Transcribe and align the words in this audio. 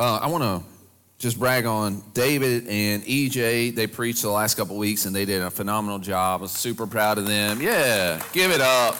Uh, 0.00 0.20
I 0.22 0.28
want 0.28 0.44
to 0.44 0.62
just 1.18 1.40
brag 1.40 1.66
on 1.66 2.04
David 2.14 2.68
and 2.68 3.02
EJ. 3.02 3.74
They 3.74 3.88
preached 3.88 4.22
the 4.22 4.30
last 4.30 4.54
couple 4.54 4.76
weeks 4.76 5.06
and 5.06 5.16
they 5.16 5.24
did 5.24 5.42
a 5.42 5.50
phenomenal 5.50 5.98
job. 5.98 6.40
I 6.40 6.42
was 6.42 6.52
super 6.52 6.86
proud 6.86 7.18
of 7.18 7.26
them. 7.26 7.60
Yeah, 7.60 8.22
give 8.32 8.52
it 8.52 8.60
up. 8.60 8.94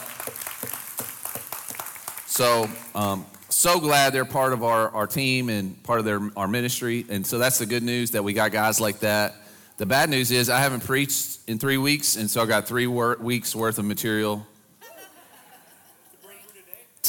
So, 2.27 2.69
um, 2.93 3.25
so 3.47 3.79
glad 3.79 4.11
they're 4.11 4.25
part 4.25 4.51
of 4.51 4.61
our, 4.61 4.89
our 4.89 5.07
team 5.07 5.47
and 5.47 5.81
part 5.83 5.99
of 5.99 6.05
their, 6.05 6.19
our 6.35 6.49
ministry. 6.49 7.05
And 7.07 7.25
so 7.25 7.37
that's 7.37 7.59
the 7.59 7.65
good 7.65 7.83
news 7.83 8.11
that 8.11 8.25
we 8.25 8.33
got 8.33 8.51
guys 8.51 8.81
like 8.81 8.99
that. 8.99 9.35
The 9.77 9.85
bad 9.85 10.09
news 10.09 10.31
is 10.31 10.49
I 10.49 10.59
haven't 10.59 10.83
preached 10.83 11.39
in 11.47 11.59
three 11.59 11.77
weeks, 11.77 12.17
and 12.17 12.29
so 12.29 12.41
I 12.41 12.45
got 12.45 12.67
three 12.67 12.87
wor- 12.87 13.15
weeks 13.21 13.55
worth 13.55 13.79
of 13.79 13.85
material 13.85 14.45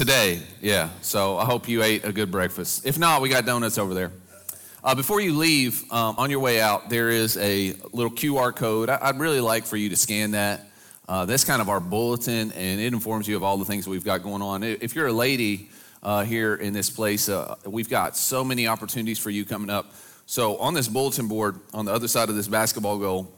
Today, 0.00 0.40
yeah. 0.62 0.88
So 1.02 1.36
I 1.36 1.44
hope 1.44 1.68
you 1.68 1.82
ate 1.82 2.06
a 2.06 2.12
good 2.14 2.30
breakfast. 2.30 2.86
If 2.86 2.98
not, 2.98 3.20
we 3.20 3.28
got 3.28 3.44
donuts 3.44 3.76
over 3.76 3.92
there. 3.92 4.10
Uh, 4.82 4.94
before 4.94 5.20
you 5.20 5.36
leave, 5.36 5.82
um, 5.92 6.14
on 6.16 6.30
your 6.30 6.40
way 6.40 6.58
out, 6.58 6.88
there 6.88 7.10
is 7.10 7.36
a 7.36 7.74
little 7.92 8.10
QR 8.10 8.56
code. 8.56 8.88
I, 8.88 9.10
would 9.10 9.20
really 9.20 9.40
like 9.40 9.66
for 9.66 9.76
you 9.76 9.90
to 9.90 9.96
scan 9.96 10.30
that. 10.30 10.66
Uh, 11.06 11.26
that's 11.26 11.44
kind 11.44 11.60
of 11.60 11.68
our 11.68 11.80
bulletin, 11.80 12.50
and 12.52 12.80
it 12.80 12.94
informs 12.94 13.28
you 13.28 13.36
of 13.36 13.42
all 13.42 13.58
the 13.58 13.66
things 13.66 13.86
we've 13.86 14.02
got 14.02 14.22
going 14.22 14.40
on. 14.40 14.62
If 14.62 14.94
you're 14.94 15.08
a 15.08 15.12
lady 15.12 15.68
uh, 16.02 16.24
here 16.24 16.54
in 16.54 16.72
this 16.72 16.88
place, 16.88 17.28
uh, 17.28 17.56
we've 17.66 17.90
got 17.90 18.16
so 18.16 18.42
many 18.42 18.68
opportunities 18.68 19.18
for 19.18 19.28
you 19.28 19.44
coming 19.44 19.68
up. 19.68 19.92
So 20.24 20.56
on 20.56 20.72
this 20.72 20.88
bulletin 20.88 21.28
board, 21.28 21.60
on 21.74 21.84
the 21.84 21.92
other 21.92 22.08
side 22.08 22.30
of 22.30 22.36
this 22.36 22.48
basketball 22.48 22.96
goal, 22.96 23.30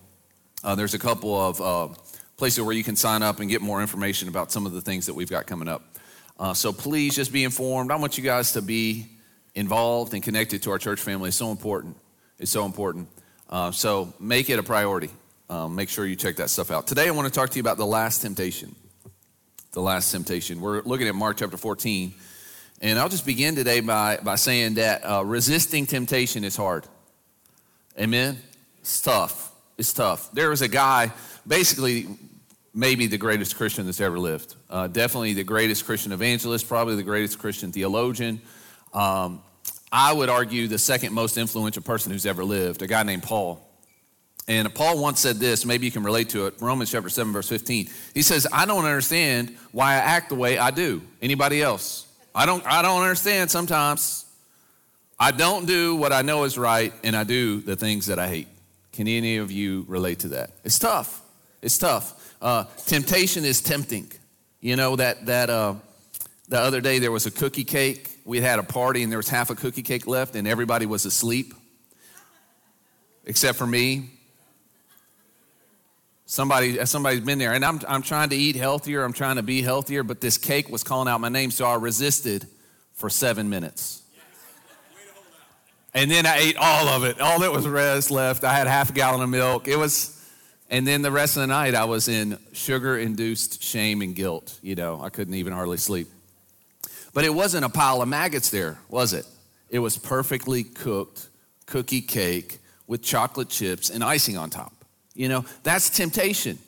uh, 0.63 0.77
there's 0.77 0.95
a 0.95 1.01
couple 1.01 1.35
of 1.35 1.61
uh, 1.61 1.89
places 2.37 2.63
where 2.63 2.77
you 2.77 2.85
can 2.85 2.95
sign 2.95 3.25
up 3.25 3.41
and 3.41 3.51
get 3.51 3.63
more 3.63 3.81
information 3.81 4.29
about 4.29 4.53
some 4.53 4.65
of 4.65 4.71
the 4.71 4.81
things 4.81 5.07
that 5.07 5.15
we've 5.15 5.29
got 5.29 5.49
coming 5.49 5.67
up. 5.67 5.92
Uh, 6.39 6.55
so 6.55 6.73
please 6.73 7.15
just 7.15 7.33
be 7.33 7.45
informed. 7.45 7.91
I 7.91 7.97
want 7.97 8.19
you 8.19 8.25
guys 8.25 8.53
to 8.53 8.63
be 8.63 9.07
involved 9.55 10.15
and 10.15 10.23
connected 10.23 10.63
to 10.63 10.71
our 10.71 10.79
church 10.79 11.01
family. 11.01 11.29
It's 11.29 11.37
so 11.37 11.51
important. 11.51 11.97
It's 12.39 12.51
so 12.51 12.65
important. 12.65 13.09
Uh, 13.49 13.71
so 13.71 14.13
make 14.19 14.51
it 14.51 14.59
a 14.59 14.63
priority. 14.63 15.11
Um, 15.51 15.75
make 15.75 15.89
sure 15.89 16.07
you 16.07 16.17
check 16.17 16.37
that 16.37 16.49
stuff 16.49 16.71
out. 16.71 16.87
Today, 16.87 17.09
I 17.09 17.11
want 17.11 17.29
to 17.29 17.35
talk 17.35 17.51
to 17.51 17.57
you 17.57 17.61
about 17.61 17.77
the 17.77 17.87
last 17.87 18.23
temptation. 18.23 18.75
The 19.73 19.83
last 19.83 20.11
temptation. 20.11 20.61
We're 20.61 20.83
looking 20.83 21.09
at 21.09 21.15
Mark 21.15 21.37
chapter 21.37 21.57
14. 21.57 22.15
And 22.81 22.99
I'll 22.99 23.09
just 23.09 23.27
begin 23.27 23.55
today 23.55 23.81
by, 23.81 24.19
by 24.23 24.35
saying 24.35 24.75
that 24.75 25.03
uh, 25.03 25.25
resisting 25.25 25.87
temptation 25.87 26.43
is 26.43 26.57
hard. 26.57 26.85
Amen? 27.99 28.39
It's 28.81 29.01
tough. 29.01 29.53
It's 29.79 29.93
tough. 29.93 30.33
There 30.33 30.51
was 30.51 30.63
a 30.63 30.69
guy, 30.69 31.13
basically, 31.47 32.09
maybe 32.75 33.07
the 33.07 33.19
greatest 33.19 33.57
Christian 33.57 33.87
that's 33.87 34.01
ever 34.01 34.19
lived. 34.19 34.55
Uh, 34.71 34.87
definitely 34.87 35.35
the 35.35 35.45
greatest 35.45 35.85
Christian 35.85 36.13
evangelist, 36.13 36.69
probably 36.69 36.97
the 36.97 37.03
greatest 37.03 37.39
Christian 37.39 37.73
theologian. 37.73 38.41
Um, 38.93 39.43
I 39.91 40.13
would 40.13 40.31
argue 40.31 40.69
the 40.69 40.79
second 40.79 41.13
most 41.13 41.37
influential 41.37 41.83
person 41.83 42.13
who's 42.13 42.25
ever 42.25 42.45
lived, 42.45 42.83
a 42.83 42.87
guy 42.87 43.03
named 43.03 43.23
Paul. 43.23 43.69
And 44.49 44.75
Paul 44.75 45.01
once 45.01 45.21
said 45.21 45.37
this, 45.37 45.65
maybe 45.65 45.87
you 45.87 45.93
can 45.93 46.03
relate 46.03 46.31
to 46.31 46.47
it, 46.47 46.55
Romans 46.61 46.91
chapter 46.91 47.09
7, 47.09 47.33
verse 47.33 47.49
15. 47.49 47.89
He 48.15 48.23
says, 48.23 48.47
I 48.53 48.67
don't 48.67 48.85
understand 48.85 49.57
why 49.71 49.93
I 49.93 49.97
act 49.97 50.31
the 50.31 50.35
way 50.35 50.59
I 50.59 50.71
do. 50.71 51.03
Anybody 51.21 51.63
else? 51.63 52.07
I 52.35 52.47
don't, 52.47 52.65
I 52.67 52.83
don't 52.83 53.03
understand 53.03 53.51
sometimes. 53.51 54.25
I 55.21 55.31
don't 55.31 55.67
do 55.67 55.95
what 55.95 56.13
I 56.13 56.23
know 56.23 56.45
is 56.45 56.59
right, 56.59 56.93
and 57.05 57.15
I 57.15 57.23
do 57.23 57.61
the 57.61 57.77
things 57.77 58.07
that 58.07 58.19
I 58.19 58.27
hate. 58.27 58.49
Can 58.93 59.07
any 59.07 59.37
of 59.37 59.53
you 59.53 59.85
relate 59.87 60.21
to 60.21 60.29
that? 60.29 60.51
It's 60.65 60.79
tough. 60.79 61.22
It's 61.63 61.79
tough. 61.79 62.35
Uh, 62.43 62.65
temptation 62.87 63.45
is 63.45 63.63
tempting. 63.63 64.11
You 64.61 64.77
know 64.77 64.97
that 64.97 65.27
that 65.27 65.49
uh, 65.49 65.75
the 66.49 66.59
other 66.59 66.81
day 66.81 66.99
there 66.99 67.13
was 67.13 67.27
a 67.27 67.31
cookie 67.31 67.65
cake. 67.65 68.19
We 68.25 68.41
had 68.41 68.59
a 68.59 68.63
party 68.63 69.03
and 69.03 69.11
there 69.11 69.19
was 69.19 69.29
half 69.29 69.51
a 69.51 69.55
cookie 69.55 69.83
cake 69.83 70.07
left, 70.07 70.37
and 70.37 70.47
everybody 70.47 70.87
was 70.87 71.05
asleep, 71.05 71.55
except 73.25 73.59
for 73.59 73.67
me. 73.67 74.11
Somebody, 76.27 76.83
somebody's 76.87 77.21
been 77.21 77.39
there, 77.39 77.53
and 77.53 77.63
I'm, 77.63 77.81
I'm 77.87 78.01
trying 78.01 78.31
to 78.31 78.37
eat 78.37 78.57
healthier. 78.57 79.05
I'm 79.05 79.13
trying 79.13 79.37
to 79.37 79.43
be 79.43 79.61
healthier, 79.61 80.03
but 80.03 80.23
this 80.23 80.39
cake 80.39 80.71
was 80.71 80.83
calling 80.83 81.07
out 81.07 81.21
my 81.21 81.29
name, 81.29 81.51
so 81.51 81.67
I 81.67 81.75
resisted 81.75 82.47
for 82.95 83.11
seven 83.11 83.51
minutes. 83.51 84.03
And 85.93 86.11
then 86.11 86.25
I 86.25 86.39
ate 86.39 86.57
all 86.57 86.89
of 86.89 87.05
it. 87.05 87.21
All 87.21 87.41
that 87.41 87.53
was 87.53 87.69
rest 87.69 88.11
left. 88.11 88.45
I 88.45 88.55
had 88.55 88.67
half 88.67 88.89
a 88.89 88.93
gallon 88.95 89.21
of 89.21 89.29
milk. 89.29 89.69
It 89.69 89.77
was 89.77 90.12
and 90.73 90.87
then 90.87 91.03
the 91.03 91.13
rest 91.13 91.37
of 91.37 91.43
the 91.43 91.49
night, 91.49 91.75
I 91.75 91.85
was 91.85 92.09
in 92.09 92.39
sugar 92.55 92.99
induced 92.99 93.63
shame 93.63 94.01
and 94.01 94.17
guilt. 94.17 94.59
You 94.63 94.75
know, 94.75 95.03
I 95.03 95.11
couldn't 95.11 95.35
even 95.35 95.53
hardly 95.53 95.77
sleep. 95.77 96.09
But 97.13 97.27
it 97.27 97.35
wasn't 97.35 97.67
a 97.67 97.69
pile 97.69 98.01
of 98.01 98.09
maggots 98.09 98.49
there, 98.49 98.79
was 98.89 99.13
it? 99.13 99.27
It 99.69 99.81
was 99.81 99.99
perfectly 99.99 100.65
cooked 100.65 101.29
cookie 101.67 102.01
cake 102.01 102.59
with 102.87 103.03
chocolate 103.03 103.51
chips 103.51 103.91
and 103.91 104.03
icing 104.03 104.39
on 104.39 104.49
top. 104.49 104.73
You 105.15 105.29
know, 105.29 105.45
that's 105.63 105.91
temptation. 105.91 106.59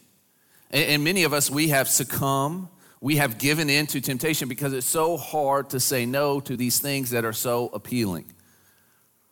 And, 0.71 0.85
and 0.85 1.05
many 1.05 1.25
of 1.25 1.33
us, 1.33 1.51
we 1.51 1.69
have 1.69 1.89
succumbed, 1.89 2.69
we 3.01 3.17
have 3.17 3.39
given 3.39 3.71
in 3.71 3.87
to 3.87 4.03
temptation 4.03 4.51
because 4.51 4.75
it's 4.75 4.87
so 4.87 5.17
hard 5.17 5.71
to 5.71 5.81
say 5.81 6.05
no 6.05 6.41
to 6.41 6.59
these 6.59 6.79
things 6.79 7.09
that 7.11 7.25
are 7.25 7.33
so 7.33 7.71
appealing. 7.73 8.27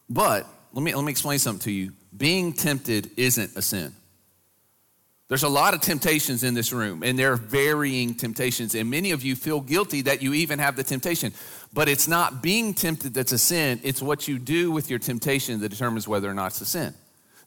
But 0.08 0.46
let 0.72 0.82
me, 0.82 0.94
let 0.94 1.04
me 1.04 1.10
explain 1.10 1.38
something 1.38 1.64
to 1.64 1.70
you. 1.70 1.92
Being 2.16 2.54
tempted 2.54 3.10
isn't 3.18 3.54
a 3.54 3.60
sin. 3.60 3.94
There's 5.32 5.44
a 5.44 5.48
lot 5.48 5.72
of 5.72 5.80
temptations 5.80 6.44
in 6.44 6.52
this 6.52 6.74
room, 6.74 7.02
and 7.02 7.18
they're 7.18 7.36
varying 7.36 8.14
temptations. 8.14 8.74
And 8.74 8.90
many 8.90 9.12
of 9.12 9.22
you 9.22 9.34
feel 9.34 9.62
guilty 9.62 10.02
that 10.02 10.20
you 10.20 10.34
even 10.34 10.58
have 10.58 10.76
the 10.76 10.84
temptation. 10.84 11.32
But 11.72 11.88
it's 11.88 12.06
not 12.06 12.42
being 12.42 12.74
tempted 12.74 13.14
that's 13.14 13.32
a 13.32 13.38
sin, 13.38 13.80
it's 13.82 14.02
what 14.02 14.28
you 14.28 14.38
do 14.38 14.70
with 14.70 14.90
your 14.90 14.98
temptation 14.98 15.60
that 15.60 15.70
determines 15.70 16.06
whether 16.06 16.28
or 16.28 16.34
not 16.34 16.48
it's 16.48 16.60
a 16.60 16.66
sin. 16.66 16.92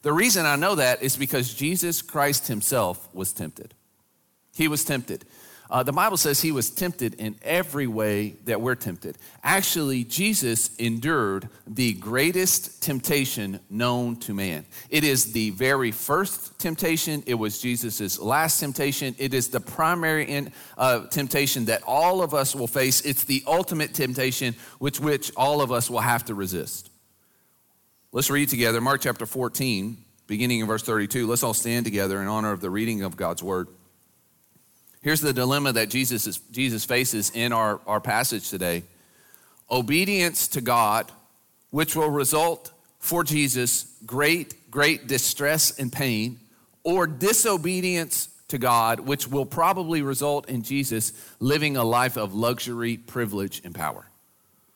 The 0.02 0.12
reason 0.12 0.46
I 0.46 0.56
know 0.56 0.74
that 0.74 1.00
is 1.00 1.16
because 1.16 1.54
Jesus 1.54 2.02
Christ 2.02 2.48
himself 2.48 3.08
was 3.14 3.32
tempted. 3.32 3.72
He 4.56 4.66
was 4.66 4.84
tempted. 4.84 5.24
Uh, 5.68 5.82
the 5.82 5.92
Bible 5.92 6.16
says 6.16 6.40
he 6.40 6.52
was 6.52 6.70
tempted 6.70 7.14
in 7.14 7.36
every 7.42 7.86
way 7.86 8.36
that 8.44 8.60
we're 8.60 8.76
tempted. 8.76 9.18
Actually, 9.42 10.04
Jesus 10.04 10.74
endured 10.76 11.48
the 11.66 11.94
greatest 11.94 12.82
temptation 12.82 13.58
known 13.68 14.16
to 14.16 14.32
man. 14.32 14.64
It 14.90 15.02
is 15.02 15.32
the 15.32 15.50
very 15.50 15.90
first 15.90 16.58
temptation, 16.60 17.24
it 17.26 17.34
was 17.34 17.60
Jesus' 17.60 18.18
last 18.20 18.60
temptation, 18.60 19.16
it 19.18 19.34
is 19.34 19.48
the 19.48 19.60
primary 19.60 20.24
in, 20.24 20.52
uh, 20.78 21.06
temptation 21.06 21.64
that 21.64 21.82
all 21.84 22.22
of 22.22 22.32
us 22.32 22.54
will 22.54 22.68
face. 22.68 23.00
It's 23.00 23.24
the 23.24 23.42
ultimate 23.46 23.92
temptation, 23.92 24.54
which, 24.78 25.00
which 25.00 25.32
all 25.36 25.60
of 25.60 25.72
us 25.72 25.90
will 25.90 26.00
have 26.00 26.24
to 26.26 26.34
resist. 26.34 26.90
Let's 28.12 28.30
read 28.30 28.48
together 28.48 28.80
Mark 28.80 29.00
chapter 29.00 29.26
14, 29.26 29.96
beginning 30.28 30.60
in 30.60 30.66
verse 30.66 30.82
32. 30.82 31.26
Let's 31.26 31.42
all 31.42 31.54
stand 31.54 31.84
together 31.84 32.22
in 32.22 32.28
honor 32.28 32.52
of 32.52 32.60
the 32.60 32.70
reading 32.70 33.02
of 33.02 33.16
God's 33.16 33.42
word. 33.42 33.68
Here's 35.06 35.20
the 35.20 35.32
dilemma 35.32 35.72
that 35.74 35.88
Jesus, 35.88 36.26
is, 36.26 36.38
Jesus 36.50 36.84
faces 36.84 37.30
in 37.30 37.52
our, 37.52 37.78
our 37.86 38.00
passage 38.00 38.50
today 38.50 38.82
obedience 39.70 40.48
to 40.48 40.60
God, 40.60 41.12
which 41.70 41.94
will 41.94 42.10
result 42.10 42.72
for 42.98 43.22
Jesus 43.22 43.86
great, 44.04 44.68
great 44.68 45.06
distress 45.06 45.78
and 45.78 45.92
pain, 45.92 46.40
or 46.82 47.06
disobedience 47.06 48.30
to 48.48 48.58
God, 48.58 48.98
which 48.98 49.28
will 49.28 49.46
probably 49.46 50.02
result 50.02 50.48
in 50.48 50.64
Jesus 50.64 51.12
living 51.38 51.76
a 51.76 51.84
life 51.84 52.16
of 52.16 52.34
luxury, 52.34 52.96
privilege, 52.96 53.62
and 53.64 53.72
power. 53.72 54.08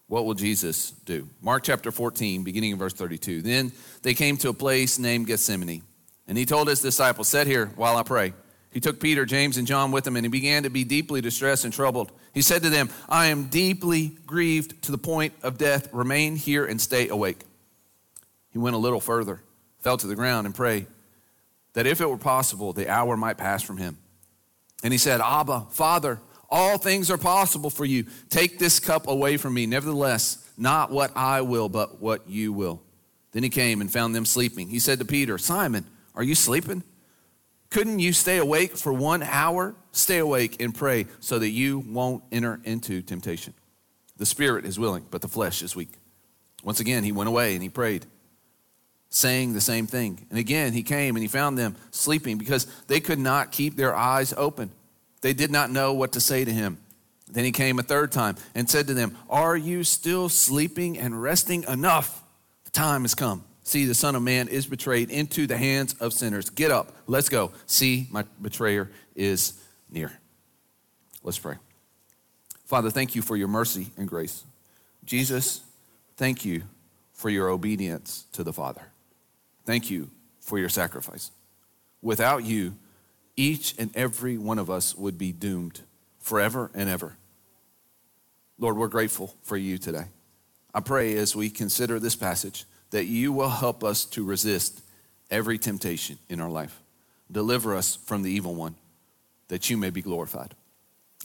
What 0.07 0.27
will 0.27 0.35
Jesus 0.35 0.93
do? 1.07 1.29
Mark 1.43 1.65
chapter 1.65 1.91
14, 1.91 2.45
beginning 2.45 2.71
in 2.71 2.79
verse 2.79 2.95
32. 2.95 3.43
Then 3.43 3.73
they 4.03 4.15
came 4.15 4.37
to 4.37 4.51
a 4.51 4.55
place 4.55 4.97
named 4.97 5.27
Gethsemane, 5.27 5.83
and 6.29 6.39
he 6.39 6.47
told 6.47 6.69
his 6.69 6.81
disciples, 6.81 7.27
Sit 7.27 7.49
here 7.49 7.67
while 7.75 7.97
I 7.97 8.05
pray. 8.05 8.33
He 8.73 8.81
took 8.81 9.01
Peter, 9.01 9.27
James, 9.27 9.57
and 9.57 9.67
John 9.67 9.91
with 9.91 10.07
him, 10.07 10.17
and 10.17 10.25
he 10.25 10.31
began 10.31 10.63
to 10.63 10.71
be 10.71 10.85
deeply 10.85 11.21
distressed 11.21 11.65
and 11.65 11.75
troubled. 11.75 12.13
He 12.33 12.43
said 12.43 12.63
to 12.63 12.71
them, 12.71 12.89
I 13.09 13.27
am 13.27 13.47
deeply 13.47 14.17
grieved 14.27 14.83
to 14.83 14.93
the 14.93 14.99
point 14.99 15.35
of 15.43 15.59
death. 15.59 15.93
Remain 15.93 16.37
here 16.37 16.65
and 16.65 16.81
stay 16.81 17.09
awake. 17.09 17.41
He 18.53 18.59
went 18.59 18.77
a 18.77 18.79
little 18.79 19.01
further, 19.01 19.43
fell 19.81 19.97
to 19.97 20.07
the 20.07 20.15
ground, 20.15 20.47
and 20.47 20.55
prayed 20.55 20.87
that 21.73 21.87
if 21.87 22.01
it 22.01 22.09
were 22.09 22.17
possible, 22.17 22.73
the 22.73 22.89
hour 22.89 23.17
might 23.17 23.39
pass 23.39 23.63
from 23.63 23.77
him. 23.77 23.99
And 24.83 24.93
he 24.93 24.99
said, 24.99 25.21
Abba, 25.21 25.67
Father, 25.71 26.21
all 26.49 26.79
things 26.79 27.11
are 27.11 27.19
possible 27.19 27.71
for 27.71 27.85
you. 27.85 28.07
Take 28.29 28.59
this 28.59 28.81
cup 28.81 29.07
away 29.07 29.37
from 29.37 29.55
me. 29.55 29.67
Nevertheless, 29.67 30.49
not 30.57 30.91
what 30.91 31.13
I 31.17 31.43
will, 31.43 31.69
but 31.69 32.01
what 32.01 32.29
you 32.29 32.53
will. 32.53 32.83
Then 33.33 33.43
he 33.43 33.51
came 33.51 33.81
and 33.81 33.93
found 33.93 34.15
them 34.15 34.25
sleeping. 34.25 34.69
He 34.69 34.81
said 34.81 34.99
to 34.99 35.05
Peter, 35.05 35.39
Simon, 35.39 35.87
are 36.15 36.25
you 36.25 36.35
sleeping? 36.35 36.83
Couldn't 37.71 38.01
you 38.01 38.13
stay 38.13 38.39
awake 38.39 38.77
for 38.77 38.93
one 38.93 39.23
hour? 39.23 39.75
Stay 39.93 40.19
awake 40.19 40.61
and 40.61 40.75
pray 40.75 41.07
so 41.21 41.39
that 41.39 41.51
you 41.51 41.79
won't 41.79 42.25
enter 42.33 42.61
into 42.65 43.01
temptation. 43.01 43.55
The 44.17 44.27
spirit 44.27 44.65
is 44.65 44.79
willing, 44.79 45.07
but 45.11 45.23
the 45.23 45.29
flesh 45.29 45.63
is 45.63 45.77
weak. 45.77 45.93
Once 46.63 46.81
again, 46.81 47.05
he 47.05 47.13
went 47.13 47.29
away 47.29 47.55
and 47.55 47.63
he 47.63 47.69
prayed, 47.69 48.07
saying 49.09 49.55
the 49.55 49.61
same 49.61 49.87
thing. 49.87 50.27
And 50.31 50.39
again, 50.39 50.73
he 50.73 50.83
came 50.83 51.17
and 51.17 51.23
he 51.23 51.29
found 51.29 51.57
them 51.57 51.77
sleeping 51.91 52.39
because 52.39 52.67
they 52.89 53.01
could 53.01 53.19
not 53.19 53.53
keep 53.53 53.77
their 53.77 53.95
eyes 53.95 54.35
open. 54.37 54.71
They 55.21 55.33
did 55.33 55.51
not 55.51 55.71
know 55.71 55.93
what 55.93 56.13
to 56.13 56.21
say 56.21 56.45
to 56.45 56.53
him. 56.53 56.79
Then 57.31 57.45
he 57.45 57.53
came 57.53 57.79
a 57.79 57.83
third 57.83 58.11
time 58.11 58.37
and 58.55 58.69
said 58.69 58.89
to 58.89 58.95
them, 58.95 59.17
Are 59.29 59.57
you 59.57 59.85
still 59.85 60.29
sleeping 60.29 60.99
and 60.99 61.23
resting 61.23 61.65
enough? 61.65 62.23
The 62.65 62.73
time 62.73 63.03
has 63.03 63.15
come. 63.15 63.45
See, 63.71 63.85
the 63.85 63.95
Son 63.95 64.17
of 64.17 64.23
Man 64.25 64.49
is 64.49 64.67
betrayed 64.67 65.11
into 65.11 65.47
the 65.47 65.57
hands 65.57 65.95
of 66.01 66.13
sinners. 66.13 66.51
Get 66.51 66.73
up, 66.73 66.93
let's 67.07 67.29
go. 67.29 67.53
See, 67.67 68.09
my 68.11 68.25
betrayer 68.43 68.91
is 69.15 69.53
near. 69.89 70.11
Let's 71.23 71.39
pray. 71.39 71.55
Father, 72.65 72.91
thank 72.91 73.15
you 73.15 73.23
for 73.23 73.37
your 73.37 73.47
mercy 73.47 73.87
and 73.97 74.09
grace. 74.09 74.43
Jesus, 75.05 75.61
thank 76.17 76.45
you 76.45 76.65
for 77.13 77.31
your 77.31 77.49
obedience 77.49 78.25
to 78.33 78.43
the 78.43 78.53
Father. 78.53 78.83
Thank 79.65 79.89
you 79.89 80.11
for 80.41 80.59
your 80.59 80.69
sacrifice. 80.69 81.31
Without 82.03 82.43
you, 82.45 82.75
each 83.37 83.77
and 83.79 83.97
every 83.97 84.37
one 84.37 84.59
of 84.59 84.69
us 84.69 84.97
would 84.97 85.17
be 85.17 85.31
doomed 85.31 85.83
forever 86.19 86.73
and 86.75 86.91
ever. 86.91 87.17
Lord, 88.59 88.77
we're 88.77 88.89
grateful 88.89 89.37
for 89.45 89.57
you 89.57 89.79
today. 89.79 90.07
I 90.75 90.81
pray 90.81 91.15
as 91.15 91.37
we 91.37 91.51
consider 91.51 92.01
this 92.01 92.17
passage 92.17 92.65
that 92.91 93.07
you 93.07 93.33
will 93.33 93.49
help 93.49 93.85
us 93.85 94.05
to 94.05 94.25
resist 94.25 94.83
every 95.31 95.59
temptation 95.59 96.19
in 96.29 96.41
our 96.41 96.51
life. 96.51 96.81
Deliver 97.31 97.75
us 97.75 97.97
from 97.97 98.23
the 98.23 98.31
evil 98.31 98.55
one, 98.55 98.75
that 99.49 99.71
you 99.71 99.77
may 99.77 99.91
be 99.91 100.03
glorified. 100.03 100.55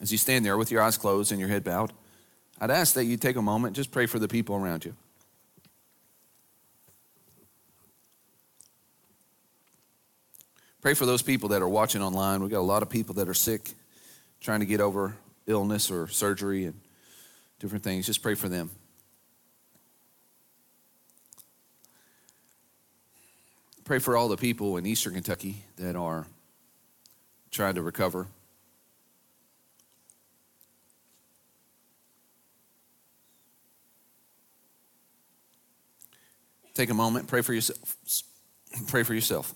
As 0.02 0.12
you 0.12 0.18
stand 0.18 0.46
there 0.46 0.58
with 0.58 0.72
your 0.72 0.82
eyes 0.82 0.98
closed 0.98 1.32
and 1.32 1.40
your 1.40 1.50
head 1.50 1.64
bowed, 1.64 1.92
I'd 2.60 2.72
ask 2.72 2.94
that 2.94 3.06
you 3.06 3.18
take 3.18 3.36
a 3.36 3.42
moment, 3.42 3.76
just 3.76 3.92
pray 3.92 4.06
for 4.06 4.20
the 4.20 4.28
people 4.28 4.56
around 4.56 4.86
you. 4.86 4.96
Pray 10.82 10.94
for 10.94 11.08
those 11.08 11.24
people 11.24 11.50
that 11.50 11.64
are 11.64 11.68
watching 11.68 12.04
online. 12.04 12.42
We've 12.42 12.52
got 12.52 12.60
a 12.60 12.62
lot 12.62 12.84
of 12.84 12.90
people 12.92 13.16
that 13.16 13.28
are 13.28 13.34
sick, 13.34 13.72
trying 14.40 14.60
to 14.60 14.68
get 14.68 14.80
over 14.80 15.16
illness 15.48 15.90
or 15.90 16.08
surgery 16.08 16.66
and 16.66 16.80
different 17.60 17.84
things. 17.84 18.06
Just 18.06 18.22
pray 18.22 18.36
for 18.36 18.48
them. 18.48 18.70
Pray 23.86 24.00
for 24.00 24.18
all 24.18 24.28
the 24.28 24.36
people 24.36 24.78
in 24.78 24.86
eastern 24.88 25.14
Kentucky 25.14 25.64
that 25.78 25.96
are 25.96 26.26
trying 27.52 27.76
to 27.76 27.84
recover. 27.84 28.28
Take 36.74 36.90
a 36.90 36.96
moment, 36.96 37.28
pray 37.28 37.42
for 37.42 37.54
yourself. 37.54 37.96
Pray 38.88 39.04
for 39.04 39.14
yourself. 39.14 39.54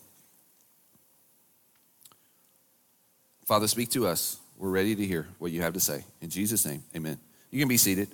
Father, 3.45 3.67
speak 3.67 3.89
to 3.89 4.05
us. 4.05 4.37
We're 4.57 4.69
ready 4.69 4.95
to 4.95 5.05
hear 5.05 5.27
what 5.39 5.51
you 5.51 5.63
have 5.63 5.73
to 5.73 5.79
say. 5.79 6.05
In 6.21 6.29
Jesus' 6.29 6.65
name, 6.67 6.83
amen. 6.95 7.17
You 7.49 7.59
can 7.59 7.67
be 7.67 7.77
seated. 7.77 8.09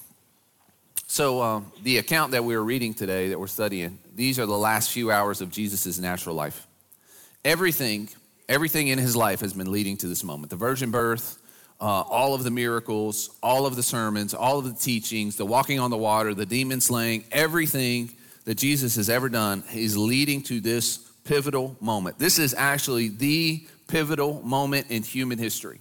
so, 1.14 1.43
um, 1.43 1.70
the 1.84 1.99
account 1.99 2.32
that 2.32 2.44
we 2.44 2.56
are 2.56 2.64
reading 2.64 2.93
today, 2.93 3.28
that 3.28 3.38
we're 3.38 3.46
studying, 3.46 4.00
these 4.16 4.40
are 4.40 4.46
the 4.46 4.58
last 4.58 4.90
few 4.90 5.12
hours 5.12 5.40
of 5.40 5.49
Jesus' 5.49 5.96
natural 5.96 6.34
life. 6.34 6.66
Everything, 7.44 8.08
everything 8.49 8.88
in 8.88 8.99
his 8.99 9.14
life 9.14 9.38
has 9.38 9.52
been 9.52 9.70
leading 9.70 9.96
to 9.99 10.08
this 10.08 10.25
moment. 10.25 10.50
The 10.50 10.56
virgin 10.56 10.90
birth, 10.90 11.40
uh, 11.81 11.84
all 11.84 12.34
of 12.34 12.43
the 12.43 12.50
miracles, 12.50 13.31
all 13.44 13.64
of 13.64 13.76
the 13.76 13.82
sermons, 13.84 14.34
all 14.34 14.58
of 14.58 14.64
the 14.64 14.72
teachings, 14.72 15.37
the 15.37 15.46
walking 15.46 15.78
on 15.78 15.93
the 15.93 15.96
water, 15.96 16.34
the 16.34 16.46
demon 16.46 16.81
slaying, 16.81 17.22
everything 17.31 18.11
that 18.44 18.56
Jesus 18.56 18.96
has 18.96 19.08
ever 19.08 19.28
done 19.28 19.62
is 19.72 19.96
leading 19.96 20.43
to 20.43 20.61
this 20.61 20.96
pivotal 21.22 21.76
moment. 21.81 22.19
This 22.19 22.40
is 22.40 22.55
actually 22.58 23.06
the 23.06 23.64
pivotal 23.87 24.43
moment 24.43 24.90
in 24.90 25.05
human 25.05 25.38
history. 25.38 25.78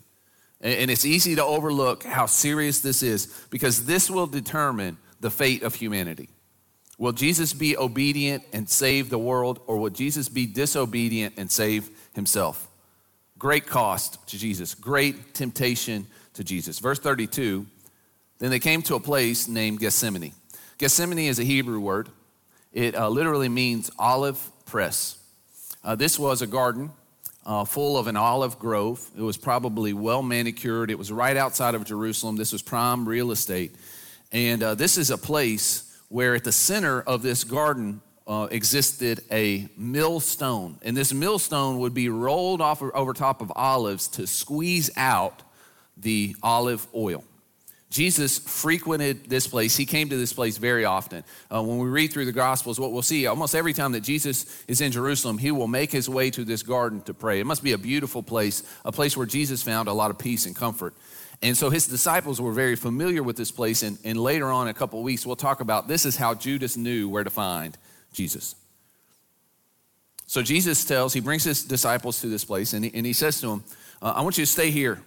And 0.62 0.91
it's 0.91 1.06
easy 1.06 1.33
to 1.38 1.44
overlook 1.44 2.03
how 2.03 2.27
serious 2.27 2.81
this 2.81 3.01
is 3.01 3.47
because 3.50 3.88
this 3.88 4.12
will 4.12 4.27
determine 4.27 5.00
the 5.23 5.31
fate 5.31 5.63
of 5.63 5.73
humanity. 5.73 6.27
Will 6.97 7.13
Jesus 7.13 7.53
be 7.53 7.77
obedient 7.77 8.43
and 8.51 8.69
save 8.69 9.09
the 9.09 9.17
world, 9.17 9.61
or 9.67 9.77
will 9.77 9.89
Jesus 9.89 10.27
be 10.27 10.45
disobedient 10.45 11.35
and 11.37 11.49
save 11.49 11.89
himself? 12.13 12.67
Great 13.39 13.65
cost 13.65 14.27
to 14.27 14.37
Jesus, 14.37 14.75
great 14.75 15.33
temptation 15.33 16.05
to 16.33 16.43
Jesus. 16.43 16.77
Verse 16.79 16.99
32 16.99 17.65
Then 18.39 18.51
they 18.51 18.59
came 18.59 18.81
to 18.83 18.95
a 18.95 18.99
place 18.99 19.47
named 19.47 19.79
Gethsemane. 19.79 20.33
Gethsemane 20.77 21.19
is 21.19 21.39
a 21.39 21.43
Hebrew 21.43 21.79
word, 21.79 22.09
it 22.73 22.93
uh, 22.93 23.07
literally 23.07 23.49
means 23.49 23.89
olive 23.97 24.37
press. 24.65 25.17
Uh, 25.85 25.95
this 25.95 26.19
was 26.19 26.41
a 26.41 26.47
garden 26.47 26.91
uh, 27.45 27.63
full 27.63 27.97
of 27.97 28.07
an 28.07 28.17
olive 28.17 28.59
grove. 28.59 29.09
It 29.17 29.21
was 29.21 29.37
probably 29.37 29.93
well 29.93 30.21
manicured. 30.21 30.91
It 30.91 30.97
was 30.97 31.11
right 31.13 31.37
outside 31.37 31.75
of 31.75 31.85
Jerusalem. 31.85 32.35
This 32.35 32.51
was 32.51 32.61
prime 32.61 33.07
real 33.07 33.31
estate. 33.31 33.73
And 34.33 34.63
uh, 34.63 34.75
this 34.75 34.97
is 34.97 35.12
a 35.12 35.18
place 35.18 35.95
where 36.09 36.35
at 36.35 36.44
the 36.44 36.51
center 36.51 37.01
of 37.01 37.21
this 37.21 37.44
garden 37.44 38.01
uh, 38.25 38.47
existed 38.51 39.21
a 39.31 39.69
millstone. 39.77 40.77
And 40.81 40.97
this 40.97 41.13
millstone 41.13 41.80
would 41.80 41.94
be 41.94 42.09
rolled 42.09 42.62
off 42.62 42.81
over 42.81 43.13
top 43.13 43.41
of 43.41 43.51
olives 43.56 44.07
to 44.09 44.25
squeeze 44.25 44.89
out 44.97 45.44
the 45.97 46.35
olive 46.41 46.88
oil. 46.95 47.24
Jesus 47.94 48.39
frequented 48.39 49.30
this 49.30 49.45
place. 49.45 49.77
He 49.77 49.85
came 49.85 50.09
to 50.09 50.18
this 50.18 50.33
place 50.33 50.57
very 50.57 50.83
often. 50.83 51.24
Uh, 51.53 51.62
when 51.62 51.77
we 51.77 51.88
read 51.88 52.12
through 52.12 52.25
the 52.25 52.31
Gospels, 52.31 52.80
what 52.80 52.91
we'll 52.91 53.03
see 53.03 53.27
almost 53.27 53.53
every 53.53 53.71
time 53.71 53.91
that 53.91 54.01
Jesus 54.01 54.63
is 54.68 54.81
in 54.81 54.91
Jerusalem, 54.91 55.38
he 55.38 55.51
will 55.51 55.68
make 55.68 55.91
his 55.91 56.09
way 56.09 56.31
to 56.31 56.44
this 56.44 56.63
garden 56.63 57.01
to 57.01 57.13
pray. 57.13 57.39
It 57.39 57.45
must 57.45 57.63
be 57.63 57.74
a 57.74 57.77
beautiful 57.77 58.24
place, 58.24 58.63
a 58.83 58.91
place 58.91 59.15
where 59.15 59.27
Jesus 59.27 59.62
found 59.62 59.88
a 59.88 59.94
lot 59.94 60.09
of 60.09 60.18
peace 60.18 60.47
and 60.47 60.56
comfort. 60.56 60.95
And 61.44 61.57
so 61.57 61.69
his 61.69 61.86
disciples 61.88 62.40
were 62.40 62.54
very 62.54 62.78
familiar 62.78 63.22
with 63.22 63.36
this 63.36 63.51
place. 63.51 63.84
And, 63.84 64.00
and 64.06 64.18
later 64.18 64.50
on, 64.50 64.69
a 64.69 64.74
couple 64.74 65.04
weeks, 65.04 65.25
we'll 65.25 65.36
talk 65.36 65.60
about 65.60 65.90
this 65.90 66.06
is 66.06 66.16
how 66.16 66.34
Judas 66.34 66.78
knew 66.78 67.10
where 67.10 67.25
to 67.25 67.30
find 67.30 67.78
Jesus. 68.13 68.56
So 70.25 70.42
Jesus 70.42 70.86
tells, 70.86 71.12
he 71.12 71.19
brings 71.19 71.44
his 71.44 71.66
disciples 71.66 72.22
to 72.22 72.28
this 72.28 72.45
place 72.45 72.72
and 72.72 72.86
he, 72.86 72.92
and 72.94 73.06
he 73.06 73.12
says 73.12 73.42
to 73.42 73.48
them, 73.48 73.63
uh, 74.01 74.13
I 74.16 74.22
want 74.22 74.38
you 74.38 74.45
to 74.45 74.51
stay 74.51 74.72
here 74.72 75.01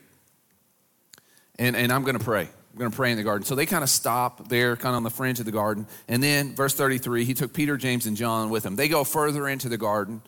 and, 1.59 1.75
and 1.75 1.91
I'm 1.91 2.03
going 2.03 2.19
to 2.19 2.25
pray. 2.25 2.43
I'm 2.43 2.79
going 2.79 2.91
to 2.91 2.97
pray 2.97 3.11
in 3.11 3.17
the 3.17 3.25
garden. 3.25 3.47
So 3.47 3.55
they 3.55 3.65
kind 3.65 3.83
of 3.83 3.89
stop 3.89 4.51
there, 4.51 4.77
kind 4.77 4.93
of 4.93 4.99
on 4.99 5.03
the 5.05 5.11
fringe 5.11 5.41
of 5.41 5.47
the 5.47 5.53
garden. 5.53 5.87
And 6.07 6.23
then, 6.23 6.55
verse 6.55 6.75
33, 6.75 7.25
he 7.25 7.33
took 7.33 7.55
Peter, 7.55 7.79
James, 7.79 8.05
and 8.05 8.15
John 8.15 8.51
with 8.51 8.67
him. 8.67 8.77
They 8.77 8.89
go 8.89 9.05
further 9.05 9.49
into 9.49 9.71
the 9.71 9.79
garden. 9.79 10.21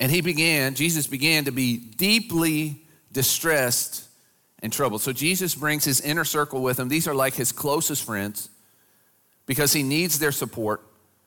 And 0.00 0.10
he 0.10 0.22
began, 0.22 0.74
Jesus 0.74 1.06
began 1.06 1.44
to 1.44 1.52
be 1.52 1.76
deeply 1.76 2.86
distressed 3.12 4.05
and 4.60 4.72
troubled. 4.72 5.02
So 5.02 5.12
Jesus 5.12 5.54
brings 5.54 5.84
his 5.84 6.00
inner 6.00 6.24
circle 6.24 6.62
with 6.62 6.78
him. 6.78 6.88
These 6.88 7.06
are 7.06 7.14
like 7.14 7.34
his 7.34 7.52
closest 7.52 8.04
friends 8.04 8.50
because 9.46 9.72
he 9.72 9.82
needs 9.82 10.18
their 10.18 10.32
support, 10.32 10.82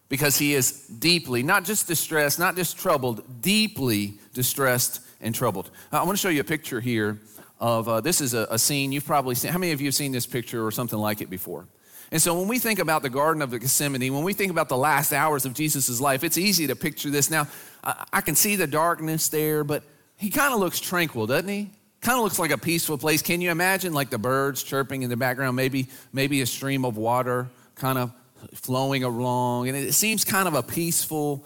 because 0.09 0.37
he 0.37 0.53
is 0.53 0.87
deeply, 0.87 1.43
not 1.43 1.63
just 1.63 1.87
distressed, 1.87 2.39
not 2.39 2.55
just 2.55 2.77
troubled, 2.77 3.41
deeply 3.41 4.15
distressed 4.33 5.01
and 5.21 5.33
troubled. 5.33 5.69
I 5.91 6.03
want 6.03 6.17
to 6.17 6.21
show 6.21 6.29
you 6.29 6.41
a 6.41 6.45
picture 6.45 6.79
here 6.79 7.19
of 7.59 7.87
uh, 7.87 8.01
this 8.01 8.21
is 8.21 8.33
a, 8.33 8.47
a, 8.49 8.57
scene 8.57 8.91
you've 8.91 9.05
probably 9.05 9.35
seen. 9.35 9.51
How 9.51 9.57
many 9.57 9.73
of 9.73 9.81
you 9.81 9.87
have 9.87 9.95
seen 9.95 10.11
this 10.13 10.25
picture 10.25 10.65
or 10.65 10.71
something 10.71 10.97
like 10.97 11.21
it 11.21 11.29
before? 11.29 11.67
And 12.11 12.21
so 12.21 12.37
when 12.39 12.47
we 12.47 12.57
think 12.57 12.79
about 12.79 13.03
the 13.03 13.09
Garden 13.09 13.41
of 13.41 13.51
Gethsemane, 13.51 14.13
when 14.13 14.23
we 14.23 14.33
think 14.33 14.51
about 14.51 14.69
the 14.69 14.77
last 14.77 15.13
hours 15.13 15.45
of 15.45 15.53
Jesus' 15.53 16.01
life, 16.01 16.23
it's 16.23 16.37
easy 16.37 16.67
to 16.67 16.75
picture 16.75 17.09
this. 17.09 17.29
Now, 17.29 17.47
I 17.83 18.21
can 18.21 18.35
see 18.35 18.55
the 18.55 18.65
darkness 18.65 19.27
there, 19.27 19.63
but 19.63 19.83
he 20.17 20.29
kind 20.29 20.53
of 20.53 20.59
looks 20.59 20.79
tranquil, 20.79 21.27
doesn't 21.27 21.49
he? 21.49 21.69
Kind 22.01 22.17
of 22.17 22.23
looks 22.23 22.39
like 22.39 22.51
a 22.51 22.57
peaceful 22.57 22.97
place. 22.97 23.21
Can 23.21 23.41
you 23.41 23.51
imagine 23.51 23.93
like 23.93 24.09
the 24.09 24.17
birds 24.17 24.63
chirping 24.63 25.03
in 25.03 25.09
the 25.09 25.17
background, 25.17 25.55
maybe, 25.55 25.87
maybe 26.13 26.41
a 26.41 26.45
stream 26.45 26.85
of 26.85 26.95
water 26.95 27.49
kind 27.75 27.97
of 27.97 28.13
flowing 28.53 29.03
along? 29.03 29.67
And 29.67 29.77
it 29.77 29.93
seems 29.93 30.23
kind 30.23 30.47
of 30.47 30.53
a 30.53 30.63
peaceful 30.63 31.45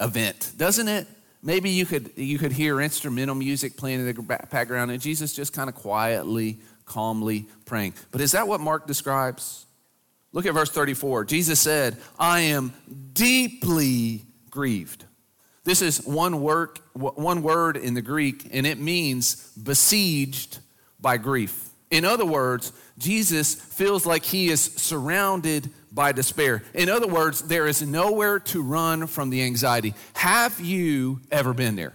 event, 0.00 0.52
doesn't 0.56 0.88
it? 0.88 1.06
Maybe 1.42 1.70
you 1.70 1.86
could, 1.86 2.10
you 2.16 2.38
could 2.38 2.52
hear 2.52 2.80
instrumental 2.80 3.34
music 3.34 3.76
playing 3.76 4.00
in 4.00 4.06
the 4.06 4.46
background 4.50 4.90
and 4.90 5.00
Jesus 5.00 5.34
just 5.34 5.52
kind 5.52 5.68
of 5.68 5.74
quietly, 5.74 6.58
calmly 6.84 7.46
praying. 7.64 7.94
But 8.10 8.20
is 8.20 8.32
that 8.32 8.46
what 8.46 8.60
Mark 8.60 8.86
describes? 8.86 9.64
Look 10.32 10.46
at 10.46 10.52
verse 10.52 10.70
34. 10.70 11.26
Jesus 11.26 11.60
said, 11.60 11.96
I 12.18 12.40
am 12.40 12.74
deeply 13.12 14.22
grieved. 14.50 15.04
This 15.64 15.80
is 15.80 16.06
one 16.06 16.42
word, 16.42 16.78
one 16.92 17.42
word 17.42 17.78
in 17.78 17.94
the 17.94 18.02
Greek, 18.02 18.48
and 18.52 18.66
it 18.66 18.78
means 18.78 19.50
besieged 19.52 20.58
by 21.00 21.16
grief. 21.16 21.70
In 21.90 22.04
other 22.04 22.26
words, 22.26 22.72
Jesus 22.98 23.54
feels 23.54 24.04
like 24.04 24.24
he 24.24 24.48
is 24.48 24.62
surrounded 24.62 25.70
by 25.90 26.12
despair. 26.12 26.62
In 26.74 26.88
other 26.88 27.06
words, 27.06 27.42
there 27.42 27.66
is 27.66 27.80
nowhere 27.80 28.40
to 28.40 28.62
run 28.62 29.06
from 29.06 29.30
the 29.30 29.42
anxiety. 29.42 29.94
Have 30.14 30.60
you 30.60 31.20
ever 31.30 31.54
been 31.54 31.76
there? 31.76 31.94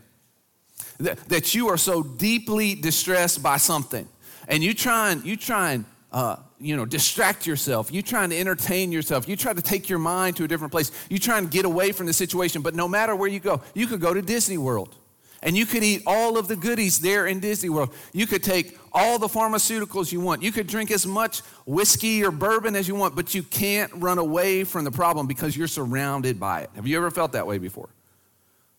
That 0.99 1.53
you 1.53 1.69
are 1.69 1.77
so 1.77 2.01
deeply 2.01 2.75
distressed 2.75 3.43
by 3.43 3.57
something, 3.57 4.07
and 4.47 4.63
you 4.63 4.73
try 4.73 5.11
and 5.11 5.23
you 5.23 5.37
try 5.37 5.71
and 5.73 5.85
uh, 6.11 6.37
you 6.59 6.75
know 6.75 6.85
distract 6.85 7.47
yourself. 7.47 7.91
You 7.91 8.01
trying 8.01 8.29
to 8.31 8.37
entertain 8.37 8.91
yourself. 8.91 9.27
You 9.27 9.35
try 9.35 9.53
to 9.53 9.61
take 9.61 9.89
your 9.89 9.99
mind 9.99 10.37
to 10.37 10.43
a 10.43 10.47
different 10.47 10.71
place. 10.71 10.91
You 11.09 11.19
try 11.19 11.37
and 11.37 11.49
get 11.49 11.65
away 11.65 11.91
from 11.91 12.05
the 12.05 12.13
situation. 12.13 12.61
But 12.61 12.75
no 12.75 12.87
matter 12.87 13.15
where 13.15 13.29
you 13.29 13.39
go, 13.39 13.61
you 13.73 13.87
could 13.87 14.01
go 14.01 14.13
to 14.13 14.21
Disney 14.21 14.57
World. 14.57 14.95
And 15.41 15.55
you 15.55 15.65
could 15.65 15.83
eat 15.83 16.03
all 16.05 16.37
of 16.37 16.49
the 16.49 16.55
goodies 16.57 16.99
there 16.99 17.25
in 17.25 17.39
Disney 17.39 17.69
World. 17.69 17.93
You 18.11 18.27
could 18.27 18.43
take 18.43 18.77
all 18.91 19.17
the 19.19 19.27
pharmaceuticals 19.27 20.11
you 20.11 20.19
want. 20.19 20.43
You 20.43 20.51
could 20.51 20.67
drink 20.67 20.91
as 20.91 21.05
much 21.05 21.39
whiskey 21.65 22.25
or 22.25 22.31
bourbon 22.31 22.75
as 22.75 22.89
you 22.89 22.95
want, 22.95 23.15
but 23.15 23.33
you 23.33 23.43
can't 23.43 23.91
run 23.95 24.17
away 24.17 24.65
from 24.65 24.83
the 24.83 24.91
problem 24.91 25.27
because 25.27 25.55
you're 25.55 25.67
surrounded 25.67 26.41
by 26.41 26.61
it. 26.61 26.69
Have 26.75 26.87
you 26.87 26.97
ever 26.97 27.09
felt 27.09 27.31
that 27.33 27.47
way 27.47 27.57
before? 27.57 27.87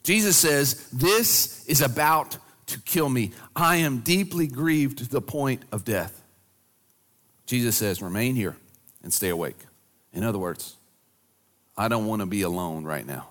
Jesus 0.02 0.36
says, 0.36 0.90
This 0.90 1.66
is 1.66 1.80
about 1.80 2.36
to 2.66 2.80
kill 2.80 3.08
me. 3.08 3.32
I 3.56 3.76
am 3.76 4.00
deeply 4.00 4.46
grieved 4.46 4.98
to 4.98 5.08
the 5.08 5.22
point 5.22 5.62
of 5.72 5.84
death. 5.84 6.19
Jesus 7.50 7.76
says, 7.76 8.00
Remain 8.00 8.36
here 8.36 8.56
and 9.02 9.12
stay 9.12 9.28
awake. 9.28 9.56
In 10.12 10.22
other 10.22 10.38
words, 10.38 10.76
I 11.76 11.88
don't 11.88 12.06
want 12.06 12.22
to 12.22 12.26
be 12.26 12.42
alone 12.42 12.84
right 12.84 13.04
now. 13.04 13.26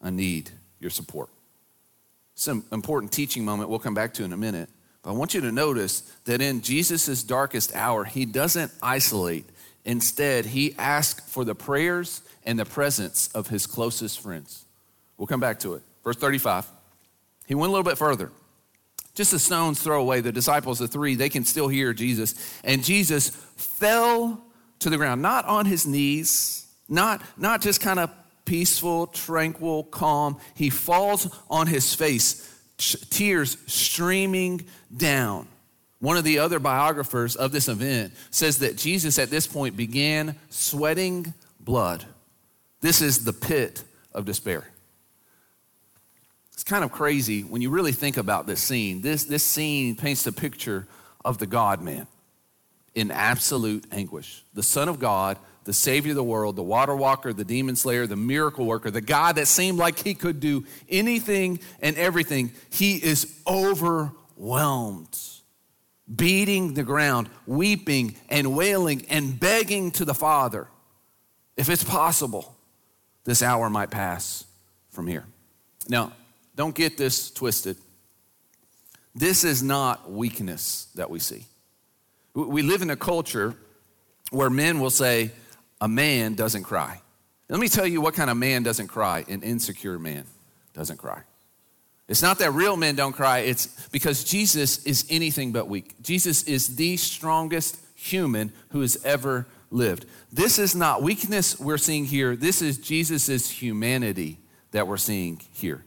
I 0.00 0.08
need 0.08 0.48
your 0.78 0.88
support. 0.88 1.28
Some 2.34 2.64
important 2.72 3.12
teaching 3.12 3.44
moment 3.44 3.68
we'll 3.68 3.78
come 3.78 3.92
back 3.92 4.14
to 4.14 4.24
in 4.24 4.32
a 4.32 4.38
minute. 4.38 4.70
But 5.02 5.10
I 5.10 5.12
want 5.12 5.34
you 5.34 5.42
to 5.42 5.52
notice 5.52 6.00
that 6.24 6.40
in 6.40 6.62
Jesus' 6.62 7.22
darkest 7.22 7.76
hour, 7.76 8.04
he 8.04 8.24
doesn't 8.24 8.72
isolate. 8.82 9.44
Instead, 9.84 10.46
he 10.46 10.74
asks 10.78 11.30
for 11.30 11.44
the 11.44 11.54
prayers 11.54 12.22
and 12.46 12.58
the 12.58 12.64
presence 12.64 13.28
of 13.34 13.48
his 13.48 13.66
closest 13.66 14.18
friends. 14.20 14.64
We'll 15.18 15.26
come 15.26 15.40
back 15.40 15.58
to 15.58 15.74
it. 15.74 15.82
Verse 16.04 16.16
35. 16.16 16.66
He 17.46 17.54
went 17.54 17.68
a 17.68 17.72
little 17.72 17.84
bit 17.84 17.98
further. 17.98 18.32
Just 19.14 19.32
a 19.32 19.38
stone's 19.38 19.82
throw 19.82 20.00
away, 20.00 20.20
the 20.20 20.32
disciples, 20.32 20.78
the 20.78 20.88
three, 20.88 21.14
they 21.14 21.28
can 21.28 21.44
still 21.44 21.68
hear 21.68 21.92
Jesus. 21.92 22.34
And 22.64 22.84
Jesus 22.84 23.28
fell 23.28 24.42
to 24.78 24.90
the 24.90 24.96
ground, 24.96 25.20
not 25.20 25.44
on 25.46 25.66
his 25.66 25.86
knees, 25.86 26.66
not, 26.88 27.22
not 27.36 27.60
just 27.60 27.80
kind 27.80 27.98
of 27.98 28.10
peaceful, 28.44 29.06
tranquil, 29.08 29.84
calm. 29.84 30.38
He 30.54 30.70
falls 30.70 31.28
on 31.48 31.66
his 31.66 31.94
face, 31.94 32.48
tears 32.78 33.56
streaming 33.66 34.66
down. 34.96 35.48
One 35.98 36.16
of 36.16 36.24
the 36.24 36.38
other 36.38 36.58
biographers 36.58 37.36
of 37.36 37.52
this 37.52 37.68
event 37.68 38.14
says 38.30 38.58
that 38.58 38.76
Jesus 38.76 39.18
at 39.18 39.28
this 39.28 39.46
point 39.46 39.76
began 39.76 40.34
sweating 40.48 41.34
blood. 41.60 42.04
This 42.80 43.02
is 43.02 43.24
the 43.24 43.34
pit 43.34 43.84
of 44.14 44.24
despair. 44.24 44.69
It's 46.60 46.68
kind 46.68 46.84
of 46.84 46.92
crazy 46.92 47.40
when 47.40 47.62
you 47.62 47.70
really 47.70 47.92
think 47.92 48.18
about 48.18 48.46
this 48.46 48.60
scene. 48.60 49.00
This, 49.00 49.24
this 49.24 49.42
scene 49.42 49.96
paints 49.96 50.24
the 50.24 50.30
picture 50.30 50.86
of 51.24 51.38
the 51.38 51.46
God 51.46 51.80
man 51.80 52.06
in 52.94 53.10
absolute 53.10 53.86
anguish. 53.90 54.44
The 54.52 54.62
Son 54.62 54.86
of 54.86 54.98
God, 54.98 55.38
the 55.64 55.72
Savior 55.72 56.12
of 56.12 56.16
the 56.16 56.22
world, 56.22 56.56
the 56.56 56.62
water 56.62 56.94
walker, 56.94 57.32
the 57.32 57.46
demon 57.46 57.76
slayer, 57.76 58.06
the 58.06 58.14
miracle 58.14 58.66
worker, 58.66 58.90
the 58.90 59.00
God 59.00 59.36
that 59.36 59.48
seemed 59.48 59.78
like 59.78 60.00
he 60.00 60.12
could 60.12 60.38
do 60.38 60.66
anything 60.90 61.60
and 61.80 61.96
everything. 61.96 62.52
He 62.68 62.96
is 62.96 63.40
overwhelmed, 63.46 65.18
beating 66.14 66.74
the 66.74 66.82
ground, 66.82 67.30
weeping 67.46 68.16
and 68.28 68.54
wailing 68.54 69.06
and 69.08 69.40
begging 69.40 69.92
to 69.92 70.04
the 70.04 70.12
Father, 70.12 70.68
if 71.56 71.70
it's 71.70 71.84
possible, 71.84 72.54
this 73.24 73.42
hour 73.42 73.70
might 73.70 73.90
pass 73.90 74.44
from 74.90 75.06
here. 75.06 75.24
Now, 75.88 76.12
don't 76.60 76.74
get 76.74 76.98
this 76.98 77.30
twisted. 77.30 77.78
This 79.14 79.44
is 79.44 79.62
not 79.62 80.12
weakness 80.12 80.88
that 80.94 81.08
we 81.08 81.18
see. 81.18 81.46
We 82.34 82.60
live 82.60 82.82
in 82.82 82.90
a 82.90 82.96
culture 82.96 83.54
where 84.30 84.50
men 84.50 84.78
will 84.78 84.90
say, 84.90 85.30
a 85.80 85.88
man 85.88 86.34
doesn't 86.34 86.64
cry. 86.64 87.00
Let 87.48 87.60
me 87.60 87.68
tell 87.68 87.86
you 87.86 88.02
what 88.02 88.12
kind 88.12 88.28
of 88.28 88.36
man 88.36 88.62
doesn't 88.62 88.88
cry. 88.88 89.24
An 89.26 89.42
insecure 89.42 89.98
man 89.98 90.24
doesn't 90.74 90.98
cry. 90.98 91.22
It's 92.08 92.20
not 92.20 92.38
that 92.40 92.50
real 92.50 92.76
men 92.76 92.94
don't 92.94 93.14
cry, 93.14 93.38
it's 93.38 93.88
because 93.88 94.22
Jesus 94.22 94.84
is 94.84 95.06
anything 95.08 95.52
but 95.52 95.66
weak. 95.66 95.94
Jesus 96.02 96.42
is 96.42 96.76
the 96.76 96.98
strongest 96.98 97.78
human 97.94 98.52
who 98.72 98.82
has 98.82 99.02
ever 99.02 99.46
lived. 99.70 100.04
This 100.30 100.58
is 100.58 100.76
not 100.76 101.02
weakness 101.02 101.58
we're 101.58 101.78
seeing 101.78 102.04
here, 102.04 102.36
this 102.36 102.60
is 102.60 102.76
Jesus' 102.76 103.48
humanity 103.48 104.40
that 104.72 104.86
we're 104.86 104.98
seeing 104.98 105.40
here. 105.54 105.84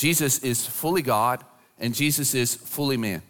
Jesus 0.00 0.38
is 0.38 0.66
fully 0.66 1.02
God 1.02 1.44
and 1.78 1.94
Jesus 1.94 2.34
is 2.34 2.54
fully 2.54 2.96
man. 2.96 3.20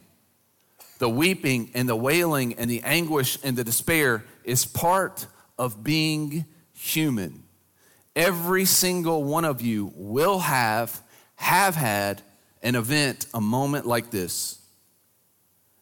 The 1.01 1.09
weeping 1.09 1.73
and 1.75 1.89
the 1.89 1.97
wailing 1.97 2.55
and 2.55 2.71
the 2.71 2.81
anguish 2.83 3.39
and 3.43 3.57
the 3.57 3.65
despair 3.65 4.25
is 4.45 4.65
part 4.67 5.27
of 5.59 5.83
being 5.83 6.45
human. 6.73 7.43
Every 8.15 8.67
single 8.67 9.25
one 9.25 9.45
of 9.45 9.61
you 9.61 9.93
will 9.97 10.39
have, 10.39 11.03
have 11.35 11.75
had 11.75 12.23
an 12.63 12.77
event, 12.77 13.27
a 13.35 13.41
moment 13.41 13.85
like 13.85 14.13
this. 14.13 14.61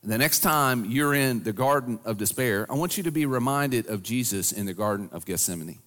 The 0.02 0.16
next 0.16 0.38
time 0.38 0.86
you're 0.86 1.12
in 1.12 1.42
the 1.42 1.52
Garden 1.52 1.98
of 2.06 2.16
Despair, 2.16 2.66
I 2.70 2.76
want 2.76 2.96
you 2.96 3.02
to 3.02 3.12
be 3.12 3.26
reminded 3.26 3.88
of 3.88 4.02
Jesus 4.02 4.52
in 4.52 4.64
the 4.64 4.72
Garden 4.72 5.10
of 5.12 5.26
Gethsemane. 5.26 5.80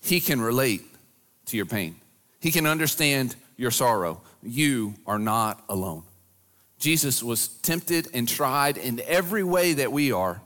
He 0.00 0.18
can 0.20 0.40
relate 0.40 0.80
to 1.46 1.58
your 1.58 1.66
pain, 1.66 1.96
He 2.40 2.50
can 2.50 2.64
understand 2.64 3.36
your 3.56 3.70
sorrow. 3.70 4.22
You 4.42 4.94
are 5.06 5.18
not 5.18 5.62
alone. 5.68 6.04
Jesus 6.78 7.22
was 7.22 7.48
tempted 7.48 8.08
and 8.12 8.28
tried 8.28 8.76
in 8.76 9.00
every 9.06 9.42
way 9.42 9.74
that 9.74 9.92
we 9.92 10.12
are, 10.12 10.42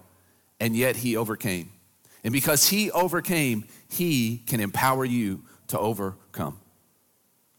and 0.61 0.77
yet 0.77 0.97
he 0.97 1.17
overcame. 1.17 1.71
And 2.23 2.33
because 2.33 2.69
he 2.69 2.91
overcame, 2.91 3.65
he 3.89 4.39
can 4.47 4.61
empower 4.61 5.05
you 5.05 5.43
to 5.69 5.79
overcome. 5.79 6.59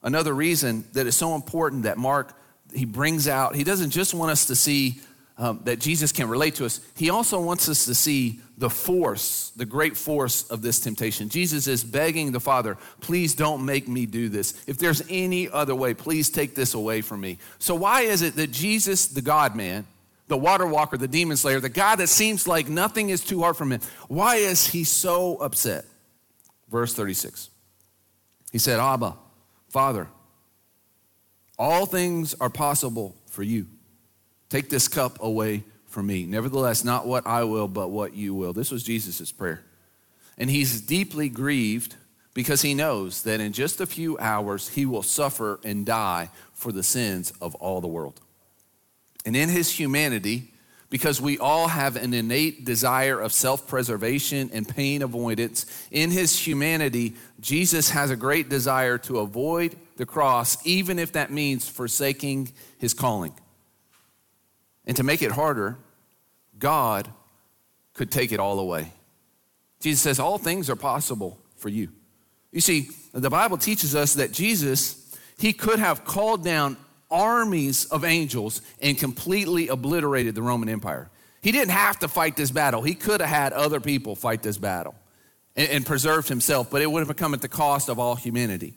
Another 0.03 0.33
reason 0.33 0.85
that 0.93 1.05
is 1.05 1.15
so 1.15 1.35
important 1.35 1.83
that 1.83 1.97
Mark 1.97 2.35
he 2.73 2.85
brings 2.85 3.27
out, 3.27 3.55
he 3.55 3.63
doesn't 3.63 3.89
just 3.89 4.13
want 4.13 4.31
us 4.31 4.45
to 4.45 4.55
see 4.55 5.01
um, 5.41 5.59
that 5.63 5.79
Jesus 5.79 6.11
can 6.11 6.29
relate 6.29 6.53
to 6.55 6.65
us, 6.65 6.81
he 6.95 7.09
also 7.09 7.41
wants 7.41 7.67
us 7.67 7.85
to 7.85 7.95
see 7.95 8.39
the 8.59 8.69
force, 8.69 9.51
the 9.55 9.65
great 9.65 9.97
force 9.97 10.43
of 10.51 10.61
this 10.61 10.79
temptation. 10.79 11.29
Jesus 11.29 11.65
is 11.65 11.83
begging 11.83 12.31
the 12.31 12.39
Father, 12.39 12.77
please 12.99 13.33
don't 13.33 13.65
make 13.65 13.87
me 13.87 14.05
do 14.05 14.29
this. 14.29 14.53
If 14.67 14.77
there's 14.77 15.01
any 15.09 15.49
other 15.49 15.73
way, 15.73 15.95
please 15.95 16.29
take 16.29 16.53
this 16.53 16.75
away 16.75 17.01
from 17.01 17.21
me. 17.21 17.39
So, 17.57 17.73
why 17.73 18.01
is 18.01 18.21
it 18.21 18.35
that 18.35 18.51
Jesus, 18.51 19.07
the 19.07 19.23
God 19.23 19.55
man, 19.55 19.87
the 20.27 20.37
water 20.37 20.67
walker, 20.67 20.95
the 20.95 21.07
demon 21.07 21.37
slayer, 21.37 21.59
the 21.59 21.69
God 21.69 21.95
that 21.95 22.09
seems 22.09 22.47
like 22.47 22.69
nothing 22.69 23.09
is 23.09 23.23
too 23.23 23.41
hard 23.41 23.57
for 23.57 23.65
him, 23.65 23.81
why 24.09 24.35
is 24.35 24.67
he 24.67 24.83
so 24.83 25.37
upset? 25.37 25.85
Verse 26.69 26.93
36. 26.93 27.49
He 28.51 28.59
said, 28.59 28.79
Abba, 28.79 29.15
Father, 29.69 30.07
all 31.57 31.87
things 31.87 32.35
are 32.35 32.51
possible 32.51 33.15
for 33.25 33.41
you. 33.41 33.65
Take 34.51 34.69
this 34.69 34.89
cup 34.89 35.17
away 35.23 35.63
from 35.87 36.07
me. 36.07 36.25
Nevertheless, 36.25 36.83
not 36.83 37.07
what 37.07 37.25
I 37.25 37.45
will, 37.45 37.69
but 37.69 37.87
what 37.87 38.13
you 38.13 38.33
will. 38.33 38.51
This 38.51 38.69
was 38.69 38.83
Jesus' 38.83 39.31
prayer. 39.31 39.63
And 40.37 40.49
he's 40.49 40.81
deeply 40.81 41.29
grieved 41.29 41.95
because 42.33 42.61
he 42.61 42.73
knows 42.73 43.23
that 43.23 43.39
in 43.39 43.53
just 43.53 43.79
a 43.79 43.85
few 43.85 44.17
hours 44.17 44.67
he 44.67 44.85
will 44.85 45.03
suffer 45.03 45.61
and 45.63 45.85
die 45.85 46.31
for 46.53 46.73
the 46.73 46.83
sins 46.83 47.31
of 47.39 47.55
all 47.55 47.79
the 47.79 47.87
world. 47.87 48.19
And 49.25 49.37
in 49.37 49.47
his 49.47 49.71
humanity, 49.71 50.51
because 50.89 51.21
we 51.21 51.37
all 51.37 51.69
have 51.69 51.95
an 51.95 52.13
innate 52.13 52.65
desire 52.65 53.21
of 53.21 53.31
self 53.31 53.69
preservation 53.69 54.49
and 54.51 54.67
pain 54.67 55.01
avoidance, 55.01 55.65
in 55.91 56.11
his 56.11 56.37
humanity, 56.37 57.15
Jesus 57.39 57.91
has 57.91 58.11
a 58.11 58.17
great 58.17 58.49
desire 58.49 58.97
to 58.97 59.19
avoid 59.19 59.77
the 59.95 60.05
cross, 60.05 60.57
even 60.67 60.99
if 60.99 61.13
that 61.13 61.31
means 61.31 61.69
forsaking 61.69 62.51
his 62.79 62.93
calling. 62.93 63.33
And 64.85 64.97
to 64.97 65.03
make 65.03 65.21
it 65.21 65.31
harder, 65.31 65.77
God 66.57 67.07
could 67.93 68.11
take 68.11 68.31
it 68.31 68.39
all 68.39 68.59
away. 68.59 68.91
Jesus 69.79 70.01
says, 70.01 70.19
All 70.19 70.37
things 70.37 70.69
are 70.69 70.75
possible 70.75 71.39
for 71.55 71.69
you. 71.69 71.89
You 72.51 72.61
see, 72.61 72.89
the 73.13 73.29
Bible 73.29 73.57
teaches 73.57 73.95
us 73.95 74.15
that 74.15 74.31
Jesus, 74.31 75.17
he 75.37 75.53
could 75.53 75.79
have 75.79 76.05
called 76.05 76.43
down 76.43 76.77
armies 77.09 77.85
of 77.85 78.03
angels 78.03 78.61
and 78.81 78.97
completely 78.97 79.67
obliterated 79.67 80.35
the 80.35 80.41
Roman 80.41 80.69
Empire. 80.69 81.09
He 81.41 81.51
didn't 81.51 81.71
have 81.71 81.99
to 81.99 82.07
fight 82.07 82.35
this 82.35 82.51
battle. 82.51 82.81
He 82.81 82.93
could 82.93 83.19
have 83.19 83.29
had 83.29 83.53
other 83.53 83.79
people 83.79 84.15
fight 84.15 84.43
this 84.43 84.57
battle 84.57 84.95
and, 85.55 85.69
and 85.69 85.85
preserved 85.85 86.29
himself, 86.29 86.69
but 86.69 86.81
it 86.81 86.91
would 86.91 87.05
have 87.05 87.15
come 87.17 87.33
at 87.33 87.41
the 87.41 87.47
cost 87.47 87.89
of 87.89 87.99
all 87.99 88.15
humanity. 88.15 88.75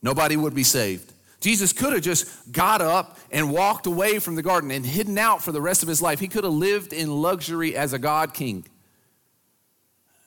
Nobody 0.00 0.36
would 0.36 0.54
be 0.54 0.64
saved. 0.64 1.12
Jesus 1.42 1.72
could 1.72 1.92
have 1.92 2.02
just 2.02 2.52
got 2.52 2.80
up 2.80 3.18
and 3.32 3.50
walked 3.50 3.86
away 3.86 4.20
from 4.20 4.36
the 4.36 4.42
garden 4.42 4.70
and 4.70 4.86
hidden 4.86 5.18
out 5.18 5.42
for 5.42 5.50
the 5.50 5.60
rest 5.60 5.82
of 5.82 5.88
his 5.88 6.00
life. 6.00 6.20
He 6.20 6.28
could 6.28 6.44
have 6.44 6.52
lived 6.52 6.92
in 6.92 7.10
luxury 7.10 7.76
as 7.76 7.92
a 7.92 7.98
God 7.98 8.32
king. 8.32 8.64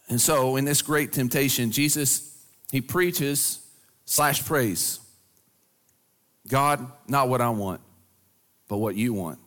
And 0.10 0.20
so, 0.22 0.58
in 0.58 0.66
this 0.66 0.82
great 0.82 1.14
temptation, 1.14 1.72
Jesus, 1.72 2.38
he 2.70 2.82
preaches 2.82 3.66
slash 4.04 4.46
prays 4.46 5.00
God, 6.48 6.86
not 7.08 7.30
what 7.30 7.42
I 7.42 7.50
want, 7.50 7.82
but 8.68 8.78
what 8.78 8.96
you 8.96 9.14
want. 9.14 9.40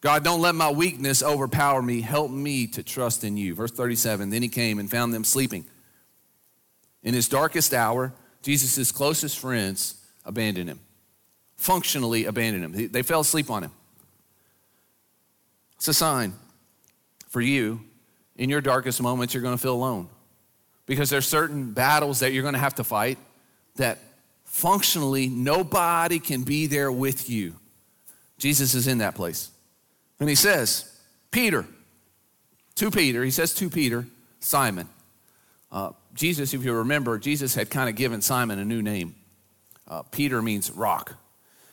God, 0.00 0.22
don't 0.22 0.40
let 0.40 0.54
my 0.54 0.70
weakness 0.70 1.22
overpower 1.22 1.80
me. 1.80 2.00
Help 2.00 2.30
me 2.30 2.66
to 2.68 2.82
trust 2.82 3.24
in 3.24 3.36
you. 3.36 3.54
Verse 3.54 3.70
37 3.70 4.30
Then 4.30 4.42
he 4.42 4.48
came 4.48 4.80
and 4.80 4.90
found 4.90 5.14
them 5.14 5.24
sleeping. 5.24 5.66
In 7.04 7.14
his 7.14 7.28
darkest 7.28 7.72
hour, 7.72 8.12
Jesus' 8.42 8.90
closest 8.90 9.38
friends 9.38 9.94
abandoned 10.28 10.68
him. 10.68 10.78
Functionally 11.56 12.26
abandoned 12.26 12.64
him. 12.64 12.92
They 12.92 13.02
fell 13.02 13.20
asleep 13.20 13.50
on 13.50 13.64
him. 13.64 13.72
It's 15.76 15.88
a 15.88 15.94
sign 15.94 16.34
for 17.28 17.40
you 17.40 17.80
in 18.36 18.48
your 18.48 18.60
darkest 18.60 19.02
moments, 19.02 19.34
you're 19.34 19.42
going 19.42 19.56
to 19.56 19.60
feel 19.60 19.74
alone 19.74 20.08
because 20.86 21.10
there's 21.10 21.26
certain 21.26 21.72
battles 21.72 22.20
that 22.20 22.32
you're 22.32 22.42
going 22.42 22.54
to 22.54 22.60
have 22.60 22.76
to 22.76 22.84
fight 22.84 23.18
that 23.76 23.98
functionally 24.44 25.28
nobody 25.28 26.18
can 26.18 26.44
be 26.44 26.66
there 26.66 26.90
with 26.90 27.28
you. 27.28 27.54
Jesus 28.38 28.74
is 28.74 28.86
in 28.86 28.98
that 28.98 29.14
place. 29.14 29.50
And 30.20 30.28
he 30.28 30.34
says, 30.34 31.00
Peter, 31.30 31.66
to 32.76 32.90
Peter, 32.90 33.22
he 33.24 33.30
says 33.30 33.52
to 33.54 33.68
Peter, 33.68 34.06
Simon. 34.40 34.88
Uh, 35.70 35.90
Jesus, 36.14 36.54
if 36.54 36.64
you 36.64 36.72
remember, 36.72 37.18
Jesus 37.18 37.54
had 37.54 37.70
kind 37.70 37.88
of 37.88 37.96
given 37.96 38.22
Simon 38.22 38.58
a 38.58 38.64
new 38.64 38.80
name. 38.80 39.14
Uh, 39.88 40.02
Peter 40.02 40.42
means 40.42 40.70
rock. 40.70 41.14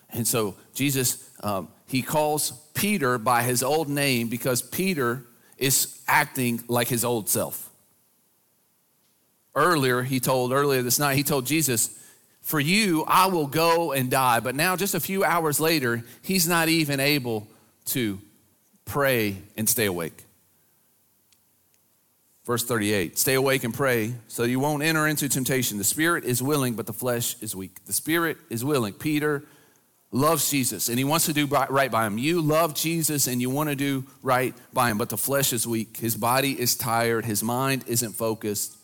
And 0.10 0.28
so 0.28 0.56
Jesus, 0.74 1.30
um, 1.44 1.68
he 1.88 2.02
calls 2.02 2.52
Peter 2.74 3.18
by 3.18 3.44
his 3.44 3.62
old 3.62 3.90
name 3.90 4.30
because 4.30 4.62
Peter 4.62 5.24
is 5.58 6.02
acting 6.08 6.64
like 6.68 6.88
his 6.88 7.04
old 7.04 7.30
self. 7.30 7.70
Earlier, 9.54 10.02
he 10.02 10.20
told, 10.20 10.52
earlier 10.52 10.82
this 10.82 11.00
night, 11.00 11.16
he 11.16 11.24
told 11.24 11.46
Jesus, 11.46 11.98
For 12.42 12.60
you, 12.60 13.06
I 13.08 13.28
will 13.28 13.48
go 13.48 13.94
and 13.94 14.12
die. 14.12 14.42
But 14.42 14.56
now, 14.56 14.76
just 14.76 14.96
a 14.96 15.00
few 15.00 15.24
hours 15.24 15.60
later, 15.60 16.04
he's 16.22 16.48
not 16.48 16.68
even 16.68 17.00
able 17.00 17.48
to 17.86 18.20
pray 18.84 19.38
and 19.56 19.70
stay 19.70 19.86
awake. 19.86 20.26
Verse 22.46 22.64
38 22.64 23.18
Stay 23.18 23.34
awake 23.34 23.64
and 23.64 23.74
pray 23.74 24.14
so 24.28 24.44
you 24.44 24.60
won't 24.60 24.84
enter 24.84 25.08
into 25.08 25.28
temptation. 25.28 25.78
The 25.78 25.84
spirit 25.84 26.24
is 26.24 26.42
willing, 26.42 26.76
but 26.76 26.86
the 26.86 26.94
flesh 26.94 27.36
is 27.42 27.56
weak. 27.56 27.84
The 27.86 27.94
spirit 27.94 28.38
is 28.50 28.64
willing. 28.64 28.94
Peter 28.94 29.44
loves 30.12 30.50
Jesus 30.50 30.88
and 30.88 30.98
he 30.98 31.04
wants 31.04 31.26
to 31.26 31.34
do 31.34 31.46
right 31.48 31.92
by 31.92 32.08
him. 32.08 32.18
You 32.18 32.42
love 32.42 32.76
Jesus 32.76 33.28
and 33.28 33.42
you 33.42 33.50
want 33.50 33.70
to 33.70 33.76
do 33.76 34.06
right 34.22 34.54
by 34.74 34.90
him, 34.90 34.98
but 34.98 35.10
the 35.10 35.18
flesh 35.18 35.52
is 35.52 35.68
weak. 35.68 35.98
His 35.98 36.16
body 36.16 36.60
is 36.60 36.76
tired. 36.76 37.26
His 37.26 37.44
mind 37.44 37.84
isn't 37.88 38.14
focused. 38.14 38.78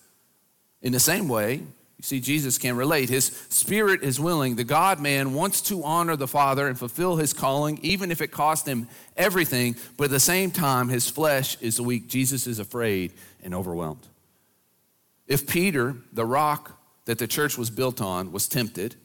In 0.82 0.92
the 0.92 1.00
same 1.00 1.28
way, 1.28 1.62
you 2.02 2.04
see, 2.04 2.20
Jesus 2.20 2.58
can 2.58 2.76
relate. 2.76 3.10
His 3.10 3.28
spirit 3.50 4.02
is 4.02 4.20
willing. 4.20 4.56
The 4.56 4.64
God 4.64 5.00
man 5.00 5.36
wants 5.36 5.62
to 5.64 5.84
honor 5.84 6.16
the 6.16 6.28
Father 6.28 6.68
and 6.68 6.78
fulfill 6.78 7.18
his 7.18 7.32
calling, 7.32 7.80
even 7.84 8.10
if 8.10 8.22
it 8.22 8.30
cost 8.30 8.68
him 8.68 8.88
everything, 9.16 9.76
but 9.98 10.06
at 10.06 10.10
the 10.10 10.20
same 10.20 10.50
time, 10.50 10.90
his 10.90 11.08
flesh 11.08 11.62
is 11.62 11.80
weak. 11.80 12.08
Jesus 12.08 12.48
is 12.48 12.58
afraid 12.58 13.14
and 13.44 13.54
overwhelmed. 13.54 14.08
If 15.28 15.48
Peter, 15.48 15.96
the 16.12 16.26
rock 16.26 16.80
that 17.06 17.18
the 17.18 17.28
church 17.28 17.58
was 17.58 17.70
built 17.70 18.02
on, 18.02 18.32
was 18.32 18.48
tempted, 18.48 18.96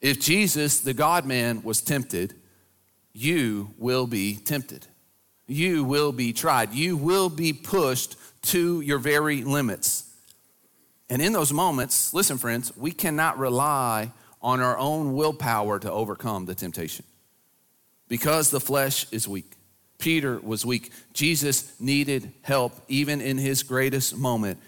if 0.00 0.20
Jesus, 0.20 0.80
the 0.80 0.94
God 0.94 1.24
man, 1.24 1.62
was 1.62 1.80
tempted, 1.80 2.34
you 3.12 3.74
will 3.78 4.06
be 4.06 4.36
tempted. 4.36 4.86
You 5.46 5.84
will 5.84 6.12
be 6.12 6.32
tried. 6.32 6.72
You 6.72 6.96
will 6.96 7.28
be 7.28 7.52
pushed 7.52 8.16
to 8.42 8.80
your 8.80 8.98
very 8.98 9.44
limits. 9.44 10.10
And 11.08 11.20
in 11.20 11.32
those 11.32 11.52
moments, 11.52 12.14
listen, 12.14 12.38
friends, 12.38 12.74
we 12.76 12.90
cannot 12.90 13.38
rely 13.38 14.12
on 14.40 14.60
our 14.60 14.78
own 14.78 15.14
willpower 15.14 15.78
to 15.78 15.90
overcome 15.90 16.46
the 16.46 16.54
temptation 16.54 17.04
because 18.08 18.50
the 18.50 18.60
flesh 18.60 19.06
is 19.12 19.28
weak. 19.28 19.52
Peter 20.02 20.40
was 20.40 20.66
weak. 20.66 20.90
Jesus 21.12 21.80
needed 21.80 22.32
help 22.42 22.74
even 22.88 23.20
in 23.20 23.38
his 23.38 23.62
greatest 23.62 24.16
moment. 24.16 24.58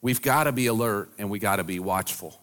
We've 0.00 0.22
got 0.22 0.44
to 0.44 0.52
be 0.52 0.66
alert 0.66 1.10
and 1.18 1.28
we 1.28 1.38
got 1.38 1.56
to 1.56 1.64
be 1.64 1.78
watchful. 1.78 2.40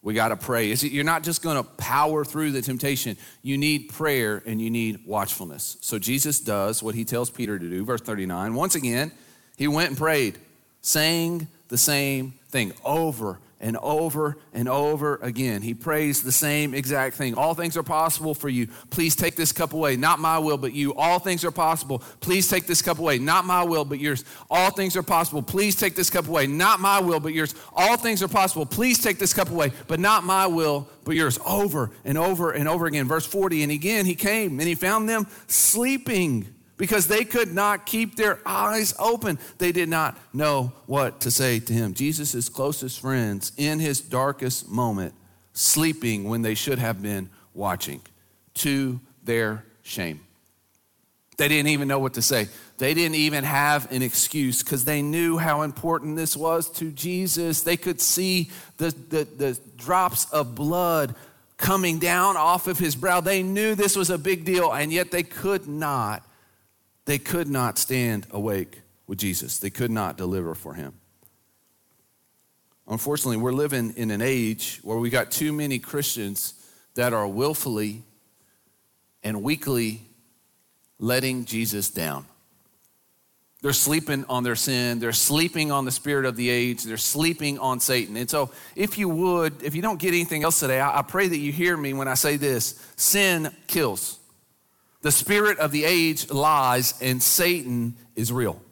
We 0.00 0.14
got 0.14 0.28
to 0.28 0.36
pray. 0.36 0.72
You're 0.72 1.04
not 1.04 1.22
just 1.22 1.42
going 1.42 1.58
to 1.58 1.62
power 1.62 2.24
through 2.24 2.52
the 2.52 2.62
temptation. 2.62 3.18
You 3.42 3.58
need 3.58 3.90
prayer 3.90 4.42
and 4.46 4.58
you 4.58 4.70
need 4.70 5.06
watchfulness. 5.06 5.76
So 5.82 5.98
Jesus 5.98 6.40
does 6.40 6.82
what 6.82 6.94
he 6.94 7.04
tells 7.04 7.28
Peter 7.28 7.58
to 7.58 7.68
do. 7.68 7.84
Verse 7.84 8.00
39. 8.00 8.54
Once 8.54 8.74
again, 8.74 9.12
he 9.58 9.68
went 9.68 9.90
and 9.90 9.98
prayed, 9.98 10.38
saying 10.80 11.46
the 11.68 11.76
same 11.76 12.32
thing 12.48 12.72
over 12.86 13.38
and 13.62 13.76
over 13.78 14.36
and 14.52 14.68
over 14.68 15.16
again. 15.22 15.62
He 15.62 15.72
prays 15.72 16.22
the 16.22 16.32
same 16.32 16.74
exact 16.74 17.16
thing. 17.16 17.34
All 17.34 17.54
things 17.54 17.76
are 17.76 17.84
possible 17.84 18.34
for 18.34 18.48
you. 18.48 18.66
Please 18.90 19.14
take 19.14 19.36
this 19.36 19.52
cup 19.52 19.72
away. 19.72 19.96
Not 19.96 20.18
my 20.18 20.38
will, 20.38 20.58
but 20.58 20.72
you. 20.72 20.94
All 20.94 21.20
things 21.20 21.44
are 21.44 21.52
possible. 21.52 22.00
Please 22.20 22.50
take 22.50 22.66
this 22.66 22.82
cup 22.82 22.98
away. 22.98 23.18
Not 23.18 23.44
my 23.44 23.62
will, 23.62 23.84
but 23.84 24.00
yours. 24.00 24.24
All 24.50 24.70
things 24.72 24.96
are 24.96 25.02
possible. 25.02 25.42
Please 25.42 25.76
take 25.76 25.94
this 25.94 26.10
cup 26.10 26.26
away. 26.26 26.48
Not 26.48 26.80
my 26.80 27.00
will, 27.00 27.20
but 27.20 27.32
yours. 27.32 27.54
All 27.72 27.96
things 27.96 28.22
are 28.22 28.28
possible. 28.28 28.66
Please 28.66 28.98
take 28.98 29.18
this 29.18 29.32
cup 29.32 29.48
away, 29.48 29.72
but 29.86 30.00
not 30.00 30.24
my 30.24 30.46
will, 30.48 30.88
but 31.04 31.14
yours. 31.14 31.38
Over 31.46 31.92
and 32.04 32.18
over 32.18 32.50
and 32.50 32.68
over 32.68 32.86
again. 32.86 33.06
Verse 33.06 33.26
40. 33.26 33.62
And 33.62 33.70
again, 33.70 34.06
he 34.06 34.16
came 34.16 34.58
and 34.58 34.68
he 34.68 34.74
found 34.74 35.08
them 35.08 35.28
sleeping 35.46 36.52
because 36.82 37.06
they 37.06 37.24
could 37.24 37.54
not 37.54 37.86
keep 37.86 38.16
their 38.16 38.40
eyes 38.44 38.92
open. 38.98 39.38
They 39.58 39.70
did 39.70 39.88
not 39.88 40.18
know 40.34 40.72
what 40.86 41.20
to 41.20 41.30
say 41.30 41.60
to 41.60 41.72
him. 41.72 41.94
Jesus' 41.94 42.48
closest 42.48 42.98
friends 42.98 43.52
in 43.56 43.78
his 43.78 44.00
darkest 44.00 44.68
moment, 44.68 45.14
sleeping 45.52 46.24
when 46.28 46.42
they 46.42 46.56
should 46.56 46.80
have 46.80 47.00
been 47.00 47.30
watching, 47.54 48.00
to 48.54 48.98
their 49.22 49.64
shame. 49.84 50.22
They 51.36 51.46
didn't 51.46 51.68
even 51.68 51.86
know 51.86 52.00
what 52.00 52.14
to 52.14 52.22
say. 52.22 52.48
They 52.78 52.94
didn't 52.94 53.14
even 53.14 53.44
have 53.44 53.88
an 53.92 54.02
excuse 54.02 54.64
because 54.64 54.84
they 54.84 55.02
knew 55.02 55.38
how 55.38 55.62
important 55.62 56.16
this 56.16 56.36
was 56.36 56.68
to 56.78 56.90
Jesus. 56.90 57.62
They 57.62 57.76
could 57.76 58.00
see 58.00 58.50
the, 58.78 58.90
the, 58.90 59.22
the 59.36 59.60
drops 59.76 60.28
of 60.32 60.56
blood 60.56 61.14
coming 61.58 62.00
down 62.00 62.36
off 62.36 62.66
of 62.66 62.80
his 62.80 62.96
brow. 62.96 63.20
They 63.20 63.44
knew 63.44 63.76
this 63.76 63.94
was 63.94 64.10
a 64.10 64.18
big 64.18 64.44
deal, 64.44 64.72
and 64.72 64.92
yet 64.92 65.12
they 65.12 65.22
could 65.22 65.68
not 65.68 66.24
they 67.04 67.18
could 67.18 67.48
not 67.48 67.78
stand 67.78 68.26
awake 68.30 68.80
with 69.06 69.18
Jesus, 69.18 69.58
they 69.58 69.70
could 69.70 69.90
not 69.90 70.16
deliver 70.16 70.54
for 70.54 70.74
him. 70.74 70.94
Unfortunately, 72.88 73.36
we're 73.36 73.52
living 73.52 73.94
in 73.96 74.10
an 74.10 74.20
age 74.20 74.80
where 74.82 74.98
we 74.98 75.08
got 75.08 75.30
too 75.30 75.52
many 75.52 75.78
Christians 75.78 76.54
that 76.94 77.12
are 77.12 77.28
willfully 77.28 78.02
and 79.22 79.42
weakly 79.42 80.02
letting 80.98 81.44
Jesus 81.44 81.90
down. 81.90 82.26
They're 83.62 83.72
sleeping 83.72 84.24
on 84.28 84.42
their 84.42 84.56
sin. 84.56 84.98
They're 84.98 85.12
sleeping 85.12 85.70
on 85.70 85.84
the 85.84 85.92
spirit 85.92 86.24
of 86.24 86.34
the 86.34 86.50
age. 86.50 86.82
They're 86.82 86.96
sleeping 86.96 87.60
on 87.60 87.78
Satan. 87.78 88.16
And 88.16 88.28
so, 88.28 88.50
if 88.74 88.98
you 88.98 89.08
would, 89.08 89.62
if 89.62 89.76
you 89.76 89.82
don't 89.82 90.00
get 90.00 90.08
anything 90.08 90.42
else 90.42 90.58
today, 90.58 90.80
I, 90.80 91.02
pray 91.02 91.28
that 91.28 91.38
you 91.38 91.52
hear 91.52 91.76
me 91.76 91.92
when 91.92 92.08
I 92.08 92.14
say 92.14 92.36
this 92.36 92.84
sin 92.96 93.54
kills. 93.68 94.18
The 95.02 95.12
spirit 95.12 95.58
of 95.58 95.72
the 95.72 95.84
age 95.84 96.30
lies, 96.30 96.94
and 97.02 97.22
Satan 97.22 97.96
is 98.16 98.32
real. 98.32 98.62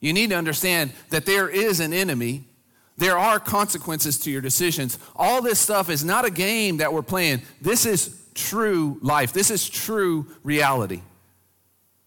You 0.00 0.12
need 0.12 0.30
to 0.30 0.36
understand 0.36 0.92
that 1.10 1.26
there 1.26 1.48
is 1.48 1.80
an 1.80 1.92
enemy. 1.92 2.44
There 2.96 3.18
are 3.18 3.38
consequences 3.38 4.18
to 4.20 4.30
your 4.30 4.40
decisions. 4.40 4.98
All 5.14 5.42
this 5.42 5.58
stuff 5.58 5.90
is 5.90 6.04
not 6.04 6.24
a 6.24 6.30
game 6.30 6.78
that 6.78 6.92
we're 6.92 7.02
playing. 7.02 7.42
This 7.60 7.86
is 7.86 8.16
true 8.34 8.98
life. 9.02 9.32
This 9.32 9.50
is 9.50 9.68
true 9.68 10.26
reality. 10.42 11.02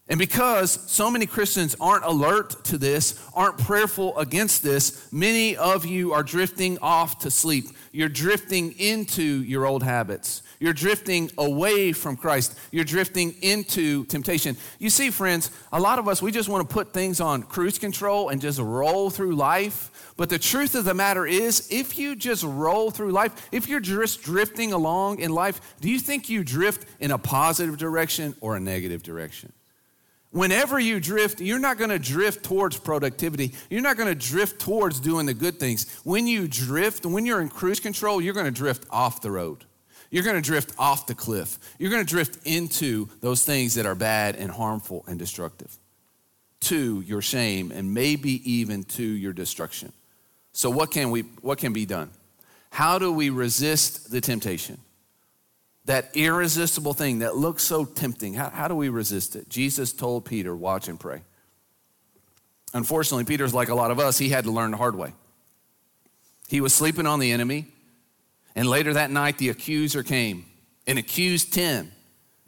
And 0.08 0.18
because 0.18 0.72
so 0.90 1.10
many 1.10 1.24
Christians 1.24 1.74
aren't 1.80 2.04
alert 2.04 2.64
to 2.66 2.76
this, 2.76 3.18
aren't 3.34 3.56
prayerful 3.56 4.18
against 4.18 4.62
this, 4.62 5.10
many 5.10 5.56
of 5.56 5.86
you 5.86 6.12
are 6.12 6.22
drifting 6.22 6.78
off 6.80 7.20
to 7.20 7.30
sleep. 7.30 7.66
You're 7.90 8.10
drifting 8.10 8.72
into 8.78 9.22
your 9.22 9.64
old 9.64 9.82
habits. 9.82 10.42
You're 10.64 10.72
drifting 10.72 11.30
away 11.36 11.92
from 11.92 12.16
Christ. 12.16 12.58
You're 12.70 12.86
drifting 12.86 13.34
into 13.42 14.06
temptation. 14.06 14.56
You 14.78 14.88
see, 14.88 15.10
friends, 15.10 15.50
a 15.70 15.78
lot 15.78 15.98
of 15.98 16.08
us, 16.08 16.22
we 16.22 16.32
just 16.32 16.48
want 16.48 16.66
to 16.66 16.72
put 16.72 16.94
things 16.94 17.20
on 17.20 17.42
cruise 17.42 17.78
control 17.78 18.30
and 18.30 18.40
just 18.40 18.58
roll 18.58 19.10
through 19.10 19.36
life. 19.36 20.14
But 20.16 20.30
the 20.30 20.38
truth 20.38 20.74
of 20.74 20.86
the 20.86 20.94
matter 20.94 21.26
is, 21.26 21.68
if 21.70 21.98
you 21.98 22.16
just 22.16 22.44
roll 22.44 22.90
through 22.90 23.12
life, 23.12 23.46
if 23.52 23.68
you're 23.68 23.78
just 23.78 24.22
drifting 24.22 24.72
along 24.72 25.18
in 25.18 25.32
life, 25.32 25.60
do 25.82 25.90
you 25.90 25.98
think 25.98 26.30
you 26.30 26.42
drift 26.42 26.88
in 26.98 27.10
a 27.10 27.18
positive 27.18 27.76
direction 27.76 28.34
or 28.40 28.56
a 28.56 28.60
negative 28.60 29.02
direction? 29.02 29.52
Whenever 30.30 30.80
you 30.80 30.98
drift, 30.98 31.42
you're 31.42 31.58
not 31.58 31.76
going 31.76 31.90
to 31.90 31.98
drift 31.98 32.42
towards 32.42 32.78
productivity. 32.78 33.52
You're 33.68 33.82
not 33.82 33.98
going 33.98 34.08
to 34.08 34.14
drift 34.14 34.62
towards 34.62 34.98
doing 34.98 35.26
the 35.26 35.34
good 35.34 35.60
things. 35.60 35.94
When 36.04 36.26
you 36.26 36.48
drift, 36.48 37.04
when 37.04 37.26
you're 37.26 37.42
in 37.42 37.50
cruise 37.50 37.80
control, 37.80 38.22
you're 38.22 38.32
going 38.32 38.46
to 38.46 38.50
drift 38.50 38.86
off 38.88 39.20
the 39.20 39.30
road. 39.30 39.66
You're 40.14 40.22
going 40.22 40.36
to 40.36 40.40
drift 40.40 40.72
off 40.78 41.08
the 41.08 41.14
cliff. 41.16 41.58
You're 41.76 41.90
going 41.90 42.04
to 42.04 42.08
drift 42.08 42.46
into 42.46 43.08
those 43.20 43.44
things 43.44 43.74
that 43.74 43.84
are 43.84 43.96
bad 43.96 44.36
and 44.36 44.48
harmful 44.48 45.04
and 45.08 45.18
destructive, 45.18 45.76
to 46.60 47.00
your 47.00 47.20
shame 47.20 47.72
and 47.72 47.92
maybe 47.92 48.40
even 48.48 48.84
to 48.84 49.02
your 49.02 49.32
destruction. 49.32 49.92
So 50.52 50.70
what 50.70 50.92
can 50.92 51.10
we 51.10 51.22
what 51.40 51.58
can 51.58 51.72
be 51.72 51.84
done? 51.84 52.12
How 52.70 53.00
do 53.00 53.10
we 53.10 53.28
resist 53.28 54.12
the 54.12 54.20
temptation? 54.20 54.78
That 55.86 56.10
irresistible 56.14 56.94
thing 56.94 57.18
that 57.18 57.34
looks 57.34 57.64
so 57.64 57.84
tempting. 57.84 58.34
How, 58.34 58.50
how 58.50 58.68
do 58.68 58.76
we 58.76 58.90
resist 58.90 59.34
it? 59.34 59.48
Jesus 59.48 59.92
told 59.92 60.26
Peter, 60.26 60.54
watch 60.54 60.86
and 60.86 60.98
pray. 60.98 61.22
Unfortunately, 62.72 63.24
Peter's 63.24 63.52
like 63.52 63.68
a 63.68 63.74
lot 63.74 63.90
of 63.90 63.98
us, 63.98 64.16
he 64.18 64.28
had 64.28 64.44
to 64.44 64.52
learn 64.52 64.70
the 64.70 64.76
hard 64.76 64.94
way. 64.94 65.12
He 66.48 66.60
was 66.60 66.72
sleeping 66.72 67.04
on 67.04 67.18
the 67.18 67.32
enemy. 67.32 67.73
And 68.54 68.68
later 68.68 68.94
that 68.94 69.10
night, 69.10 69.38
the 69.38 69.48
accuser 69.48 70.02
came 70.02 70.46
and 70.86 70.98
accused 70.98 71.52
10. 71.54 71.90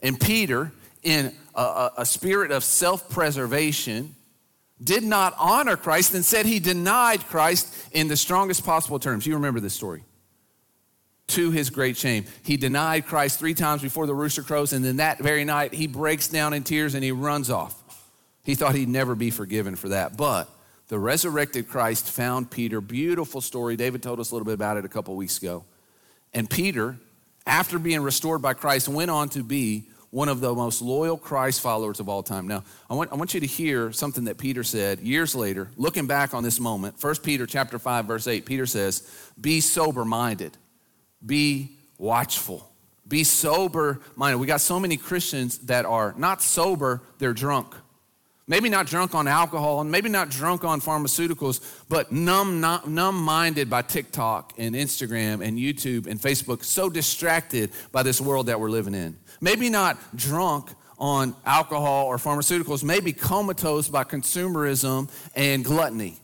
And 0.03 0.21
Peter, 0.21 0.73
in 1.03 1.35
a, 1.55 1.61
a, 1.61 1.93
a 1.99 2.07
spirit 2.07 2.51
of 2.51 2.63
self 2.63 3.09
preservation, 3.09 4.15
did 4.83 5.03
not 5.03 5.35
honor 5.39 5.77
Christ 5.77 6.15
and 6.15 6.25
said 6.25 6.47
he 6.47 6.59
denied 6.59 7.27
Christ 7.27 7.75
in 7.93 8.09
the 8.09 8.17
strongest 8.17 8.65
possible 8.65 8.99
terms. 8.99 9.27
You 9.27 9.35
remember 9.35 9.61
this 9.61 9.75
story. 9.75 10.05
To 11.29 11.51
his 11.51 11.71
great 11.71 11.97
shame. 11.97 12.27
He 12.45 12.57
denied 12.57 13.07
Christ 13.07 13.39
three 13.39 13.55
times 13.55 13.83
before 13.83 14.07
the 14.07 14.15
rooster 14.15 14.43
crows, 14.43 14.73
and 14.73 14.85
then 14.85 14.99
that 14.99 15.19
very 15.19 15.45
night 15.45 15.75
he 15.75 15.89
breaks 15.89 16.29
down 16.29 16.53
in 16.53 16.63
tears 16.63 16.95
and 16.95 17.03
he 17.03 17.11
runs 17.11 17.51
off. 17.51 17.83
He 18.45 18.55
thought 18.55 18.77
he'd 18.77 18.89
never 18.89 19.17
be 19.17 19.31
forgiven 19.31 19.75
for 19.75 19.89
that. 19.89 20.17
But 20.17 20.49
the 20.87 21.01
resurrected 21.01 21.69
Christ 21.69 22.09
found 22.09 22.51
Peter. 22.51 22.81
Beautiful 22.81 23.41
story. 23.41 23.77
David 23.77 24.05
told 24.05 24.21
us 24.21 24.31
a 24.31 24.35
little 24.35 24.45
bit 24.45 24.55
about 24.55 24.77
it 24.77 24.85
a 24.85 24.89
couple 24.89 25.17
weeks 25.17 25.39
ago. 25.39 25.65
And 26.33 26.49
Peter, 26.49 26.97
after 27.47 27.79
being 27.79 28.03
restored 28.03 28.43
by 28.43 28.55
Christ, 28.55 28.89
went 28.89 29.11
on 29.11 29.29
to 29.31 29.43
be 29.43 29.87
one 30.11 30.29
of 30.29 30.41
the 30.41 30.55
most 30.55 30.81
loyal 30.81 31.17
Christ 31.17 31.61
followers 31.61 32.01
of 32.01 32.09
all 32.09 32.23
time. 32.23 32.49
Now, 32.49 32.65
I 32.89 32.95
want, 32.95 33.13
I 33.13 33.17
want 33.17 33.35
you 33.35 33.41
to 33.41 33.47
hear 33.47 33.93
something 33.93 34.25
that 34.25 34.39
Peter 34.39 34.65
said 34.65 35.01
years 35.01 35.35
later, 35.35 35.71
looking 35.77 36.07
back 36.07 36.33
on 36.33 36.43
this 36.43 36.59
moment. 36.59 36.97
1 37.01 37.17
Peter 37.23 37.47
chapter 37.47 37.79
5, 37.79 38.07
verse 38.07 38.27
8, 38.27 38.47
Peter 38.47 38.67
says, 38.67 39.09
Be 39.39 39.61
sober-minded, 39.61 40.57
be 41.25 41.77
watchful, 41.99 42.71
be 43.07 43.25
sober-minded. 43.25 44.39
We 44.39 44.47
got 44.47 44.61
so 44.61 44.81
many 44.81 44.97
Christians 44.97 45.59
that 45.67 45.85
are 45.85 46.15
not 46.17 46.43
sober, 46.43 47.03
they're 47.19 47.35
drunk. 47.35 47.75
Maybe 48.49 48.69
not 48.69 48.87
drunk 48.87 49.15
on 49.15 49.27
alcohol 49.27 49.81
and 49.81 49.91
maybe 49.91 50.09
not 50.09 50.31
drunk 50.31 50.65
on 50.65 50.81
pharmaceuticals, 50.81 51.61
but 51.89 52.13
numb, 52.13 52.61
numb 52.61 53.17
minded 53.17 53.69
by 53.69 53.83
TikTok 53.83 54.53
and 54.57 54.75
Instagram 54.75 55.45
and 55.45 55.59
YouTube 55.59 56.07
and 56.07 56.21
Facebook, 56.21 56.63
so 56.63 56.89
distracted 56.89 57.73
by 57.91 58.05
this 58.05 58.21
world 58.21 58.47
that 58.47 58.61
we're 58.61 58.71
living 58.71 58.95
in. 58.95 59.17
Maybe 59.41 59.69
not 59.69 59.99
drunk 60.17 60.71
on 60.97 61.35
alcohol 61.45 62.07
or 62.07 62.19
pharmaceuticals, 62.19 62.85
maybe 62.85 63.13
comatose 63.13 63.89
by 63.89 64.05
consumerism 64.05 65.11
and 65.35 65.65
gluttony. 65.65 66.17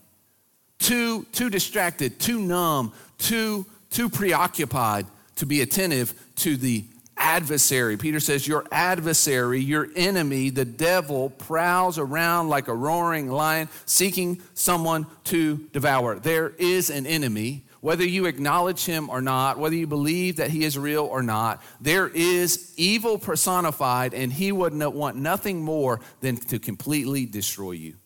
Too, 0.78 1.26
too 1.32 1.50
distracted, 1.50 2.20
too 2.20 2.40
numb, 2.40 2.92
too, 3.18 3.66
too 3.90 4.08
preoccupied 4.08 5.06
to 5.36 5.46
be 5.46 5.60
attentive 5.60 6.14
to 6.36 6.56
the 6.56 6.84
adversary. 7.22 7.96
Peter 7.96 8.18
says, 8.18 8.46
Your 8.46 8.64
adversary, 8.72 9.60
your 9.60 9.88
enemy, 9.94 10.50
the 10.50 10.64
devil, 10.64 11.30
prowls 11.30 11.96
around 11.96 12.48
like 12.48 12.66
a 12.66 12.74
roaring 12.74 13.30
lion 13.30 13.68
seeking 13.86 14.42
someone 14.54 15.06
to 15.24 15.58
devour. 15.72 16.18
There 16.18 16.50
is 16.50 16.90
an 16.90 17.06
enemy. 17.06 17.64
Whether 17.80 18.04
you 18.04 18.26
acknowledge 18.26 18.84
him 18.84 19.10
or 19.10 19.20
not, 19.20 19.58
whether 19.58 19.74
you 19.74 19.88
believe 19.88 20.36
that 20.36 20.50
he 20.50 20.64
is 20.64 20.78
real 20.78 21.04
or 21.04 21.22
not, 21.22 21.62
there 21.80 22.06
is 22.08 22.72
evil 22.76 23.18
personified, 23.18 24.14
and 24.14 24.32
he 24.32 24.52
would 24.52 24.72
want 24.74 25.16
nothing 25.16 25.62
more 25.62 26.00
than 26.20 26.36
to 26.36 26.60
completely 26.60 27.26
destroy 27.26 27.72
you 27.72 27.96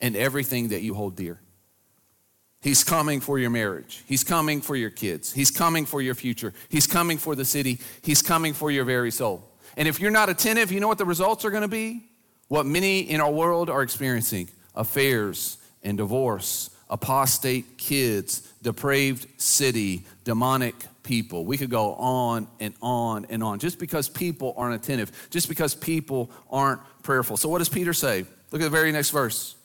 and 0.00 0.16
everything 0.16 0.68
that 0.68 0.82
you 0.82 0.94
hold 0.94 1.16
dear. 1.16 1.40
He's 2.60 2.82
coming 2.82 3.20
for 3.20 3.38
your 3.38 3.50
marriage. 3.50 4.02
He's 4.06 4.24
coming 4.24 4.60
for 4.60 4.76
your 4.76 4.90
kids. 4.90 5.32
He's 5.32 5.50
coming 5.50 5.86
for 5.86 6.02
your 6.02 6.14
future. 6.14 6.52
He's 6.68 6.86
coming 6.86 7.18
for 7.18 7.34
the 7.34 7.44
city. 7.44 7.78
He's 8.02 8.22
coming 8.22 8.54
for 8.54 8.70
your 8.70 8.84
very 8.84 9.10
soul. 9.10 9.48
And 9.76 9.86
if 9.86 10.00
you're 10.00 10.10
not 10.10 10.28
attentive, 10.28 10.72
you 10.72 10.80
know 10.80 10.88
what 10.88 10.98
the 10.98 11.04
results 11.04 11.44
are 11.44 11.50
going 11.50 11.62
to 11.62 11.68
be? 11.68 12.02
What 12.48 12.66
many 12.66 13.00
in 13.00 13.20
our 13.20 13.30
world 13.30 13.68
are 13.68 13.82
experiencing 13.82 14.48
affairs 14.74 15.58
and 15.82 15.96
divorce, 15.96 16.70
apostate 16.88 17.78
kids, 17.78 18.40
depraved 18.62 19.26
city, 19.40 20.04
demonic 20.24 20.74
people. 21.02 21.44
We 21.44 21.56
could 21.56 21.70
go 21.70 21.94
on 21.94 22.48
and 22.60 22.74
on 22.82 23.26
and 23.30 23.42
on 23.42 23.58
just 23.58 23.78
because 23.78 24.08
people 24.08 24.54
aren't 24.56 24.74
attentive, 24.74 25.28
just 25.30 25.48
because 25.48 25.74
people 25.74 26.30
aren't 26.50 26.80
prayerful. 27.02 27.36
So, 27.36 27.48
what 27.48 27.58
does 27.58 27.68
Peter 27.68 27.92
say? 27.92 28.26
Look 28.50 28.60
at 28.60 28.64
the 28.64 28.70
very 28.70 28.92
next 28.92 29.10
verse. 29.10 29.56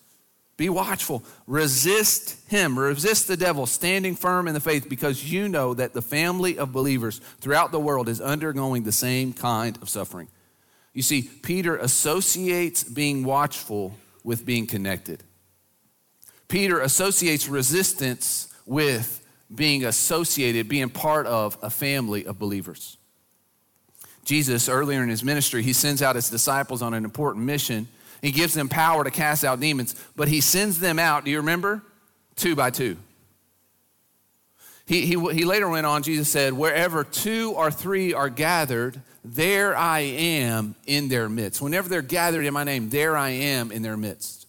Be 0.62 0.70
watchful. 0.70 1.24
Resist 1.48 2.38
him. 2.48 2.78
Resist 2.78 3.28
the 3.28 3.36
devil, 3.36 3.66
standing 3.66 4.14
firm 4.14 4.48
in 4.48 4.54
the 4.54 4.60
faith 4.60 4.88
because 4.88 5.24
you 5.24 5.50
know 5.50 5.74
that 5.74 5.94
the 5.94 6.04
family 6.04 6.60
of 6.60 6.72
believers 6.72 7.20
throughout 7.40 7.72
the 7.72 7.80
world 7.80 8.08
is 8.08 8.22
undergoing 8.22 8.84
the 8.84 8.92
same 8.92 9.34
kind 9.34 9.76
of 9.82 9.90
suffering. 9.90 10.28
You 10.94 11.02
see, 11.02 11.24
Peter 11.24 11.78
associates 11.78 12.84
being 12.84 13.24
watchful 13.24 13.98
with 14.24 14.46
being 14.46 14.68
connected. 14.68 15.24
Peter 16.48 16.80
associates 16.80 17.48
resistance 17.48 18.48
with 18.68 19.26
being 19.56 19.84
associated, 19.84 20.70
being 20.70 20.92
part 20.92 21.26
of 21.26 21.58
a 21.64 21.72
family 21.72 22.28
of 22.28 22.38
believers. 22.38 22.98
Jesus, 24.26 24.70
earlier 24.70 25.02
in 25.02 25.10
his 25.10 25.24
ministry, 25.24 25.64
he 25.64 25.74
sends 25.74 26.04
out 26.04 26.16
his 26.16 26.30
disciples 26.30 26.84
on 26.84 26.94
an 26.94 27.04
important 27.04 27.46
mission 27.46 27.88
he 28.22 28.32
gives 28.32 28.54
them 28.54 28.70
power 28.70 29.04
to 29.04 29.12
cast 29.12 29.44
out 29.44 29.60
demons, 29.60 29.96
but 30.16 30.28
he 30.28 30.42
sends 30.42 30.80
them 30.80 31.00
out, 31.00 31.26
do 31.26 31.32
you 31.32 31.38
remember? 31.38 31.82
Two 32.36 32.56
by 32.56 32.70
two. 32.70 32.98
He, 34.86 35.06
he, 35.06 35.12
he 35.34 35.46
later 35.46 35.70
went 35.70 35.86
on, 35.86 36.04
Jesus 36.04 36.30
said, 36.30 36.54
Wherever 36.54 37.04
two 37.04 37.54
or 37.56 37.72
three 37.72 38.14
are 38.14 38.30
gathered, 38.30 39.02
there 39.24 39.76
I 39.76 40.00
am 40.00 40.76
in 40.86 41.08
their 41.08 41.30
midst. 41.30 41.62
Whenever 41.62 41.88
they're 41.88 42.02
gathered 42.02 42.46
in 42.46 42.54
my 42.54 42.64
name, 42.64 42.90
there 42.90 43.16
I 43.16 43.30
am 43.30 43.72
in 43.72 43.84
their 43.84 43.98
midst. 43.98 44.48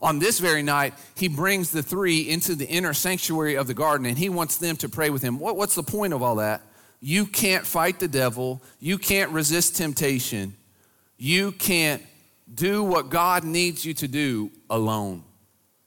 On 0.00 0.18
this 0.18 0.38
very 0.38 0.62
night, 0.62 0.94
he 1.14 1.28
brings 1.28 1.70
the 1.70 1.82
three 1.82 2.28
into 2.28 2.54
the 2.54 2.66
inner 2.66 2.92
sanctuary 2.92 3.56
of 3.56 3.66
the 3.66 3.74
garden 3.74 4.06
and 4.06 4.16
he 4.16 4.28
wants 4.28 4.58
them 4.58 4.76
to 4.76 4.88
pray 4.88 5.10
with 5.10 5.22
him. 5.22 5.38
What, 5.38 5.56
what's 5.56 5.74
the 5.74 5.82
point 5.82 6.12
of 6.12 6.22
all 6.22 6.36
that? 6.36 6.62
You 7.00 7.26
can't 7.26 7.66
fight 7.66 7.98
the 7.98 8.08
devil, 8.08 8.62
you 8.80 8.98
can't 8.98 9.30
resist 9.30 9.76
temptation, 9.76 10.54
you 11.18 11.52
can't 11.52 12.02
do 12.56 12.82
what 12.82 13.10
God 13.10 13.44
needs 13.44 13.84
you 13.84 13.94
to 13.94 14.08
do 14.08 14.50
alone. 14.68 15.22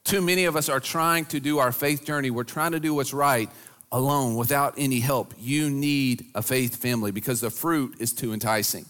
Too 0.04 0.22
many 0.22 0.46
of 0.46 0.56
us 0.56 0.70
are 0.70 0.80
trying 0.80 1.26
to 1.26 1.40
do 1.40 1.58
our 1.58 1.72
faith 1.72 2.06
journey. 2.06 2.30
We're 2.30 2.44
trying 2.44 2.72
to 2.72 2.80
do 2.80 2.94
what's 2.94 3.14
right 3.14 3.50
alone 3.92 4.36
without 4.36 4.76
any 4.78 5.00
help. 5.00 5.34
You 5.38 5.70
need 5.70 6.28
a 6.36 6.42
faith 6.42 6.76
family 6.76 7.12
because 7.12 7.42
the 7.42 7.50
fruit 7.50 7.98
is 8.00 8.14
too 8.14 8.34
enticing. 8.34 8.86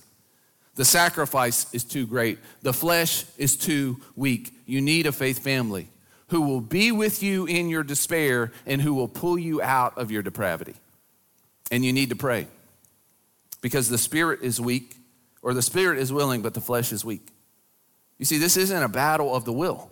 The 0.75 0.85
sacrifice 0.85 1.73
is 1.73 1.83
too 1.83 2.05
great. 2.05 2.39
The 2.61 2.73
flesh 2.73 3.25
is 3.37 3.57
too 3.57 3.99
weak. 4.15 4.53
You 4.65 4.81
need 4.81 5.07
a 5.07 5.11
faith 5.11 5.39
family 5.39 5.87
who 6.27 6.41
will 6.41 6.61
be 6.61 6.91
with 6.91 7.23
you 7.23 7.45
in 7.45 7.69
your 7.69 7.83
despair 7.83 8.51
and 8.65 8.81
who 8.81 8.93
will 8.93 9.07
pull 9.07 9.37
you 9.37 9.61
out 9.61 9.97
of 9.97 10.11
your 10.11 10.21
depravity. 10.21 10.75
And 11.71 11.83
you 11.83 11.91
need 11.91 12.09
to 12.09 12.15
pray 12.15 12.47
because 13.61 13.89
the 13.89 13.97
spirit 13.97 14.41
is 14.41 14.61
weak, 14.61 14.95
or 15.41 15.53
the 15.53 15.61
spirit 15.61 15.99
is 15.99 16.13
willing, 16.13 16.41
but 16.41 16.53
the 16.53 16.61
flesh 16.61 16.91
is 16.91 17.03
weak. 17.03 17.27
You 18.19 18.25
see, 18.25 18.37
this 18.37 18.57
isn't 18.57 18.83
a 18.83 18.89
battle 18.89 19.33
of 19.33 19.45
the 19.45 19.53
will. 19.53 19.89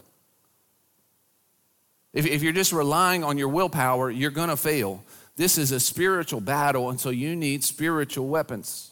If, 2.14 2.26
if 2.26 2.44
you're 2.44 2.54
just 2.54 2.74
relying 2.74 3.24
on 3.24 3.38
your 3.38 3.48
willpower, 3.48 4.12
you're 4.12 4.32
going 4.32 4.50
to 4.50 4.58
fail. 4.58 5.04
This 5.38 5.58
is 5.58 5.72
a 5.72 5.80
spiritual 5.80 6.42
battle, 6.42 6.90
and 6.90 7.00
so 7.00 7.10
you 7.10 7.36
need 7.36 7.64
spiritual 7.64 8.28
weapons. 8.28 8.92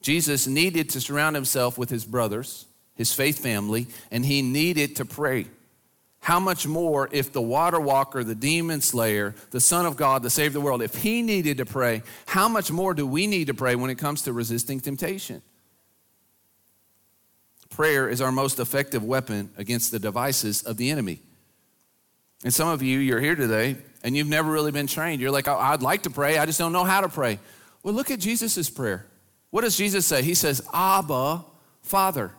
Jesus 0.00 0.46
needed 0.46 0.90
to 0.90 1.00
surround 1.00 1.36
himself 1.36 1.76
with 1.78 1.90
his 1.90 2.04
brothers, 2.04 2.66
his 2.94 3.12
faith 3.12 3.38
family, 3.38 3.86
and 4.10 4.24
he 4.24 4.42
needed 4.42 4.96
to 4.96 5.04
pray. 5.04 5.46
How 6.20 6.40
much 6.40 6.66
more 6.66 7.08
if 7.12 7.32
the 7.32 7.42
water 7.42 7.80
walker, 7.80 8.24
the 8.24 8.34
demon 8.34 8.80
slayer, 8.80 9.34
the 9.50 9.60
Son 9.60 9.86
of 9.86 9.96
God, 9.96 10.22
the 10.22 10.30
Savior 10.30 10.48
of 10.48 10.52
the 10.54 10.60
world, 10.60 10.82
if 10.82 10.94
he 10.94 11.22
needed 11.22 11.58
to 11.58 11.66
pray, 11.66 12.02
how 12.26 12.48
much 12.48 12.72
more 12.72 12.94
do 12.94 13.06
we 13.06 13.26
need 13.26 13.46
to 13.46 13.54
pray 13.54 13.76
when 13.76 13.90
it 13.90 13.98
comes 13.98 14.22
to 14.22 14.32
resisting 14.32 14.80
temptation? 14.80 15.42
Prayer 17.70 18.08
is 18.08 18.20
our 18.20 18.32
most 18.32 18.58
effective 18.58 19.04
weapon 19.04 19.50
against 19.56 19.90
the 19.90 19.98
devices 19.98 20.62
of 20.62 20.76
the 20.76 20.90
enemy. 20.90 21.20
And 22.44 22.52
some 22.52 22.68
of 22.68 22.82
you, 22.82 22.98
you're 22.98 23.20
here 23.20 23.36
today 23.36 23.76
and 24.02 24.16
you've 24.16 24.28
never 24.28 24.50
really 24.50 24.72
been 24.72 24.86
trained. 24.86 25.20
You're 25.20 25.30
like, 25.30 25.48
oh, 25.48 25.58
I'd 25.58 25.82
like 25.82 26.02
to 26.04 26.10
pray, 26.10 26.38
I 26.38 26.46
just 26.46 26.58
don't 26.58 26.72
know 26.72 26.84
how 26.84 27.00
to 27.00 27.08
pray. 27.08 27.38
Well, 27.82 27.94
look 27.94 28.10
at 28.10 28.20
Jesus' 28.20 28.70
prayer. 28.70 29.06
What 29.50 29.62
does 29.62 29.76
Jesus 29.76 30.06
say? 30.06 30.22
He 30.22 30.34
says, 30.34 30.62
Abba, 30.72 31.44
Father. 31.82 32.32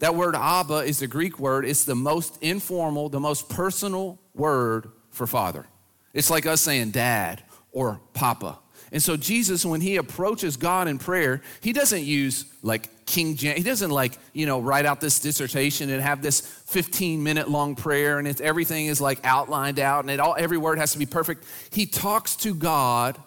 That 0.00 0.14
word 0.14 0.34
Abba 0.34 0.78
is 0.78 0.98
the 0.98 1.06
Greek 1.06 1.38
word. 1.38 1.64
It's 1.64 1.84
the 1.84 1.94
most 1.94 2.42
informal, 2.42 3.08
the 3.08 3.20
most 3.20 3.48
personal 3.48 4.20
word 4.34 4.90
for 5.10 5.26
father. 5.26 5.66
It's 6.12 6.30
like 6.30 6.46
us 6.46 6.60
saying 6.60 6.90
dad 6.90 7.42
or 7.72 8.00
papa. 8.12 8.58
And 8.94 9.02
so 9.02 9.16
Jesus, 9.16 9.66
when 9.66 9.80
he 9.80 9.96
approaches 9.96 10.56
God 10.56 10.86
in 10.86 10.98
prayer, 10.98 11.42
he 11.60 11.72
doesn't 11.72 12.04
use 12.04 12.44
like 12.62 13.04
King 13.06 13.34
James. 13.34 13.58
He 13.58 13.64
doesn't 13.64 13.90
like, 13.90 14.16
you 14.32 14.46
know, 14.46 14.60
write 14.60 14.86
out 14.86 15.00
this 15.00 15.18
dissertation 15.18 15.90
and 15.90 16.00
have 16.00 16.22
this 16.22 16.40
15 16.40 17.20
minute 17.20 17.50
long 17.50 17.74
prayer 17.74 18.20
and 18.20 18.28
it's, 18.28 18.40
everything 18.40 18.86
is 18.86 19.00
like 19.00 19.18
outlined 19.24 19.80
out 19.80 20.04
and 20.04 20.12
it 20.12 20.20
all, 20.20 20.36
every 20.38 20.58
word 20.58 20.78
has 20.78 20.92
to 20.92 20.98
be 20.98 21.06
perfect. 21.06 21.44
He 21.72 21.86
talks 21.86 22.36
to 22.36 22.54
God 22.54 23.20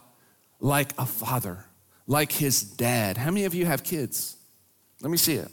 like 0.61 0.93
a 0.97 1.05
father, 1.05 1.65
like 2.07 2.31
his 2.31 2.61
dad. 2.61 3.17
How 3.17 3.29
many 3.29 3.43
of 3.43 3.53
you 3.53 3.65
have 3.65 3.83
kids? 3.83 4.37
Let 5.01 5.11
me 5.11 5.17
see 5.17 5.35
it. 5.35 5.51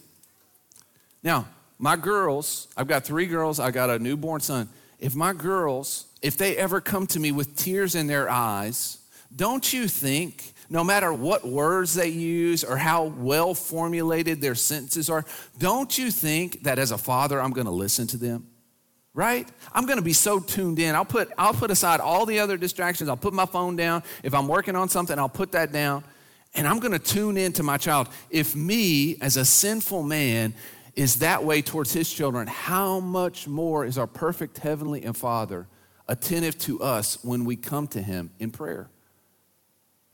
Now, 1.24 1.48
my 1.76 1.96
girls, 1.96 2.68
I've 2.76 2.86
got 2.86 3.02
three 3.02 3.26
girls, 3.26 3.58
I 3.58 3.72
got 3.72 3.90
a 3.90 3.98
newborn 3.98 4.40
son. 4.40 4.68
If 5.00 5.16
my 5.16 5.32
girls, 5.32 6.06
if 6.22 6.36
they 6.36 6.56
ever 6.56 6.80
come 6.80 7.08
to 7.08 7.18
me 7.18 7.32
with 7.32 7.56
tears 7.56 7.96
in 7.96 8.06
their 8.06 8.30
eyes, 8.30 8.98
don't 9.34 9.72
you 9.72 9.88
think, 9.88 10.52
no 10.70 10.84
matter 10.84 11.12
what 11.12 11.46
words 11.46 11.94
they 11.94 12.08
use 12.08 12.64
or 12.64 12.76
how 12.76 13.04
well 13.04 13.54
formulated 13.54 14.40
their 14.40 14.54
sentences 14.54 15.10
are, 15.10 15.24
don't 15.58 15.96
you 15.98 16.10
think 16.10 16.62
that 16.62 16.78
as 16.78 16.90
a 16.90 16.98
father, 16.98 17.40
I'm 17.40 17.52
going 17.52 17.66
to 17.66 17.72
listen 17.72 18.06
to 18.08 18.16
them? 18.16 18.48
Right? 19.12 19.48
I'm 19.72 19.86
going 19.86 19.98
to 19.98 20.04
be 20.04 20.12
so 20.12 20.40
tuned 20.40 20.78
in. 20.78 20.94
I'll 20.94 21.04
put, 21.04 21.30
I'll 21.38 21.54
put 21.54 21.70
aside 21.70 22.00
all 22.00 22.26
the 22.26 22.40
other 22.40 22.56
distractions. 22.56 23.08
I'll 23.08 23.16
put 23.16 23.32
my 23.32 23.46
phone 23.46 23.76
down. 23.76 24.02
If 24.24 24.34
I'm 24.34 24.48
working 24.48 24.74
on 24.74 24.88
something, 24.88 25.18
I'll 25.18 25.28
put 25.28 25.52
that 25.52 25.72
down. 25.72 26.02
And 26.56 26.66
I'm 26.66 26.80
going 26.80 26.92
to 26.92 26.98
tune 26.98 27.36
in 27.36 27.52
to 27.54 27.62
my 27.62 27.76
child. 27.76 28.08
If 28.30 28.56
me, 28.56 29.16
as 29.20 29.36
a 29.36 29.44
sinful 29.44 30.02
man, 30.02 30.54
is 30.96 31.16
that 31.18 31.44
way 31.44 31.62
towards 31.62 31.92
his 31.92 32.12
children, 32.12 32.46
how 32.46 33.00
much 33.00 33.46
more 33.48 33.84
is 33.84 33.98
our 33.98 34.06
perfect 34.06 34.58
heavenly 34.58 35.04
and 35.04 35.16
Father 35.16 35.66
attentive 36.08 36.58
to 36.58 36.80
us 36.80 37.22
when 37.24 37.44
we 37.44 37.56
come 37.56 37.86
to 37.88 38.02
him 38.02 38.30
in 38.38 38.50
prayer? 38.50 38.88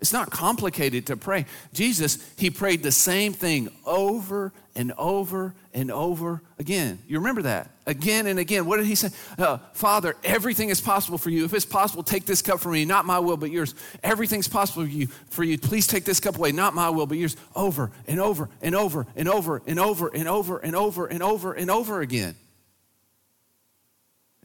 It's 0.01 0.15
not 0.15 0.31
complicated 0.31 1.07
to 1.07 1.17
pray. 1.17 1.45
Jesus, 1.75 2.19
he 2.39 2.51
prayed 2.51 2.83
the 2.83 2.93
same 2.93 3.35
thing 3.35 3.69
over 3.85 4.51
and 4.75 4.93
over 4.97 5.55
and 5.75 5.91
over 5.91 6.41
again. 6.59 6.99
You 7.07 7.19
remember 7.19 7.43
that? 7.43 7.71
Again 7.87 8.27
and 8.27 8.39
again. 8.39 8.65
What 8.65 8.79
did 8.79 8.87
he 8.87 8.95
say? 8.95 9.11
Uh, 9.37 9.59
Father, 9.75 10.17
everything 10.25 10.71
is 10.71 10.81
possible 10.81 11.19
for 11.19 11.29
you. 11.29 11.45
If 11.45 11.53
it's 11.53 11.67
possible, 11.67 12.03
take 12.03 12.25
this 12.25 12.41
cup 12.41 12.61
from 12.61 12.73
me. 12.73 12.87
Not 12.87 13.05
my 13.05 13.19
will, 13.19 13.37
but 13.37 13.51
yours. 13.51 13.75
Everything's 14.03 14.49
possible 14.49 14.85
for 14.85 14.89
you. 14.89 15.07
For 15.29 15.45
you. 15.45 15.59
Please 15.59 15.87
take 15.87 16.07
this 16.07 16.19
cup 16.19 16.37
away. 16.37 16.53
Not 16.53 16.75
my 16.75 16.89
will, 16.89 17.07
but 17.07 17.19
yours. 17.19 17.37
Over 17.55 17.91
and 18.09 18.19
over 18.21 18.49
and 18.63 18.75
over 18.75 19.07
and 19.17 19.29
over 19.29 19.63
and 19.67 19.79
over 19.79 20.09
and 20.09 20.29
over 20.29 20.59
and 20.59 20.75
over 20.75 21.07
and 21.07 21.23
over 21.23 21.53
and 21.53 21.71
over 21.71 22.01
again. 22.01 22.37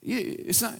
It's 0.01 0.61
not, 0.61 0.79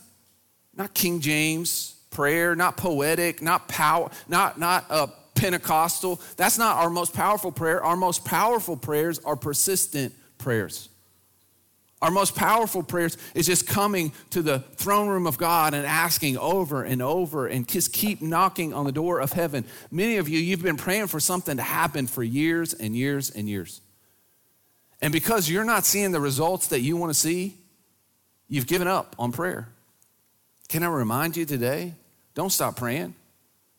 not 0.75 0.93
King 0.93 1.21
James 1.21 1.94
prayer, 2.15 2.55
not 2.55 2.77
poetic, 2.77 3.41
not 3.41 3.67
power, 3.67 4.09
not, 4.27 4.57
not 4.57 4.85
uh, 4.89 5.07
Pentecostal. 5.35 6.21
That's 6.37 6.57
not 6.57 6.77
our 6.77 6.89
most 6.89 7.13
powerful 7.13 7.51
prayer. 7.51 7.83
Our 7.83 7.97
most 7.97 8.23
powerful 8.23 8.77
prayers 8.77 9.19
are 9.19 9.35
persistent 9.35 10.13
prayers. 10.37 10.89
Our 12.01 12.11
most 12.11 12.35
powerful 12.35 12.83
prayers 12.83 13.17
is 13.33 13.45
just 13.45 13.67
coming 13.67 14.13
to 14.29 14.41
the 14.41 14.59
throne 14.59 15.07
room 15.07 15.27
of 15.27 15.37
God 15.37 15.73
and 15.73 15.85
asking 15.85 16.37
over 16.37 16.83
and 16.83 17.01
over 17.01 17.47
and 17.47 17.67
just 17.67 17.93
keep 17.93 18.21
knocking 18.21 18.73
on 18.73 18.85
the 18.85 18.91
door 18.91 19.19
of 19.19 19.33
heaven. 19.33 19.65
Many 19.91 20.17
of 20.17 20.29
you, 20.29 20.39
you've 20.39 20.61
been 20.61 20.77
praying 20.77 21.07
for 21.07 21.19
something 21.19 21.57
to 21.57 21.63
happen 21.63 22.07
for 22.07 22.23
years 22.23 22.73
and 22.73 22.95
years 22.95 23.29
and 23.29 23.49
years. 23.49 23.81
And 25.01 25.11
because 25.11 25.49
you're 25.49 25.65
not 25.65 25.85
seeing 25.85 26.11
the 26.11 26.19
results 26.21 26.67
that 26.67 26.81
you 26.81 26.95
want 26.95 27.11
to 27.11 27.19
see, 27.19 27.57
you've 28.47 28.67
given 28.67 28.87
up 28.87 29.15
on 29.19 29.31
prayer. 29.31 29.67
Can 30.67 30.83
I 30.83 30.87
remind 30.87 31.37
you 31.37 31.45
today 31.45 31.93
don't 32.35 32.51
stop 32.51 32.75
praying. 32.75 33.15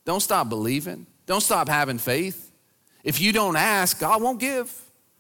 Don't 0.05 0.21
stop 0.21 0.49
believing. 0.49 1.07
Don't 1.27 1.42
stop 1.42 1.69
having 1.69 1.99
faith. 1.99 2.51
If 3.05 3.21
you 3.21 3.33
don't 3.33 3.57
ask, 3.57 4.01
God 4.01 4.21
won't 4.23 4.40
give. 4.40 4.73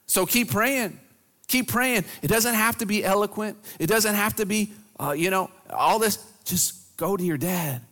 So 0.06 0.26
keep 0.26 0.50
praying. 0.50 0.98
Keep 1.46 1.68
praying. 1.68 2.04
It 2.22 2.28
doesn't 2.28 2.54
have 2.54 2.78
to 2.78 2.86
be 2.86 3.04
eloquent. 3.04 3.58
It 3.78 3.86
doesn't 3.86 4.14
have 4.14 4.34
to 4.36 4.46
be, 4.46 4.72
uh, 4.98 5.12
you 5.12 5.30
know, 5.30 5.50
all 5.70 5.98
this. 5.98 6.18
Just 6.44 6.96
go 6.96 7.16
to 7.16 7.22
your 7.22 7.36
dad. 7.36 7.82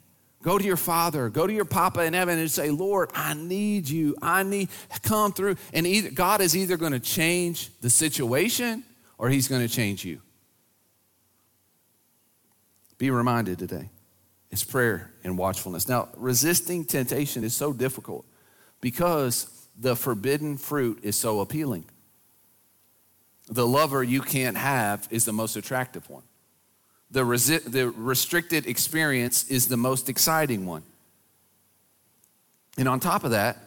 Go 0.43 0.59
to 0.59 0.65
your 0.65 0.77
father. 0.77 1.29
Go 1.29 1.47
to 1.47 1.53
your 1.53 1.65
papa 1.65 2.03
in 2.05 2.13
heaven 2.13 2.39
and 2.39 2.51
say, 2.51 2.71
Lord, 2.71 3.11
I 3.15 3.35
need 3.35 3.89
you. 3.89 4.17
I 4.21 4.43
need, 4.43 4.69
come 5.03 5.33
through. 5.33 5.57
And 5.73 5.87
either, 5.87 6.11
God 6.11 6.41
is 6.41 6.57
either 6.57 6.77
going 6.77 6.93
to 6.93 7.01
change 7.01 7.71
the 7.81 7.91
situation 7.91 8.85
or 9.17 9.29
he's 9.31 9.49
going 9.49 9.67
to 9.67 9.73
change 9.73 10.05
you. 10.05 10.21
Be 12.99 13.11
reminded 13.11 13.59
today. 13.59 13.91
It's 14.55 14.63
prayer 14.63 15.11
and 15.25 15.37
watchfulness. 15.37 15.89
Now, 15.89 16.11
resisting 16.17 16.85
temptation 16.85 17.43
is 17.43 17.57
so 17.57 17.73
difficult 17.73 18.25
because 18.81 19.49
the 19.77 19.97
forbidden 19.97 20.59
fruit 20.59 21.01
is 21.03 21.17
so 21.17 21.41
appealing. 21.41 21.87
The 23.49 23.67
lover 23.67 24.05
you 24.05 24.21
can't 24.21 24.57
have 24.57 25.09
is 25.11 25.25
the 25.25 25.33
most 25.33 25.57
attractive 25.57 26.09
one. 26.09 26.23
The, 27.11 27.25
resi- 27.25 27.65
the 27.65 27.91
restricted 27.91 28.69
experience 28.69 29.51
is 29.51 29.67
the 29.67 29.77
most 29.77 30.09
exciting 30.09 30.67
one. 30.67 30.85
And 32.79 32.89
on 32.89 33.01
top 33.01 33.25
of 33.25 33.33
that, 33.33 33.59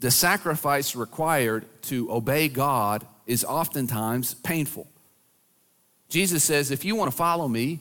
the 0.00 0.10
sacrifice 0.10 0.94
required 0.94 1.64
to 1.84 2.12
obey 2.12 2.48
God 2.48 3.06
is 3.26 3.46
oftentimes 3.46 4.34
painful. 4.34 4.88
Jesus 6.10 6.44
says, 6.44 6.70
if 6.70 6.84
you 6.84 6.96
want 6.96 7.10
to 7.10 7.16
follow 7.16 7.48
me, 7.48 7.80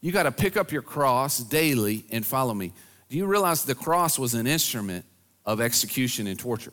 you 0.00 0.12
got 0.12 0.22
to 0.22 0.32
pick 0.32 0.56
up 0.56 0.72
your 0.72 0.82
cross 0.82 1.38
daily 1.38 2.04
and 2.10 2.24
follow 2.24 2.54
me. 2.54 2.72
Do 3.08 3.16
you 3.16 3.26
realize 3.26 3.64
the 3.64 3.74
cross 3.74 4.18
was 4.18 4.34
an 4.34 4.46
instrument 4.46 5.04
of 5.44 5.60
execution 5.60 6.26
and 6.26 6.38
torture? 6.38 6.72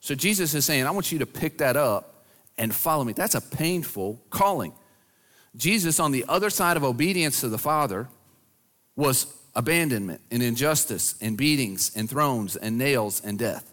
So 0.00 0.14
Jesus 0.14 0.54
is 0.54 0.64
saying, 0.64 0.86
I 0.86 0.90
want 0.90 1.10
you 1.10 1.20
to 1.20 1.26
pick 1.26 1.58
that 1.58 1.76
up 1.76 2.24
and 2.58 2.74
follow 2.74 3.04
me. 3.04 3.12
That's 3.12 3.34
a 3.34 3.40
painful 3.40 4.20
calling. 4.30 4.72
Jesus, 5.56 5.98
on 5.98 6.12
the 6.12 6.24
other 6.28 6.50
side 6.50 6.76
of 6.76 6.84
obedience 6.84 7.40
to 7.40 7.48
the 7.48 7.58
Father, 7.58 8.08
was 8.94 9.26
abandonment 9.54 10.20
and 10.30 10.42
injustice 10.42 11.14
and 11.20 11.36
beatings 11.36 11.92
and 11.96 12.10
thrones 12.10 12.56
and 12.56 12.76
nails 12.76 13.22
and 13.24 13.38
death. 13.38 13.72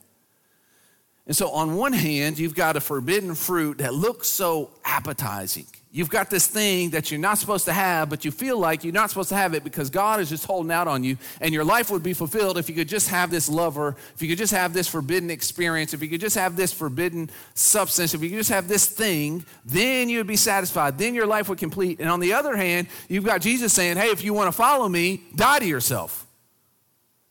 And 1.25 1.35
so, 1.35 1.49
on 1.49 1.75
one 1.75 1.93
hand, 1.93 2.37
you've 2.37 2.55
got 2.55 2.75
a 2.75 2.81
forbidden 2.81 3.35
fruit 3.35 3.77
that 3.77 3.93
looks 3.93 4.27
so 4.27 4.71
appetizing. 4.83 5.67
You've 5.95 6.09
got 6.09 6.31
this 6.31 6.47
thing 6.47 6.89
that 6.89 7.11
you're 7.11 7.19
not 7.19 7.37
supposed 7.37 7.65
to 7.65 7.71
have, 7.71 8.09
but 8.09 8.25
you 8.25 8.31
feel 8.31 8.57
like 8.57 8.83
you're 8.83 8.91
not 8.91 9.11
supposed 9.11 9.29
to 9.29 9.35
have 9.35 9.53
it 9.53 9.63
because 9.63 9.91
God 9.91 10.19
is 10.19 10.27
just 10.27 10.43
holding 10.43 10.71
out 10.71 10.87
on 10.87 11.03
you, 11.03 11.17
and 11.39 11.53
your 11.53 11.63
life 11.63 11.91
would 11.91 12.01
be 12.01 12.13
fulfilled 12.13 12.57
if 12.57 12.67
you 12.67 12.73
could 12.73 12.87
just 12.87 13.09
have 13.09 13.29
this 13.29 13.47
lover, 13.47 13.95
if 14.15 14.21
you 14.23 14.27
could 14.27 14.39
just 14.39 14.53
have 14.53 14.73
this 14.73 14.87
forbidden 14.87 15.29
experience, 15.29 15.93
if 15.93 16.01
you 16.01 16.09
could 16.09 16.19
just 16.19 16.35
have 16.35 16.55
this 16.55 16.73
forbidden 16.73 17.29
substance, 17.53 18.15
if 18.15 18.23
you 18.23 18.29
could 18.29 18.39
just 18.39 18.49
have 18.49 18.67
this 18.67 18.87
thing, 18.87 19.45
then 19.65 20.09
you 20.09 20.17
would 20.17 20.25
be 20.25 20.35
satisfied. 20.35 20.97
Then 20.97 21.13
your 21.13 21.27
life 21.27 21.47
would 21.47 21.59
complete. 21.59 21.99
And 21.99 22.09
on 22.09 22.19
the 22.19 22.33
other 22.33 22.55
hand, 22.55 22.87
you've 23.07 23.23
got 23.23 23.41
Jesus 23.41 23.71
saying, 23.71 23.97
Hey, 23.97 24.07
if 24.07 24.23
you 24.23 24.33
want 24.33 24.47
to 24.47 24.51
follow 24.51 24.89
me, 24.89 25.21
die 25.35 25.59
to 25.59 25.65
yourself. 25.67 26.25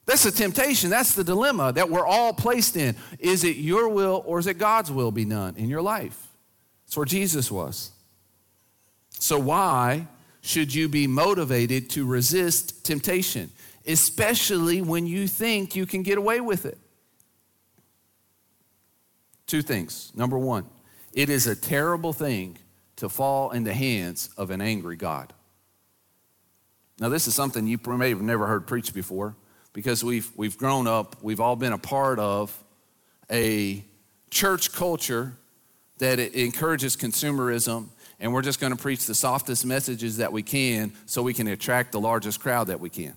That's 0.07 0.22
the 0.22 0.31
temptation. 0.31 0.88
That's 0.88 1.16
the 1.16 1.25
dilemma 1.25 1.72
that 1.72 1.90
we're 1.90 2.07
all 2.07 2.33
placed 2.33 2.77
in. 2.77 2.94
Is 3.18 3.42
it 3.42 3.57
your 3.57 3.88
will 3.88 4.22
or 4.25 4.38
is 4.38 4.46
it 4.46 4.59
God's 4.59 4.92
will 4.92 5.11
be 5.11 5.25
done 5.25 5.57
in 5.57 5.68
your 5.68 5.83
life? 5.83 6.29
That's 6.85 6.96
where 6.96 7.07
Jesus 7.07 7.51
was. 7.51 7.90
So, 9.22 9.38
why 9.38 10.08
should 10.40 10.74
you 10.74 10.88
be 10.88 11.06
motivated 11.06 11.88
to 11.90 12.04
resist 12.04 12.85
temptation, 12.85 13.52
especially 13.87 14.82
when 14.82 15.06
you 15.06 15.28
think 15.28 15.76
you 15.76 15.87
can 15.87 16.02
get 16.02 16.18
away 16.18 16.40
with 16.40 16.66
it? 16.66 16.76
Two 19.46 19.62
things. 19.62 20.11
Number 20.16 20.37
one, 20.37 20.66
it 21.12 21.30
is 21.30 21.46
a 21.46 21.54
terrible 21.54 22.12
thing 22.12 22.58
to 22.96 23.08
fall 23.08 23.52
in 23.52 23.62
the 23.62 23.72
hands 23.72 24.28
of 24.37 24.50
an 24.50 24.61
angry 24.61 24.96
God. 24.96 25.32
Now, 26.98 27.08
this 27.08 27.28
is 27.28 27.35
something 27.37 27.64
you 27.68 27.78
may 27.87 28.08
have 28.08 28.22
never 28.22 28.48
heard 28.48 28.66
preached 28.66 28.92
before 28.92 29.37
because 29.72 30.02
we've, 30.02 30.32
we've 30.35 30.58
grown 30.58 30.88
up, 30.88 31.22
we've 31.22 31.38
all 31.38 31.54
been 31.54 31.72
a 31.72 31.78
part 31.78 32.18
of 32.18 32.52
a 33.30 33.85
church 34.30 34.72
culture 34.72 35.35
that 35.98 36.18
encourages 36.18 36.96
consumerism, 36.96 37.87
and 38.22 38.32
we're 38.32 38.42
just 38.42 38.61
going 38.61 38.74
to 38.74 38.80
preach 38.80 39.06
the 39.06 39.16
softest 39.16 39.66
messages 39.66 40.18
that 40.18 40.32
we 40.32 40.44
can 40.44 40.92
so 41.06 41.24
we 41.24 41.35
can 41.35 41.48
attract 41.48 41.90
the 41.90 42.00
largest 42.00 42.38
crowd 42.38 42.68
that 42.68 42.78
we 42.78 42.88
can. 42.88 43.14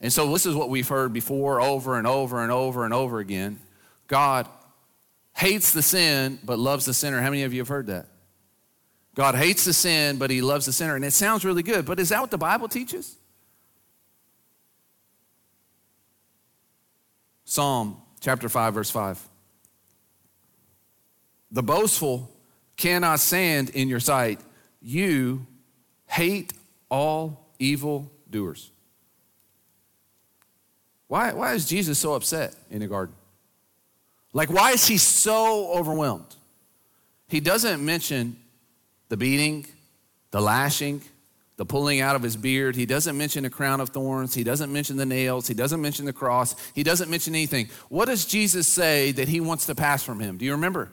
And 0.00 0.12
so, 0.12 0.30
this 0.32 0.46
is 0.46 0.54
what 0.54 0.68
we've 0.68 0.88
heard 0.88 1.12
before 1.12 1.60
over 1.60 1.96
and 1.96 2.08
over 2.08 2.42
and 2.42 2.50
over 2.50 2.84
and 2.84 2.92
over 2.92 3.20
again. 3.20 3.60
God 4.08 4.48
hates 5.36 5.72
the 5.72 5.82
sin, 5.82 6.40
but 6.44 6.58
loves 6.58 6.86
the 6.86 6.92
sinner. 6.92 7.20
How 7.20 7.30
many 7.30 7.44
of 7.44 7.54
you 7.54 7.60
have 7.60 7.68
heard 7.68 7.86
that? 7.86 8.08
God 9.14 9.36
hates 9.36 9.64
the 9.64 9.72
sin, 9.72 10.18
but 10.18 10.30
he 10.30 10.40
loves 10.40 10.66
the 10.66 10.72
sinner. 10.72 10.96
And 10.96 11.04
it 11.04 11.12
sounds 11.12 11.44
really 11.44 11.62
good, 11.62 11.84
but 11.84 12.00
is 12.00 12.08
that 12.08 12.20
what 12.20 12.32
the 12.32 12.38
Bible 12.38 12.66
teaches? 12.66 13.14
Psalm 17.44 17.96
chapter 18.20 18.48
5, 18.48 18.74
verse 18.74 18.90
5. 18.90 19.28
The 21.52 21.62
boastful 21.62 22.34
cannot 22.80 23.20
stand 23.20 23.70
in 23.70 23.88
your 23.88 24.00
sight. 24.00 24.40
You 24.80 25.46
hate 26.06 26.52
all 26.90 27.46
evil 27.58 28.10
doers. 28.28 28.70
Why, 31.06 31.32
why 31.32 31.54
is 31.54 31.66
Jesus 31.66 31.98
so 31.98 32.14
upset 32.14 32.54
in 32.70 32.80
the 32.80 32.86
garden? 32.86 33.14
Like, 34.32 34.50
why 34.50 34.72
is 34.72 34.86
he 34.86 34.96
so 34.96 35.72
overwhelmed? 35.72 36.36
He 37.28 37.40
doesn't 37.40 37.84
mention 37.84 38.36
the 39.08 39.16
beating, 39.16 39.66
the 40.30 40.40
lashing, 40.40 41.02
the 41.56 41.66
pulling 41.66 42.00
out 42.00 42.16
of 42.16 42.22
his 42.22 42.36
beard. 42.36 42.76
He 42.76 42.86
doesn't 42.86 43.18
mention 43.18 43.44
a 43.44 43.50
crown 43.50 43.80
of 43.80 43.90
thorns. 43.90 44.34
He 44.34 44.44
doesn't 44.44 44.72
mention 44.72 44.96
the 44.96 45.04
nails. 45.04 45.46
He 45.46 45.54
doesn't 45.54 45.82
mention 45.82 46.06
the 46.06 46.12
cross. 46.12 46.54
He 46.74 46.82
doesn't 46.82 47.10
mention 47.10 47.34
anything. 47.34 47.68
What 47.88 48.06
does 48.06 48.24
Jesus 48.24 48.66
say 48.66 49.12
that 49.12 49.28
he 49.28 49.40
wants 49.40 49.66
to 49.66 49.74
pass 49.74 50.02
from 50.02 50.20
him? 50.20 50.38
Do 50.38 50.44
you 50.44 50.52
remember? 50.52 50.90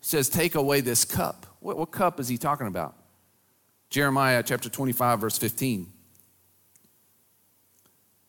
Says, 0.00 0.28
Take 0.28 0.54
away 0.54 0.80
this 0.80 1.04
cup. 1.04 1.46
What, 1.60 1.76
what 1.76 1.90
cup 1.90 2.20
is 2.20 2.28
he 2.28 2.38
talking 2.38 2.66
about? 2.66 2.94
Jeremiah 3.90 4.42
chapter 4.42 4.68
25, 4.68 5.20
verse 5.20 5.38
15. 5.38 5.92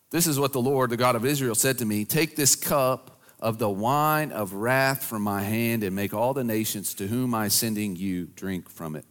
This 0.09 0.27
is 0.27 0.39
what 0.39 0.51
the 0.51 0.61
Lord, 0.61 0.89
the 0.89 0.97
God 0.97 1.15
of 1.15 1.25
Israel, 1.25 1.55
said 1.55 1.77
to 1.77 1.85
me 1.85 2.05
Take 2.05 2.35
this 2.35 2.55
cup 2.55 3.21
of 3.39 3.57
the 3.57 3.69
wine 3.69 4.31
of 4.31 4.53
wrath 4.53 5.03
from 5.03 5.23
my 5.23 5.41
hand 5.41 5.83
and 5.83 5.95
make 5.95 6.13
all 6.13 6.33
the 6.33 6.43
nations 6.43 6.93
to 6.95 7.07
whom 7.07 7.33
I 7.33 7.45
am 7.45 7.49
sending 7.49 7.95
you 7.95 8.25
drink 8.35 8.69
from 8.69 8.95
it. 8.95 9.05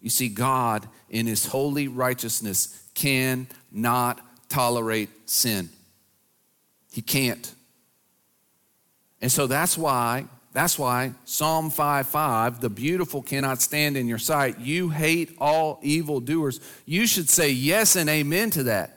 You 0.00 0.10
see, 0.10 0.28
God, 0.28 0.86
in 1.08 1.26
his 1.26 1.46
holy 1.46 1.88
righteousness, 1.88 2.86
cannot 2.94 4.20
tolerate 4.48 5.08
sin. 5.28 5.70
He 6.92 7.02
can't. 7.02 7.52
And 9.20 9.32
so 9.32 9.46
that's 9.46 9.78
why, 9.78 10.26
that's 10.54 10.78
why 10.78 11.12
Psalm 11.24 11.68
5 11.68 12.06
5, 12.06 12.60
the 12.60 12.70
beautiful 12.70 13.22
cannot 13.22 13.60
stand 13.60 13.96
in 13.96 14.06
your 14.06 14.18
sight. 14.18 14.60
You 14.60 14.88
hate 14.88 15.36
all 15.40 15.80
evildoers. 15.82 16.60
You 16.86 17.08
should 17.08 17.28
say 17.28 17.50
yes 17.50 17.96
and 17.96 18.08
amen 18.08 18.50
to 18.50 18.62
that. 18.62 18.96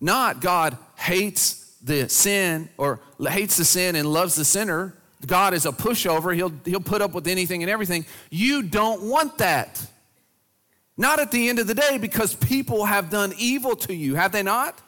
Not 0.00 0.40
God 0.40 0.78
hates 0.96 1.76
the 1.82 2.08
sin 2.08 2.68
or 2.78 3.00
hates 3.20 3.56
the 3.56 3.64
sin 3.64 3.96
and 3.96 4.06
loves 4.06 4.36
the 4.36 4.44
sinner. 4.44 4.94
God 5.26 5.52
is 5.52 5.66
a 5.66 5.72
pushover. 5.72 6.32
He'll, 6.32 6.52
he'll 6.64 6.80
put 6.80 7.02
up 7.02 7.12
with 7.12 7.26
anything 7.26 7.64
and 7.64 7.70
everything. 7.70 8.06
You 8.30 8.62
don't 8.62 9.02
want 9.02 9.38
that. 9.38 9.84
Not 10.96 11.18
at 11.18 11.32
the 11.32 11.48
end 11.48 11.58
of 11.58 11.66
the 11.66 11.74
day 11.74 11.98
because 11.98 12.34
people 12.34 12.84
have 12.84 13.10
done 13.10 13.32
evil 13.36 13.74
to 13.76 13.94
you, 13.94 14.14
have 14.14 14.30
they 14.30 14.44
not? 14.44 14.80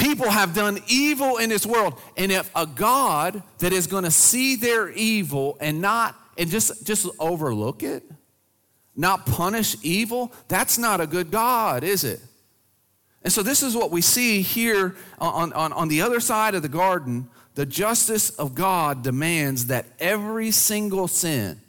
People 0.00 0.30
have 0.30 0.54
done 0.54 0.80
evil 0.88 1.36
in 1.36 1.50
this 1.50 1.66
world. 1.66 2.00
And 2.16 2.32
if 2.32 2.50
a 2.56 2.66
God 2.66 3.42
that 3.58 3.72
is 3.72 3.86
going 3.86 4.04
to 4.04 4.10
see 4.10 4.56
their 4.56 4.88
evil 4.88 5.58
and 5.60 5.80
not, 5.80 6.16
and 6.38 6.50
just, 6.50 6.86
just 6.86 7.06
overlook 7.18 7.82
it, 7.82 8.02
not 8.96 9.26
punish 9.26 9.76
evil, 9.82 10.32
that's 10.48 10.78
not 10.78 11.00
a 11.00 11.06
good 11.06 11.30
God, 11.30 11.84
is 11.84 12.02
it? 12.02 12.20
And 13.22 13.30
so, 13.30 13.42
this 13.42 13.62
is 13.62 13.76
what 13.76 13.90
we 13.90 14.00
see 14.00 14.40
here 14.40 14.96
on, 15.18 15.52
on, 15.52 15.72
on 15.74 15.88
the 15.88 16.00
other 16.00 16.20
side 16.20 16.54
of 16.54 16.62
the 16.62 16.68
garden. 16.68 17.28
The 17.54 17.66
justice 17.66 18.30
of 18.30 18.54
God 18.54 19.02
demands 19.02 19.66
that 19.66 19.84
every 19.98 20.50
single 20.50 21.08
sin, 21.08 21.60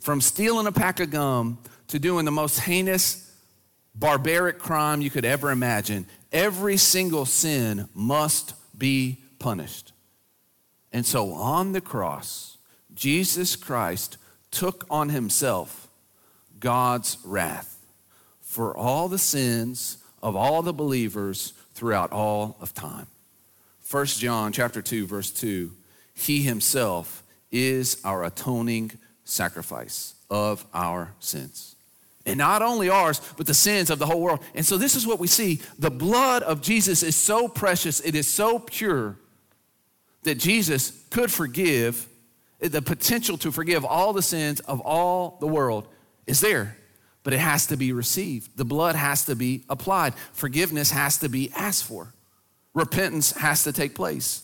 from 0.00 0.20
stealing 0.20 0.66
a 0.66 0.72
pack 0.72 1.00
of 1.00 1.10
gum 1.10 1.58
to 1.88 1.98
doing 1.98 2.26
the 2.26 2.30
most 2.30 2.60
heinous, 2.60 3.32
barbaric 3.94 4.58
crime 4.58 5.00
you 5.00 5.08
could 5.08 5.24
ever 5.24 5.50
imagine, 5.50 6.06
every 6.34 6.76
single 6.76 7.24
sin 7.24 7.88
must 7.94 8.54
be 8.76 9.22
punished. 9.38 9.92
And 10.92 11.06
so, 11.06 11.32
on 11.32 11.72
the 11.72 11.80
cross, 11.80 12.58
Jesus 12.94 13.56
Christ 13.56 14.18
took 14.50 14.84
on 14.90 15.08
himself 15.08 15.88
God's 16.60 17.16
wrath 17.24 17.78
for 18.42 18.76
all 18.76 19.08
the 19.08 19.18
sins 19.18 19.98
of 20.22 20.36
all 20.36 20.62
the 20.62 20.72
believers 20.72 21.54
throughout 21.72 22.12
all 22.12 22.56
of 22.60 22.74
time. 22.74 23.06
1 23.90 24.06
John 24.06 24.52
chapter 24.52 24.80
2 24.80 25.06
verse 25.06 25.30
2 25.30 25.72
he 26.14 26.42
himself 26.42 27.22
is 27.50 28.00
our 28.04 28.24
atoning 28.24 28.92
sacrifice 29.24 30.14
of 30.30 30.64
our 30.72 31.12
sins. 31.18 31.73
And 32.26 32.38
not 32.38 32.62
only 32.62 32.88
ours, 32.88 33.20
but 33.36 33.46
the 33.46 33.54
sins 33.54 33.90
of 33.90 33.98
the 33.98 34.06
whole 34.06 34.20
world. 34.20 34.40
And 34.54 34.64
so 34.64 34.78
this 34.78 34.94
is 34.94 35.06
what 35.06 35.18
we 35.18 35.26
see. 35.26 35.60
The 35.78 35.90
blood 35.90 36.42
of 36.42 36.62
Jesus 36.62 37.02
is 37.02 37.16
so 37.16 37.48
precious, 37.48 38.00
it 38.00 38.14
is 38.14 38.26
so 38.26 38.58
pure 38.58 39.16
that 40.22 40.38
Jesus 40.38 41.04
could 41.10 41.30
forgive, 41.30 42.08
the 42.60 42.80
potential 42.80 43.36
to 43.38 43.52
forgive 43.52 43.84
all 43.84 44.14
the 44.14 44.22
sins 44.22 44.60
of 44.60 44.80
all 44.80 45.36
the 45.40 45.46
world 45.46 45.86
is 46.26 46.40
there 46.40 46.78
but 47.24 47.32
it 47.32 47.40
has 47.40 47.66
to 47.66 47.76
be 47.76 47.90
received. 47.90 48.56
The 48.56 48.66
blood 48.66 48.94
has 48.94 49.24
to 49.24 49.34
be 49.34 49.64
applied. 49.68 50.14
Forgiveness 50.32 50.92
has 50.92 51.18
to 51.18 51.28
be 51.28 51.50
asked 51.56 51.84
for. 51.84 52.12
Repentance 52.74 53.32
has 53.32 53.64
to 53.64 53.72
take 53.72 53.94
place. 53.94 54.42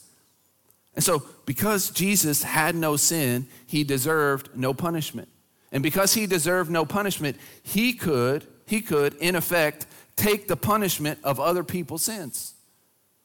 And 0.95 1.05
so, 1.05 1.23
because 1.47 1.90
Jesus 1.90 2.43
had 2.43 2.75
no 2.75 2.97
sin, 2.97 3.47
he 3.66 3.85
deserved 3.85 4.57
no 4.57 4.75
punishment. 4.75 5.29
And 5.72 5.83
because 5.83 6.14
he 6.14 6.26
deserved 6.26 6.70
no 6.70 6.85
punishment, 6.85 7.37
he 7.62 7.92
could, 7.92 8.46
he 8.66 8.80
could, 8.80 9.14
in 9.14 9.37
effect, 9.37 9.87
take 10.16 10.48
the 10.48 10.56
punishment 10.56 11.18
of 11.22 11.38
other 11.38 11.62
people's 11.62 12.02
sins. 12.02 12.54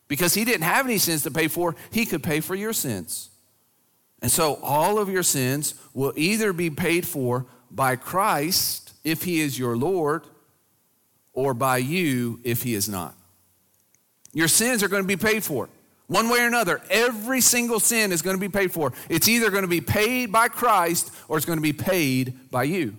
Because 0.08 0.34
he 0.34 0.46
didn't 0.46 0.64
have 0.64 0.86
any 0.86 0.98
sins 0.98 1.24
to 1.24 1.32
pay 1.32 1.48
for, 1.48 1.76
he 1.92 2.06
could 2.06 2.22
pay 2.22 2.40
for 2.40 2.56
your 2.56 2.74
sins. 2.74 3.30
And 4.22 4.32
so, 4.32 4.56
all 4.62 5.00
of 5.00 5.10
your 5.10 5.24
sins 5.24 5.76
will 5.94 6.14
either 6.16 6.54
be 6.54 6.70
paid 6.70 7.06
for 7.06 7.48
by 7.72 7.96
Christ 7.96 8.94
if 9.04 9.24
he 9.24 9.42
is 9.42 9.58
your 9.58 9.76
Lord, 9.76 10.26
or 11.34 11.54
by 11.54 11.78
you 11.78 12.40
if 12.44 12.64
he 12.64 12.76
is 12.76 12.88
not. 12.88 13.16
Your 14.34 14.48
sins 14.48 14.84
are 14.84 14.88
going 14.88 15.04
to 15.04 15.08
be 15.08 15.18
paid 15.18 15.44
for. 15.44 15.70
One 16.08 16.30
way 16.30 16.42
or 16.42 16.48
another, 16.48 16.82
every 16.90 17.42
single 17.42 17.80
sin 17.80 18.12
is 18.12 18.22
going 18.22 18.36
to 18.36 18.42
be 18.42 18.50
paid 18.50 18.72
for. 18.72 18.94
It's 19.10 19.28
either 19.28 19.50
going 19.50 19.64
to 19.64 19.68
be 19.68 19.82
paid 19.82 20.32
by 20.32 20.50
Christ 20.50 21.12
or 21.28 21.38
it's 21.38 21.46
going 21.46 21.58
to 21.58 21.64
be 21.64 21.74
paid 21.74 22.52
by 22.52 22.64
you. 22.64 22.96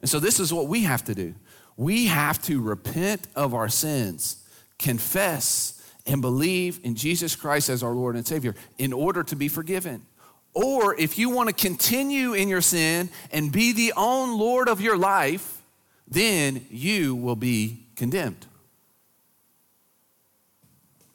And 0.00 0.08
so, 0.08 0.20
this 0.20 0.38
is 0.38 0.52
what 0.52 0.68
we 0.68 0.84
have 0.84 1.04
to 1.04 1.14
do. 1.14 1.34
We 1.76 2.06
have 2.06 2.40
to 2.42 2.60
repent 2.60 3.26
of 3.34 3.54
our 3.54 3.68
sins, 3.68 4.44
confess, 4.78 5.82
and 6.06 6.20
believe 6.20 6.80
in 6.82 6.94
Jesus 6.94 7.36
Christ 7.36 7.68
as 7.68 7.82
our 7.82 7.92
Lord 7.92 8.16
and 8.16 8.26
Savior 8.26 8.54
in 8.78 8.92
order 8.92 9.22
to 9.24 9.36
be 9.36 9.48
forgiven. 9.48 10.06
Or 10.52 10.98
if 10.98 11.18
you 11.18 11.30
want 11.30 11.48
to 11.48 11.54
continue 11.54 12.32
in 12.32 12.48
your 12.48 12.60
sin 12.60 13.10
and 13.32 13.52
be 13.52 13.72
the 13.72 13.92
own 13.96 14.38
Lord 14.38 14.68
of 14.68 14.80
your 14.80 14.96
life, 14.96 15.62
then 16.08 16.66
you 16.70 17.14
will 17.14 17.36
be 17.36 17.86
condemned. 17.94 18.46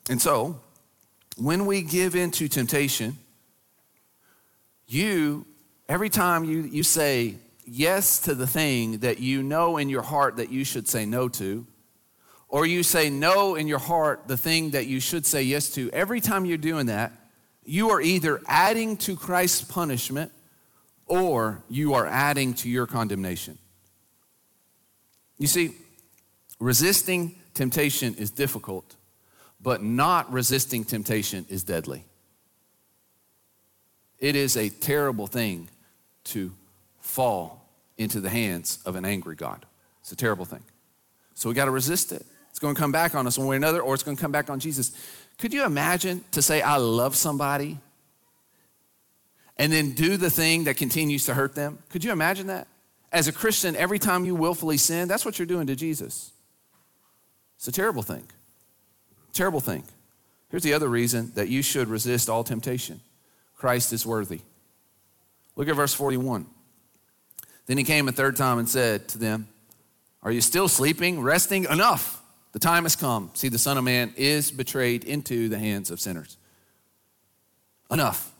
And 0.09 0.21
so, 0.21 0.59
when 1.37 1.65
we 1.65 1.81
give 1.81 2.15
in 2.15 2.31
to 2.31 2.47
temptation, 2.47 3.17
you, 4.87 5.45
every 5.89 6.09
time 6.09 6.43
you, 6.43 6.61
you 6.61 6.83
say 6.83 7.35
yes 7.65 8.19
to 8.19 8.35
the 8.35 8.47
thing 8.47 8.99
that 8.99 9.19
you 9.19 9.43
know 9.43 9.77
in 9.77 9.89
your 9.89 10.01
heart 10.01 10.37
that 10.37 10.51
you 10.51 10.63
should 10.63 10.87
say 10.87 11.05
no 11.05 11.27
to, 11.29 11.65
or 12.47 12.65
you 12.65 12.83
say 12.83 13.09
no 13.09 13.55
in 13.55 13.67
your 13.67 13.79
heart 13.79 14.27
the 14.27 14.37
thing 14.37 14.71
that 14.71 14.87
you 14.87 14.99
should 14.99 15.25
say 15.25 15.41
yes 15.41 15.69
to, 15.71 15.89
every 15.91 16.21
time 16.21 16.45
you're 16.45 16.57
doing 16.57 16.85
that, 16.85 17.11
you 17.65 17.89
are 17.89 17.99
either 17.99 18.39
adding 18.47 18.95
to 18.95 19.15
Christ's 19.15 19.63
punishment 19.63 20.31
or 21.07 21.63
you 21.69 21.95
are 21.95 22.05
adding 22.05 22.53
to 22.53 22.69
your 22.69 22.85
condemnation. 22.85 23.57
You 25.37 25.47
see, 25.47 25.75
resisting 26.59 27.35
temptation 27.53 28.15
is 28.15 28.31
difficult, 28.31 28.95
but 29.65 29.81
not 29.81 30.31
resisting 30.31 30.83
temptation 30.83 31.43
is 31.49 31.63
deadly. 31.63 32.05
It 34.19 34.35
is 34.35 34.55
a 34.55 34.69
terrible 34.69 35.25
thing 35.25 35.69
to 36.25 36.51
fall 36.99 37.67
into 37.97 38.21
the 38.21 38.29
hands 38.29 38.77
of 38.85 38.95
an 38.95 39.05
angry 39.05 39.35
God. 39.35 39.65
It's 40.01 40.11
a 40.11 40.15
terrible 40.15 40.45
thing. 40.45 40.61
So 41.33 41.49
we 41.49 41.55
got 41.55 41.65
to 41.65 41.71
resist 41.71 42.11
it. 42.11 42.23
It's 42.51 42.59
going 42.59 42.75
to 42.75 42.79
come 42.79 42.91
back 42.91 43.15
on 43.15 43.25
us 43.25 43.39
one 43.39 43.47
way 43.47 43.55
or 43.55 43.57
another, 43.57 43.81
or 43.81 43.95
it's 43.95 44.03
going 44.03 44.15
to 44.15 44.21
come 44.21 44.31
back 44.31 44.51
on 44.51 44.59
Jesus. 44.59 44.91
Could 45.39 45.51
you 45.51 45.65
imagine 45.65 46.23
to 46.33 46.43
say, 46.43 46.61
I 46.61 46.77
love 46.77 47.15
somebody 47.15 47.79
and 49.57 49.73
then 49.73 49.93
do 49.93 50.15
the 50.15 50.29
thing 50.29 50.65
that 50.65 50.77
continues 50.77 51.25
to 51.25 51.33
hurt 51.33 51.55
them? 51.55 51.79
Could 51.89 52.03
you 52.03 52.11
imagine 52.11 52.47
that? 52.47 52.67
As 53.11 53.27
a 53.27 53.31
Christian, 53.31 53.75
every 53.75 53.97
time 53.97 54.25
you 54.25 54.35
willfully 54.35 54.77
sin, 54.77 55.07
that's 55.07 55.25
what 55.25 55.39
you're 55.39 55.47
doing 55.47 55.65
to 55.65 55.75
Jesus. 55.75 56.31
It's 57.57 57.67
a 57.67 57.71
terrible 57.71 58.03
thing. 58.03 58.27
Terrible 59.35 59.59
thing. 59.59 59.83
Here's 60.49 60.63
the 60.63 60.73
other 60.73 60.87
reason 60.87 61.33
that 61.35 61.49
you 61.49 61.61
should 61.61 61.89
resist 61.89 62.29
all 62.29 62.43
temptation 62.43 63.01
Christ 63.55 63.93
is 63.93 64.05
worthy. 64.05 64.39
Look 65.55 65.67
at 65.67 65.75
verse 65.75 65.93
41. 65.93 66.47
Then 67.65 67.77
he 67.77 67.83
came 67.83 68.07
a 68.07 68.11
third 68.11 68.35
time 68.35 68.59
and 68.59 68.67
said 68.67 69.07
to 69.09 69.17
them, 69.17 69.47
Are 70.23 70.31
you 70.31 70.41
still 70.41 70.67
sleeping, 70.67 71.21
resting? 71.21 71.65
Enough. 71.65 72.21
The 72.53 72.59
time 72.59 72.83
has 72.83 72.95
come. 72.95 73.31
See, 73.33 73.49
the 73.49 73.59
Son 73.59 73.77
of 73.77 73.83
Man 73.83 74.13
is 74.15 74.51
betrayed 74.51 75.03
into 75.03 75.49
the 75.49 75.59
hands 75.59 75.91
of 75.91 75.99
sinners. 75.99 76.37
Enough. 77.91 78.31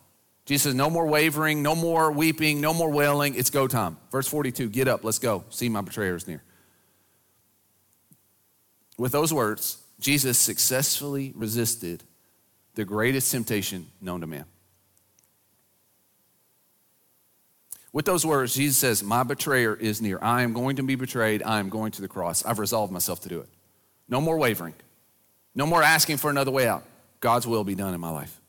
Jesus 0.46 0.64
says, 0.64 0.76
No 0.76 0.90
more 0.90 1.08
wavering, 1.08 1.62
no 1.62 1.76
more 1.76 2.10
weeping, 2.10 2.62
no 2.62 2.74
more 2.74 2.90
wailing. 2.90 3.36
It's 3.36 3.50
go 3.50 3.68
time. 3.68 3.98
Verse 4.12 4.28
42 4.30 4.70
Get 4.70 4.88
up, 4.88 5.04
let's 5.04 5.20
go. 5.20 5.44
See, 5.50 5.68
my 5.68 5.82
betrayer 5.82 6.16
is 6.16 6.26
near. 6.26 6.42
With 8.98 9.12
those 9.12 9.34
words, 9.34 9.82
Jesus 10.00 10.38
successfully 10.38 11.34
resisted 11.36 12.04
the 12.76 12.86
greatest 12.86 13.32
temptation 13.32 13.88
known 14.02 14.22
to 14.22 14.28
man. 14.28 14.46
With 17.94 18.04
those 18.04 18.26
words, 18.26 18.56
Jesus 18.56 18.76
says, 18.76 19.02
My 19.02 19.24
betrayer 19.24 19.74
is 19.74 20.02
near. 20.02 20.20
I 20.22 20.42
am 20.42 20.52
going 20.52 20.76
to 20.76 20.84
be 20.84 20.96
betrayed. 20.96 21.42
I 21.44 21.60
am 21.60 21.70
going 21.70 21.94
to 21.94 22.02
the 22.02 22.10
cross. 22.10 22.44
I've 22.44 22.60
resolved 22.60 22.92
myself 22.92 23.22
to 23.22 23.30
do 23.30 23.40
it. 23.40 23.48
No 24.10 24.20
more 24.20 24.38
wavering. 24.38 24.74
No 25.56 25.66
more 25.66 25.82
asking 25.82 26.18
for 26.18 26.30
another 26.30 26.52
way 26.52 26.68
out. 26.68 26.84
God's 27.22 27.48
will 27.48 27.64
be 27.64 27.74
done 27.74 27.94
in 27.94 28.02
my 28.02 28.10
life. 28.10 28.42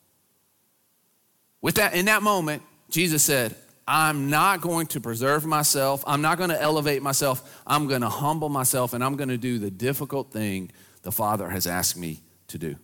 With 1.61 1.77
that, 1.77 1.95
in 1.95 2.07
that 2.07 2.25
moment, 2.25 2.65
Jesus 2.91 3.23
said, 3.23 3.55
I'm 3.87 4.31
not 4.31 4.61
going 4.61 4.89
to 4.89 5.01
preserve 5.01 5.47
myself. 5.47 6.03
I'm 6.07 6.23
not 6.23 6.39
going 6.39 6.51
to 6.51 6.61
elevate 6.61 7.03
myself. 7.03 7.63
I'm 7.65 7.87
going 7.87 8.01
to 8.01 8.09
humble 8.09 8.49
myself 8.49 8.95
and 8.95 9.05
I'm 9.05 9.15
going 9.15 9.29
to 9.29 9.39
do 9.39 9.61
the 9.61 9.71
difficult 9.71 10.33
thing 10.33 10.73
the 11.07 11.13
Father 11.13 11.49
has 11.51 11.69
asked 11.69 11.97
me 11.97 12.19
to 12.49 12.59
do. 12.59 12.75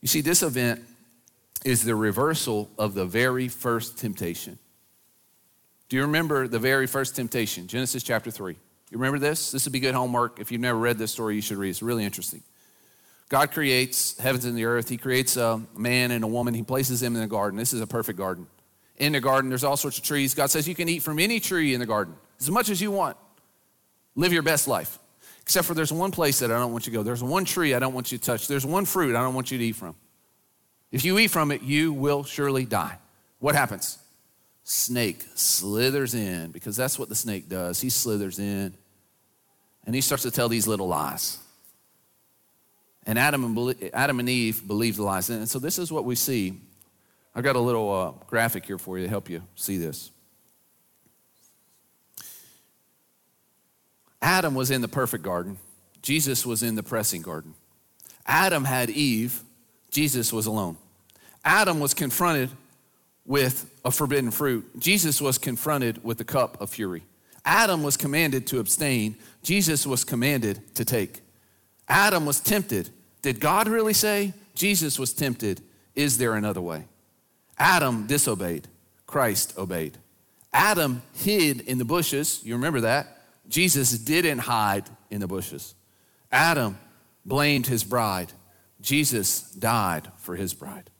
You 0.00 0.08
see, 0.08 0.20
this 0.20 0.42
event 0.42 0.82
is 1.64 1.84
the 1.84 1.94
reversal 1.94 2.68
of 2.76 2.94
the 2.94 3.04
very 3.04 3.46
first 3.46 3.98
temptation. 3.98 4.58
Do 5.88 5.94
you 5.94 6.02
remember 6.02 6.48
the 6.48 6.58
very 6.58 6.88
first 6.88 7.14
temptation? 7.14 7.68
Genesis 7.68 8.02
chapter 8.02 8.32
3. 8.32 8.54
You 8.54 8.98
remember 8.98 9.20
this? 9.20 9.52
This 9.52 9.64
would 9.64 9.72
be 9.72 9.78
good 9.78 9.94
homework. 9.94 10.40
If 10.40 10.50
you've 10.50 10.60
never 10.60 10.76
read 10.76 10.98
this 10.98 11.12
story, 11.12 11.36
you 11.36 11.40
should 11.40 11.56
read 11.56 11.68
it. 11.68 11.70
It's 11.70 11.82
really 11.82 12.04
interesting. 12.04 12.42
God 13.28 13.52
creates 13.52 14.18
heavens 14.18 14.44
and 14.44 14.58
the 14.58 14.64
earth. 14.64 14.88
He 14.88 14.96
creates 14.96 15.36
a 15.36 15.62
man 15.76 16.10
and 16.10 16.24
a 16.24 16.26
woman. 16.26 16.52
He 16.52 16.64
places 16.64 16.98
them 16.98 17.14
in 17.14 17.20
the 17.20 17.28
garden. 17.28 17.56
This 17.56 17.72
is 17.72 17.80
a 17.80 17.86
perfect 17.86 18.18
garden. 18.18 18.48
In 18.96 19.12
the 19.12 19.20
garden, 19.20 19.50
there's 19.50 19.62
all 19.62 19.76
sorts 19.76 19.98
of 19.98 20.04
trees. 20.04 20.34
God 20.34 20.50
says 20.50 20.66
you 20.66 20.74
can 20.74 20.88
eat 20.88 21.04
from 21.04 21.20
any 21.20 21.38
tree 21.38 21.74
in 21.74 21.78
the 21.78 21.86
garden 21.86 22.16
as 22.40 22.50
much 22.50 22.70
as 22.70 22.82
you 22.82 22.90
want. 22.90 23.16
Live 24.16 24.32
your 24.32 24.42
best 24.42 24.66
life. 24.66 24.98
Except 25.44 25.66
for 25.66 25.74
there's 25.74 25.92
one 25.92 26.10
place 26.10 26.38
that 26.38 26.50
I 26.50 26.58
don't 26.58 26.72
want 26.72 26.86
you 26.86 26.92
to 26.92 26.98
go. 26.98 27.02
There's 27.02 27.22
one 27.22 27.44
tree 27.44 27.74
I 27.74 27.78
don't 27.78 27.92
want 27.92 28.10
you 28.10 28.16
to 28.16 28.24
touch. 28.24 28.48
There's 28.48 28.64
one 28.64 28.86
fruit 28.86 29.14
I 29.14 29.20
don't 29.20 29.34
want 29.34 29.50
you 29.50 29.58
to 29.58 29.64
eat 29.64 29.76
from. 29.76 29.94
If 30.90 31.04
you 31.04 31.18
eat 31.18 31.28
from 31.28 31.50
it, 31.50 31.60
you 31.62 31.92
will 31.92 32.24
surely 32.24 32.64
die. 32.64 32.96
What 33.40 33.54
happens? 33.54 33.98
Snake 34.62 35.22
slithers 35.34 36.14
in 36.14 36.50
because 36.50 36.76
that's 36.76 36.98
what 36.98 37.10
the 37.10 37.14
snake 37.14 37.46
does. 37.46 37.78
He 37.78 37.90
slithers 37.90 38.38
in 38.38 38.72
and 39.84 39.94
he 39.94 40.00
starts 40.00 40.22
to 40.22 40.30
tell 40.30 40.48
these 40.48 40.66
little 40.66 40.88
lies. 40.88 41.38
And 43.04 43.18
Adam 43.18 43.44
and, 43.44 43.90
Adam 43.92 44.20
and 44.20 44.28
Eve 44.30 44.66
believe 44.66 44.96
the 44.96 45.02
lies. 45.02 45.28
And 45.28 45.46
so 45.46 45.58
this 45.58 45.78
is 45.78 45.92
what 45.92 46.06
we 46.06 46.14
see. 46.14 46.58
I've 47.34 47.44
got 47.44 47.56
a 47.56 47.60
little 47.60 47.92
uh, 47.92 48.12
graphic 48.26 48.64
here 48.64 48.78
for 48.78 48.96
you 48.96 49.04
to 49.04 49.10
help 49.10 49.28
you 49.28 49.42
see 49.56 49.76
this. 49.76 50.10
Adam 54.24 54.54
was 54.54 54.70
in 54.70 54.80
the 54.80 54.88
perfect 54.88 55.22
garden, 55.22 55.58
Jesus 56.00 56.46
was 56.46 56.62
in 56.62 56.76
the 56.76 56.82
pressing 56.82 57.20
garden. 57.20 57.54
Adam 58.26 58.64
had 58.64 58.88
Eve, 58.88 59.42
Jesus 59.90 60.32
was 60.32 60.46
alone. 60.46 60.78
Adam 61.44 61.78
was 61.78 61.92
confronted 61.92 62.48
with 63.26 63.70
a 63.84 63.90
forbidden 63.90 64.30
fruit, 64.30 64.80
Jesus 64.80 65.20
was 65.20 65.36
confronted 65.36 66.02
with 66.02 66.16
the 66.16 66.24
cup 66.24 66.58
of 66.58 66.70
fury. 66.70 67.02
Adam 67.44 67.82
was 67.82 67.98
commanded 67.98 68.46
to 68.46 68.60
abstain, 68.60 69.14
Jesus 69.42 69.86
was 69.86 70.04
commanded 70.04 70.74
to 70.74 70.86
take. 70.86 71.20
Adam 71.86 72.24
was 72.24 72.40
tempted. 72.40 72.88
Did 73.20 73.40
God 73.40 73.68
really 73.68 73.92
say? 73.92 74.32
Jesus 74.54 74.98
was 74.98 75.12
tempted. 75.12 75.60
Is 75.94 76.16
there 76.16 76.32
another 76.32 76.62
way? 76.62 76.86
Adam 77.58 78.06
disobeyed. 78.06 78.68
Christ 79.06 79.52
obeyed. 79.58 79.98
Adam 80.50 81.02
hid 81.12 81.60
in 81.60 81.76
the 81.76 81.84
bushes. 81.84 82.40
You 82.42 82.54
remember 82.54 82.80
that? 82.80 83.13
Jesus 83.48 83.98
didn't 83.98 84.38
hide 84.38 84.88
in 85.10 85.20
the 85.20 85.26
bushes. 85.26 85.74
Adam 86.32 86.78
blamed 87.24 87.66
his 87.66 87.84
bride. 87.84 88.32
Jesus 88.80 89.42
died 89.52 90.10
for 90.18 90.36
his 90.36 90.54
bride. 90.54 90.90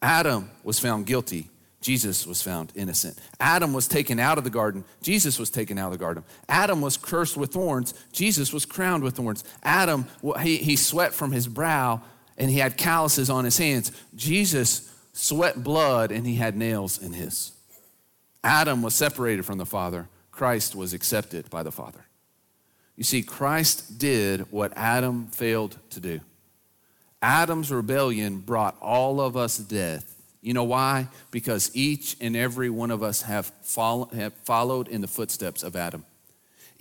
Adam 0.00 0.50
was 0.64 0.78
found 0.78 1.06
guilty. 1.06 1.48
Jesus 1.80 2.26
was 2.26 2.40
found 2.40 2.72
innocent. 2.76 3.18
Adam 3.40 3.72
was 3.72 3.88
taken 3.88 4.20
out 4.20 4.38
of 4.38 4.44
the 4.44 4.50
garden. 4.50 4.84
Jesus 5.02 5.38
was 5.38 5.50
taken 5.50 5.78
out 5.78 5.86
of 5.86 5.92
the 5.92 5.98
garden. 5.98 6.24
Adam 6.48 6.80
was 6.80 6.96
cursed 6.96 7.36
with 7.36 7.52
thorns. 7.52 7.92
Jesus 8.12 8.52
was 8.52 8.64
crowned 8.64 9.02
with 9.02 9.16
thorns. 9.16 9.42
Adam, 9.64 10.06
he, 10.40 10.58
he 10.58 10.76
sweat 10.76 11.12
from 11.12 11.32
his 11.32 11.48
brow 11.48 12.00
and 12.38 12.50
he 12.50 12.58
had 12.58 12.76
calluses 12.76 13.28
on 13.28 13.44
his 13.44 13.58
hands. 13.58 13.90
Jesus 14.14 14.92
sweat 15.12 15.62
blood 15.62 16.12
and 16.12 16.26
he 16.26 16.36
had 16.36 16.56
nails 16.56 17.02
in 17.02 17.12
his. 17.12 17.52
Adam 18.44 18.82
was 18.82 18.94
separated 18.94 19.44
from 19.44 19.58
the 19.58 19.66
Father. 19.66 20.08
Christ 20.32 20.74
was 20.74 20.92
accepted 20.92 21.48
by 21.48 21.62
the 21.62 21.70
Father. 21.70 22.06
You 22.96 23.04
see, 23.04 23.22
Christ 23.22 23.98
did 23.98 24.50
what 24.50 24.72
Adam 24.76 25.28
failed 25.28 25.78
to 25.90 26.00
do. 26.00 26.20
Adam's 27.22 27.70
rebellion 27.70 28.38
brought 28.40 28.76
all 28.80 29.20
of 29.20 29.36
us 29.36 29.56
death 29.56 30.12
you 30.42 30.54
know 30.54 30.64
why? 30.64 31.06
Because 31.30 31.70
each 31.72 32.16
and 32.20 32.36
every 32.36 32.68
one 32.68 32.90
of 32.90 33.02
us 33.02 33.22
have, 33.22 33.46
follow, 33.62 34.06
have 34.06 34.34
followed 34.34 34.88
in 34.88 35.00
the 35.00 35.06
footsteps 35.06 35.62
of 35.62 35.76
Adam. 35.76 36.04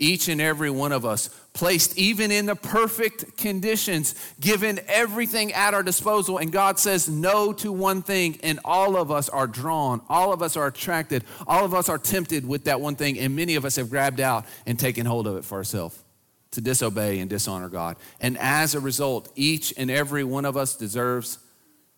Each 0.01 0.27
and 0.29 0.41
every 0.41 0.71
one 0.71 0.91
of 0.91 1.05
us, 1.05 1.29
placed 1.53 1.95
even 1.95 2.31
in 2.31 2.47
the 2.47 2.55
perfect 2.55 3.37
conditions, 3.37 4.15
given 4.39 4.79
everything 4.87 5.53
at 5.53 5.75
our 5.75 5.83
disposal, 5.83 6.39
and 6.39 6.51
God 6.51 6.79
says 6.79 7.07
no 7.07 7.53
to 7.53 7.71
one 7.71 8.01
thing, 8.01 8.39
and 8.41 8.59
all 8.65 8.97
of 8.97 9.11
us 9.11 9.29
are 9.29 9.45
drawn, 9.45 10.01
all 10.09 10.33
of 10.33 10.41
us 10.41 10.57
are 10.57 10.65
attracted, 10.65 11.23
all 11.45 11.63
of 11.65 11.75
us 11.75 11.87
are 11.87 11.99
tempted 11.99 12.47
with 12.47 12.63
that 12.63 12.81
one 12.81 12.95
thing, 12.95 13.19
and 13.19 13.35
many 13.35 13.53
of 13.53 13.63
us 13.63 13.75
have 13.75 13.91
grabbed 13.91 14.19
out 14.19 14.45
and 14.65 14.79
taken 14.79 15.05
hold 15.05 15.27
of 15.27 15.37
it 15.37 15.45
for 15.45 15.59
ourselves 15.59 16.03
to 16.49 16.61
disobey 16.61 17.19
and 17.19 17.29
dishonor 17.29 17.69
God. 17.69 17.95
And 18.19 18.39
as 18.39 18.73
a 18.73 18.79
result, 18.79 19.31
each 19.35 19.71
and 19.77 19.91
every 19.91 20.23
one 20.23 20.45
of 20.45 20.57
us 20.57 20.75
deserves 20.75 21.37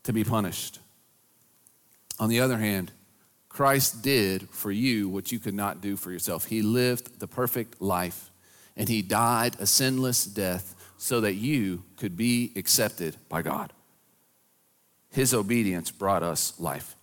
to 0.04 0.12
be 0.12 0.26
punished. 0.26 0.80
On 2.20 2.28
the 2.28 2.41
other 2.41 2.58
hand, 2.58 2.91
Christ 3.54 4.01
did 4.01 4.49
for 4.49 4.72
you 4.72 5.08
what 5.08 5.32
you 5.32 5.38
could 5.38 5.54
not 5.54 5.80
do 5.80 5.95
for 5.95 6.12
yourself. 6.12 6.45
He 6.45 6.64
lived 6.64 7.20
the 7.20 7.28
perfect 7.28 7.80
life 7.80 8.32
and 8.76 8.89
he 8.89 9.04
died 9.04 9.56
a 9.60 9.68
sinless 9.68 10.26
death 10.26 10.76
so 10.97 11.22
that 11.22 11.36
you 11.36 11.84
could 11.95 12.18
be 12.18 12.51
accepted 12.56 13.16
by 13.30 13.43
God. 13.43 13.72
His 15.12 15.36
obedience 15.36 15.91
brought 15.91 16.24
us 16.24 16.60
life. 16.60 16.95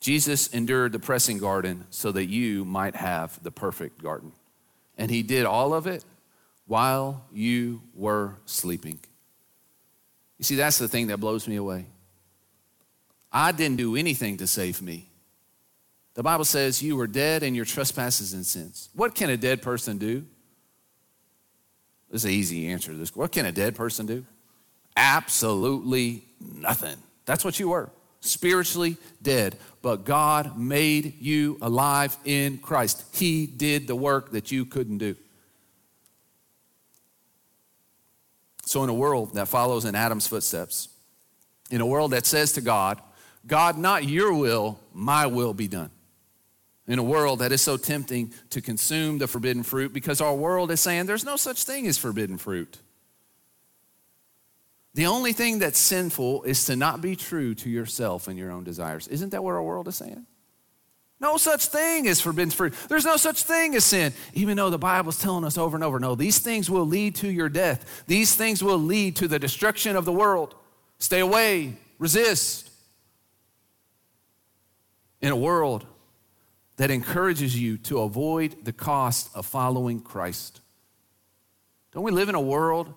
Jesus 0.00 0.48
endured 0.48 0.92
the 0.92 0.98
pressing 0.98 1.38
garden 1.38 1.86
so 1.88 2.12
that 2.12 2.26
you 2.26 2.66
might 2.66 2.94
have 2.94 3.42
the 3.42 3.50
perfect 3.50 4.02
garden. 4.02 4.32
And 4.98 5.10
he 5.10 5.22
did 5.22 5.46
all 5.46 5.72
of 5.72 5.86
it 5.86 6.04
while 6.66 7.24
you 7.32 7.80
were 7.94 8.34
sleeping. 8.44 8.98
You 10.36 10.44
see, 10.44 10.56
that's 10.56 10.76
the 10.76 10.88
thing 10.88 11.06
that 11.06 11.18
blows 11.18 11.48
me 11.48 11.56
away. 11.56 11.86
I 13.32 13.52
didn't 13.52 13.78
do 13.78 13.96
anything 13.96 14.36
to 14.36 14.46
save 14.46 14.82
me. 14.82 15.08
The 16.18 16.24
Bible 16.24 16.44
says 16.44 16.82
you 16.82 16.96
were 16.96 17.06
dead 17.06 17.44
in 17.44 17.54
your 17.54 17.64
trespasses 17.64 18.32
and 18.32 18.44
sins. 18.44 18.88
What 18.92 19.14
can 19.14 19.30
a 19.30 19.36
dead 19.36 19.62
person 19.62 19.98
do? 19.98 20.26
This 22.10 22.22
is 22.22 22.24
an 22.24 22.30
easy 22.32 22.66
answer 22.66 22.90
to 22.90 22.98
this. 22.98 23.14
What 23.14 23.30
can 23.30 23.46
a 23.46 23.52
dead 23.52 23.76
person 23.76 24.04
do? 24.04 24.24
Absolutely 24.96 26.24
nothing. 26.40 26.96
That's 27.24 27.44
what 27.44 27.60
you 27.60 27.68
were 27.68 27.90
spiritually 28.18 28.96
dead. 29.22 29.58
But 29.80 30.04
God 30.04 30.58
made 30.58 31.20
you 31.20 31.56
alive 31.62 32.16
in 32.24 32.58
Christ. 32.58 33.04
He 33.14 33.46
did 33.46 33.86
the 33.86 33.94
work 33.94 34.32
that 34.32 34.50
you 34.50 34.64
couldn't 34.64 34.98
do. 34.98 35.14
So, 38.64 38.82
in 38.82 38.90
a 38.90 38.94
world 38.94 39.34
that 39.34 39.46
follows 39.46 39.84
in 39.84 39.94
Adam's 39.94 40.26
footsteps, 40.26 40.88
in 41.70 41.80
a 41.80 41.86
world 41.86 42.10
that 42.10 42.26
says 42.26 42.54
to 42.54 42.60
God, 42.60 43.00
God, 43.46 43.78
not 43.78 44.02
your 44.02 44.34
will, 44.34 44.80
my 44.92 45.28
will 45.28 45.54
be 45.54 45.68
done. 45.68 45.92
In 46.88 46.98
a 46.98 47.02
world 47.02 47.40
that 47.40 47.52
is 47.52 47.60
so 47.60 47.76
tempting 47.76 48.32
to 48.50 48.62
consume 48.62 49.18
the 49.18 49.28
forbidden 49.28 49.62
fruit 49.62 49.92
because 49.92 50.22
our 50.22 50.34
world 50.34 50.70
is 50.70 50.80
saying 50.80 51.04
there's 51.04 51.24
no 51.24 51.36
such 51.36 51.64
thing 51.64 51.86
as 51.86 51.98
forbidden 51.98 52.38
fruit. 52.38 52.78
The 54.94 55.06
only 55.06 55.34
thing 55.34 55.58
that's 55.58 55.78
sinful 55.78 56.44
is 56.44 56.64
to 56.64 56.74
not 56.74 57.02
be 57.02 57.14
true 57.14 57.54
to 57.56 57.68
yourself 57.68 58.26
and 58.26 58.38
your 58.38 58.50
own 58.50 58.64
desires. 58.64 59.06
Isn't 59.06 59.30
that 59.30 59.44
what 59.44 59.52
our 59.52 59.62
world 59.62 59.86
is 59.86 59.96
saying? 59.96 60.26
No 61.20 61.36
such 61.36 61.66
thing 61.66 62.08
as 62.08 62.20
forbidden 62.22 62.50
fruit. 62.50 62.74
There's 62.88 63.04
no 63.04 63.16
such 63.16 63.42
thing 63.42 63.74
as 63.74 63.84
sin, 63.84 64.14
even 64.32 64.56
though 64.56 64.70
the 64.70 64.78
Bible's 64.78 65.20
telling 65.20 65.44
us 65.44 65.58
over 65.58 65.76
and 65.76 65.84
over 65.84 65.98
no, 65.98 66.14
these 66.14 66.38
things 66.38 66.70
will 66.70 66.86
lead 66.86 67.16
to 67.16 67.28
your 67.28 67.48
death. 67.48 68.04
These 68.06 68.34
things 68.34 68.62
will 68.62 68.78
lead 68.78 69.16
to 69.16 69.28
the 69.28 69.38
destruction 69.38 69.94
of 69.94 70.04
the 70.04 70.12
world. 70.12 70.54
Stay 70.98 71.20
away, 71.20 71.76
resist 71.98 72.70
in 75.20 75.32
a 75.32 75.36
world 75.36 75.84
that 76.78 76.90
encourages 76.90 77.60
you 77.60 77.76
to 77.76 78.00
avoid 78.00 78.64
the 78.64 78.72
cost 78.72 79.30
of 79.34 79.44
following 79.44 80.00
Christ. 80.00 80.60
Don't 81.92 82.04
we 82.04 82.12
live 82.12 82.28
in 82.28 82.36
a 82.36 82.40
world 82.40 82.94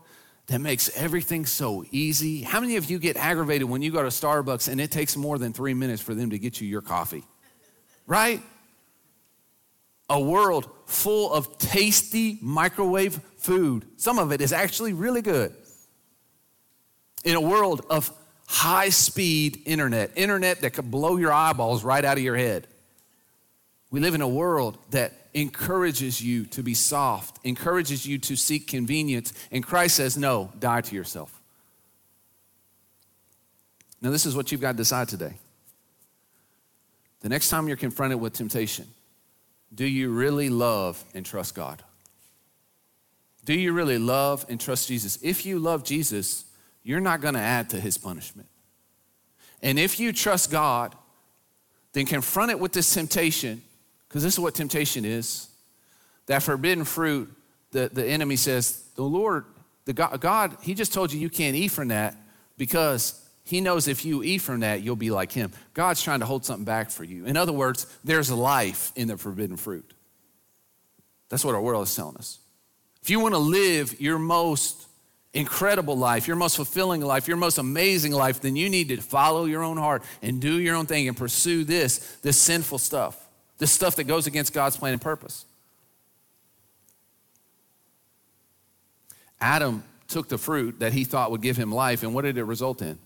that 0.48 0.60
makes 0.60 0.96
everything 0.96 1.46
so 1.48 1.84
easy? 1.92 2.44
How 2.44 2.60
many 2.60 2.76
of 2.76 2.90
you 2.90 3.00
get 3.00 3.18
aggravated 3.18 3.68
when 3.68 3.82
you 3.82 3.92
go 3.92 4.04
to 4.04 4.10
Starbucks 4.10 4.70
and 4.70 4.80
it 4.80 4.92
takes 4.92 5.18
more 5.18 5.40
than 5.40 5.52
three 5.52 5.74
minutes 5.74 6.02
for 6.02 6.14
them 6.14 6.30
to 6.30 6.38
get 6.38 6.62
you 6.62 6.68
your 6.68 6.82
coffee? 6.82 7.24
Right? 8.06 8.42
A 10.10 10.22
world 10.22 10.70
full 10.86 11.34
of 11.34 11.58
tasty 11.58 12.38
microwave 12.42 13.20
food. 13.38 13.88
Some 13.98 14.20
of 14.20 14.32
it 14.32 14.42
is 14.42 14.54
actually 14.54 14.94
really 14.94 15.24
good. 15.24 15.56
In 17.24 17.36
a 17.36 17.42
world 17.42 17.84
of 17.90 18.12
high 18.46 18.90
speed 18.90 19.64
internet, 19.66 20.12
internet 20.16 20.62
that 20.62 20.72
could 20.72 20.92
blow 20.92 21.18
your 21.18 21.34
eyeballs 21.34 21.84
right 21.84 22.04
out 22.06 22.18
of 22.18 22.24
your 22.24 22.36
head. 22.36 22.68
We 23.92 24.00
live 24.00 24.16
in 24.16 24.22
a 24.22 24.28
world 24.28 24.78
that 24.92 25.14
encourages 25.34 26.22
you 26.22 26.46
to 26.46 26.64
be 26.64 26.74
soft, 26.74 27.40
encourages 27.44 28.06
you 28.06 28.18
to 28.20 28.36
seek 28.36 28.68
convenience, 28.68 29.34
and 29.52 29.64
Christ 29.64 29.98
says, 29.98 30.18
No, 30.18 30.52
die 30.60 30.82
to 30.82 30.96
yourself. 30.96 31.42
Now, 34.02 34.10
this 34.10 34.26
is 34.26 34.36
what 34.36 34.52
you've 34.52 34.62
got 34.62 34.72
to 34.72 34.78
decide 34.78 35.10
today. 35.10 35.34
the 37.20 37.30
next 37.30 37.50
time 37.50 37.68
you're 37.68 37.78
confronted 37.78 38.20
with 38.20 38.34
temptation, 38.34 38.88
do 39.74 39.86
you 39.86 40.10
really 40.10 40.50
love 40.50 41.04
and 41.14 41.26
trust 41.26 41.54
God? 41.54 41.84
Do 43.46 43.54
you 43.54 43.74
really 43.74 43.98
love 43.98 44.46
and 44.50 44.60
trust 44.60 44.88
Jesus? 44.88 45.20
If 45.22 45.46
you 45.46 45.60
love 45.60 45.84
Jesus, 45.84 46.46
you're 46.84 47.00
not 47.00 47.22
going 47.22 47.34
to 47.36 47.40
add 47.40 47.70
to 47.72 47.80
his 47.80 47.98
punishment. 47.98 48.48
And 49.62 49.78
if 49.78 50.00
you 50.00 50.14
trust 50.14 50.50
God, 50.52 50.96
then 51.94 52.06
confront 52.06 52.52
it 52.52 52.60
with 52.60 52.72
this 52.72 52.92
temptation, 52.94 53.62
because 54.12 54.24
this 54.24 54.34
is 54.34 54.40
what 54.42 54.54
temptation 54.54 55.06
is. 55.06 55.48
That 56.26 56.44
forbidden 56.44 56.84
fruit, 56.84 57.34
the, 57.72 57.90
the 57.92 58.06
enemy 58.06 58.36
says, 58.36 58.84
the 58.96 59.04
Lord, 59.04 59.46
the 59.86 59.94
God, 59.94 60.20
God, 60.20 60.58
he 60.62 60.74
just 60.74 60.94
told 60.94 61.14
you 61.14 61.20
you 61.20 61.30
can't 61.30 61.56
eat 61.56 61.70
from 61.70 61.88
that 61.88 62.18
because 62.58 63.26
he 63.46 63.62
knows 63.62 63.88
if 63.88 64.04
you 64.04 64.22
eat 64.22 64.40
from 64.40 64.60
that, 64.60 64.82
you'll 64.82 64.98
be 64.98 65.12
like 65.12 65.32
him. 65.32 65.54
God's 65.74 66.04
trying 66.04 66.20
to 66.20 66.26
hold 66.26 66.44
something 66.44 66.66
back 66.66 66.92
for 66.92 67.06
you. 67.06 67.26
In 67.26 67.38
other 67.38 67.54
words, 67.54 67.88
there's 68.04 68.30
life 68.30 68.92
in 68.98 69.08
the 69.08 69.16
forbidden 69.16 69.56
fruit. 69.56 69.94
That's 71.30 71.46
what 71.46 71.56
our 71.56 71.62
world 71.62 71.84
is 71.84 71.96
telling 71.96 72.18
us. 72.18 72.40
If 73.02 73.10
you 73.10 73.22
want 73.22 73.34
to 73.34 73.40
live 73.40 74.02
your 74.02 74.20
most 74.20 74.88
incredible 75.34 75.98
life, 75.98 76.28
your 76.28 76.36
most 76.36 76.58
fulfilling 76.58 77.00
life, 77.00 77.30
your 77.30 77.38
most 77.38 77.60
amazing 77.60 78.12
life, 78.12 78.42
then 78.42 78.58
you 78.58 78.70
need 78.70 78.90
to 78.90 78.98
follow 78.98 79.46
your 79.46 79.64
own 79.64 79.78
heart 79.78 80.04
and 80.22 80.42
do 80.42 80.60
your 80.60 80.76
own 80.76 80.86
thing 80.86 81.08
and 81.08 81.16
pursue 81.16 81.64
this, 81.64 82.18
this 82.22 82.38
sinful 82.38 82.78
stuff, 82.78 83.18
this 83.62 83.72
stuff 83.72 83.98
that 83.98 84.06
goes 84.06 84.26
against 84.26 84.54
God's 84.54 84.76
plan 84.76 84.94
and 84.94 85.00
purpose. 85.02 85.46
Adam 89.40 89.84
took 90.08 90.28
the 90.30 90.40
fruit 90.40 90.80
that 90.80 90.94
he 90.94 91.04
thought 91.04 91.30
would 91.30 91.44
give 91.44 91.58
him 91.58 91.72
life, 91.72 92.02
and 92.02 92.12
what 92.16 92.24
did 92.24 92.40
it 92.40 92.44
result 92.44 92.82
in? 92.82 92.98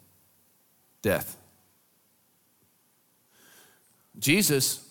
Death. 1.02 1.36
Jesus 4.18 4.90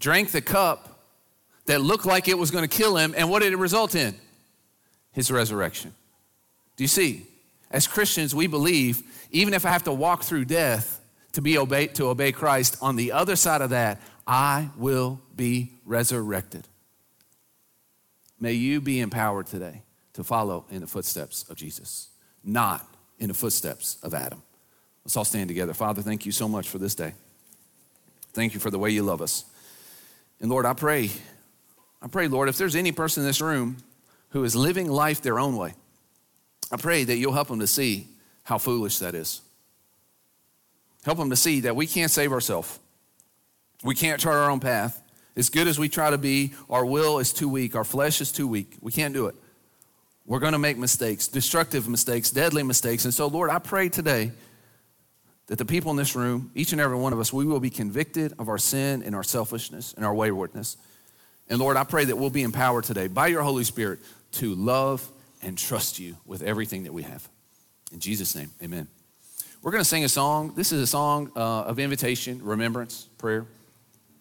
drank 0.00 0.30
the 0.30 0.40
cup 0.40 0.98
that 1.66 1.82
looked 1.82 2.06
like 2.06 2.26
it 2.26 2.38
was 2.38 2.50
going 2.50 2.66
to 2.66 2.76
kill 2.76 2.96
him, 2.96 3.14
and 3.18 3.28
what 3.28 3.42
did 3.42 3.52
it 3.52 3.58
result 3.58 3.94
in? 3.94 4.14
His 5.12 5.30
resurrection. 5.30 5.92
Do 6.76 6.84
you 6.84 6.88
see? 6.88 7.26
As 7.70 7.86
Christians, 7.86 8.34
we 8.34 8.46
believe 8.46 9.02
even 9.30 9.52
if 9.52 9.66
I 9.66 9.68
have 9.68 9.84
to 9.84 9.92
walk 9.92 10.22
through 10.22 10.46
death 10.46 11.02
to 11.32 11.42
be 11.42 11.58
obey, 11.58 11.88
to 11.88 12.08
obey 12.08 12.32
Christ, 12.32 12.78
on 12.80 12.96
the 12.96 13.12
other 13.12 13.36
side 13.36 13.60
of 13.60 13.70
that, 13.70 14.00
I 14.26 14.70
will 14.76 15.20
be 15.34 15.72
resurrected. 15.84 16.66
May 18.40 18.52
you 18.52 18.80
be 18.80 19.00
empowered 19.00 19.46
today 19.46 19.82
to 20.14 20.24
follow 20.24 20.64
in 20.70 20.80
the 20.80 20.86
footsteps 20.86 21.48
of 21.48 21.56
Jesus, 21.56 22.08
not 22.42 22.86
in 23.18 23.28
the 23.28 23.34
footsteps 23.34 23.98
of 24.02 24.14
Adam. 24.14 24.42
Let's 25.04 25.16
all 25.16 25.24
stand 25.24 25.48
together. 25.48 25.74
Father, 25.74 26.02
thank 26.02 26.24
you 26.24 26.32
so 26.32 26.48
much 26.48 26.68
for 26.68 26.78
this 26.78 26.94
day. 26.94 27.14
Thank 28.32 28.54
you 28.54 28.60
for 28.60 28.70
the 28.70 28.78
way 28.78 28.90
you 28.90 29.02
love 29.02 29.22
us. 29.22 29.44
And 30.40 30.50
Lord, 30.50 30.66
I 30.66 30.72
pray, 30.72 31.10
I 32.02 32.08
pray, 32.08 32.28
Lord, 32.28 32.48
if 32.48 32.56
there's 32.56 32.76
any 32.76 32.92
person 32.92 33.22
in 33.22 33.26
this 33.26 33.40
room 33.40 33.76
who 34.30 34.42
is 34.44 34.56
living 34.56 34.88
life 34.88 35.22
their 35.22 35.38
own 35.38 35.56
way, 35.56 35.74
I 36.72 36.76
pray 36.76 37.04
that 37.04 37.16
you'll 37.16 37.32
help 37.32 37.48
them 37.48 37.60
to 37.60 37.66
see 37.66 38.08
how 38.42 38.58
foolish 38.58 38.98
that 38.98 39.14
is. 39.14 39.40
Help 41.04 41.18
them 41.18 41.30
to 41.30 41.36
see 41.36 41.60
that 41.60 41.76
we 41.76 41.86
can't 41.86 42.10
save 42.10 42.32
ourselves. 42.32 42.78
We 43.82 43.94
can't 43.94 44.20
chart 44.20 44.36
our 44.36 44.50
own 44.50 44.60
path. 44.60 45.02
As 45.36 45.50
good 45.50 45.66
as 45.66 45.78
we 45.78 45.88
try 45.88 46.10
to 46.10 46.18
be, 46.18 46.54
our 46.70 46.86
will 46.86 47.18
is 47.18 47.32
too 47.32 47.48
weak. 47.48 47.74
Our 47.74 47.84
flesh 47.84 48.20
is 48.20 48.30
too 48.30 48.46
weak. 48.46 48.76
We 48.80 48.92
can't 48.92 49.12
do 49.12 49.26
it. 49.26 49.34
We're 50.26 50.38
going 50.38 50.52
to 50.52 50.58
make 50.58 50.78
mistakes, 50.78 51.28
destructive 51.28 51.88
mistakes, 51.88 52.30
deadly 52.30 52.62
mistakes. 52.62 53.04
And 53.04 53.12
so, 53.12 53.26
Lord, 53.26 53.50
I 53.50 53.58
pray 53.58 53.88
today 53.88 54.32
that 55.48 55.58
the 55.58 55.64
people 55.64 55.90
in 55.90 55.96
this 55.96 56.16
room, 56.16 56.50
each 56.54 56.72
and 56.72 56.80
every 56.80 56.96
one 56.96 57.12
of 57.12 57.20
us, 57.20 57.32
we 57.32 57.44
will 57.44 57.60
be 57.60 57.68
convicted 57.68 58.32
of 58.38 58.48
our 58.48 58.56
sin 58.56 59.02
and 59.02 59.14
our 59.14 59.22
selfishness 59.22 59.92
and 59.94 60.04
our 60.04 60.14
waywardness. 60.14 60.78
And 61.48 61.58
Lord, 61.58 61.76
I 61.76 61.84
pray 61.84 62.06
that 62.06 62.16
we'll 62.16 62.30
be 62.30 62.42
empowered 62.42 62.84
today 62.84 63.06
by 63.08 63.26
your 63.26 63.42
Holy 63.42 63.64
Spirit 63.64 63.98
to 64.32 64.54
love 64.54 65.06
and 65.42 65.58
trust 65.58 65.98
you 65.98 66.16
with 66.24 66.42
everything 66.42 66.84
that 66.84 66.94
we 66.94 67.02
have. 67.02 67.28
In 67.92 68.00
Jesus' 68.00 68.34
name, 68.34 68.50
amen. 68.62 68.88
We're 69.62 69.72
going 69.72 69.82
to 69.82 69.88
sing 69.88 70.04
a 70.04 70.08
song. 70.08 70.54
This 70.56 70.72
is 70.72 70.80
a 70.80 70.86
song 70.86 71.30
uh, 71.36 71.62
of 71.64 71.78
invitation, 71.78 72.42
remembrance, 72.42 73.08
prayer. 73.18 73.46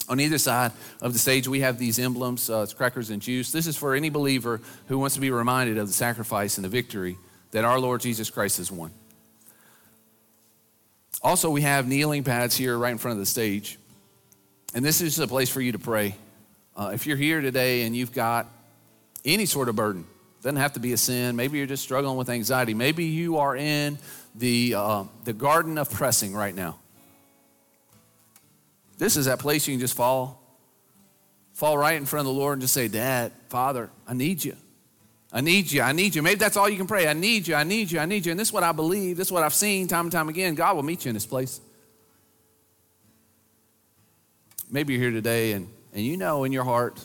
On 0.10 0.20
either 0.20 0.38
side 0.38 0.72
of 1.02 1.14
the 1.14 1.20
stage, 1.20 1.48
we 1.48 1.62
have 1.62 1.78
these 1.78 1.98
emblems 1.98 2.50
uh, 2.50 2.62
it's 2.64 2.74
crackers 2.74 3.10
and 3.10 3.22
juice. 3.22 3.52
This 3.52 3.68
is 3.68 3.78
for 3.78 3.96
any 3.96 4.10
believer 4.10 4.60
who 4.88 5.00
wants 5.00 5.16
to 5.16 5.22
be 5.22 5.32
reminded 5.32 5.78
of 5.78 5.88
the 5.88 5.94
sacrifice 5.94 6.58
and 6.58 6.66
the 6.66 6.70
victory 6.70 7.18
that 7.52 7.64
our 7.64 7.80
Lord 7.80 8.02
Jesus 8.02 8.30
Christ 8.30 8.58
has 8.58 8.72
won. 8.72 8.92
Also, 11.22 11.50
we 11.50 11.62
have 11.62 11.88
kneeling 11.88 12.24
pads 12.24 12.58
here 12.58 12.78
right 12.78 12.92
in 12.92 12.98
front 12.98 13.14
of 13.14 13.20
the 13.20 13.26
stage. 13.26 13.80
And 14.74 14.84
this 14.84 15.00
is 15.00 15.20
a 15.20 15.28
place 15.28 15.50
for 15.50 15.62
you 15.62 15.72
to 15.72 15.80
pray. 15.80 16.16
Uh, 16.76 16.92
if 16.94 17.08
you're 17.08 17.18
here 17.18 17.40
today 17.40 17.84
and 17.84 17.96
you've 17.96 18.12
got 18.12 18.48
any 19.24 19.46
sort 19.46 19.70
of 19.70 19.76
burden, 19.76 20.06
doesn't 20.42 20.58
have 20.58 20.74
to 20.74 20.82
be 20.82 20.92
a 20.92 20.98
sin. 20.98 21.38
Maybe 21.38 21.58
you're 21.58 21.68
just 21.68 21.84
struggling 21.84 22.18
with 22.18 22.30
anxiety. 22.30 22.74
Maybe 22.74 23.06
you 23.06 23.38
are 23.38 23.56
in 23.56 23.98
the, 24.36 24.76
uh, 24.76 25.04
the 25.24 25.32
garden 25.32 25.78
of 25.78 25.90
pressing 25.90 26.34
right 26.34 26.54
now. 26.54 26.80
This 28.98 29.18
is 29.18 29.26
that 29.26 29.40
place 29.40 29.68
you 29.68 29.74
can 29.74 29.80
just 29.80 29.96
fall, 29.96 30.42
fall 31.54 31.78
right 31.78 31.96
in 31.96 32.06
front 32.06 32.28
of 32.28 32.34
the 32.34 32.40
Lord 32.40 32.54
and 32.54 32.62
just 32.62 32.74
say, 32.74 32.88
Dad, 32.88 33.32
Father, 33.50 33.90
I 34.08 34.14
need 34.14 34.44
you. 34.44 34.56
I 35.32 35.42
need 35.42 35.72
you. 35.72 35.82
I 35.82 35.94
need 35.94 36.14
you. 36.14 36.22
Maybe 36.22 36.36
that's 36.36 36.58
all 36.58 36.70
you 36.70 36.78
can 36.78 36.86
pray. 36.86 37.08
I 37.08 37.14
need 37.14 37.48
you. 37.48 37.56
I 37.56 37.64
need 37.64 37.92
you. 37.92 38.00
I 38.00 38.06
need 38.06 38.26
you. 38.26 38.32
And 38.32 38.40
this 38.40 38.50
is 38.50 38.54
what 38.54 38.64
I 38.64 38.72
believe. 38.72 39.18
This 39.18 39.28
is 39.28 39.32
what 39.32 39.44
I've 39.44 39.54
seen 39.54 39.88
time 39.88 40.06
and 40.06 40.12
time 40.12 40.30
again. 40.30 40.54
God 40.54 40.76
will 40.76 40.84
meet 40.84 41.06
you 41.06 41.10
in 41.10 41.16
this 41.16 41.26
place. 41.26 41.60
Maybe 44.70 44.94
you're 44.94 45.02
here 45.02 45.12
today 45.12 45.54
and, 45.54 45.68
and 45.92 46.06
you 46.06 46.18
know 46.18 46.44
in 46.44 46.52
your 46.52 46.64
heart, 46.64 47.04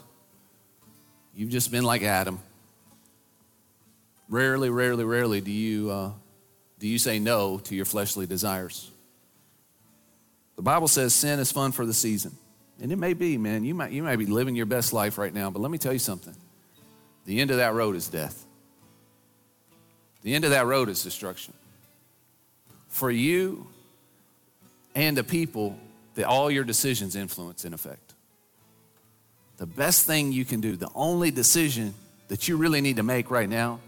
you've 1.35 1.51
just 1.51 1.71
been 1.71 1.85
like 1.85 2.03
Adam. 2.03 2.39
Rarely, 4.29 4.69
rarely, 4.69 5.05
rarely 5.05 5.41
do 5.41 5.51
you, 5.51 5.91
uh, 5.91 6.11
do 6.79 6.87
you 6.87 6.99
say 6.99 7.19
no 7.19 7.59
to 7.61 7.75
your 7.75 7.87
fleshly 7.87 8.27
desires. 8.27 8.91
The 10.59 10.63
Bible 10.63 10.89
says 10.89 11.15
sin 11.15 11.39
is 11.39 11.53
fun 11.53 11.71
for 11.71 11.87
the 11.87 11.95
season. 11.95 12.35
And 12.83 12.91
it 12.91 12.97
may 12.97 13.15
be, 13.15 13.39
man, 13.39 13.63
you 13.65 13.77
might, 13.77 13.93
you 13.93 14.03
might 14.03 14.17
be 14.17 14.27
living 14.27 14.57
your 14.57 14.67
best 14.67 14.93
life 14.93 15.17
right 15.17 15.33
now, 15.33 15.51
but 15.51 15.63
let 15.63 15.71
me 15.71 15.79
tell 15.79 15.93
you 15.93 16.01
something. 16.01 16.35
The 17.27 17.41
end 17.41 17.53
of 17.53 17.59
that 17.59 17.75
road 17.75 17.95
is 17.95 18.09
death. 18.09 18.45
The 20.23 20.35
end 20.35 20.43
of 20.43 20.51
that 20.51 20.67
road 20.67 20.89
is 20.89 21.01
destruction. 21.01 21.55
For 22.89 23.09
you 23.09 23.69
and 24.97 25.17
the 25.17 25.23
people 25.23 25.79
that 26.17 26.27
all 26.27 26.51
your 26.51 26.65
decisions 26.65 27.15
influence 27.15 27.65
in 27.65 27.73
effect. 27.73 28.15
The 29.59 29.67
best 29.67 30.07
thing 30.07 30.33
you 30.33 30.45
can 30.45 30.61
do, 30.61 30.75
the 30.75 30.91
only 30.93 31.31
decision 31.31 31.95
that 32.27 32.49
you 32.49 32.57
really 32.57 32.81
need 32.81 32.97
to 32.97 33.05
make 33.05 33.31
right 33.31 33.49
now 33.49 33.79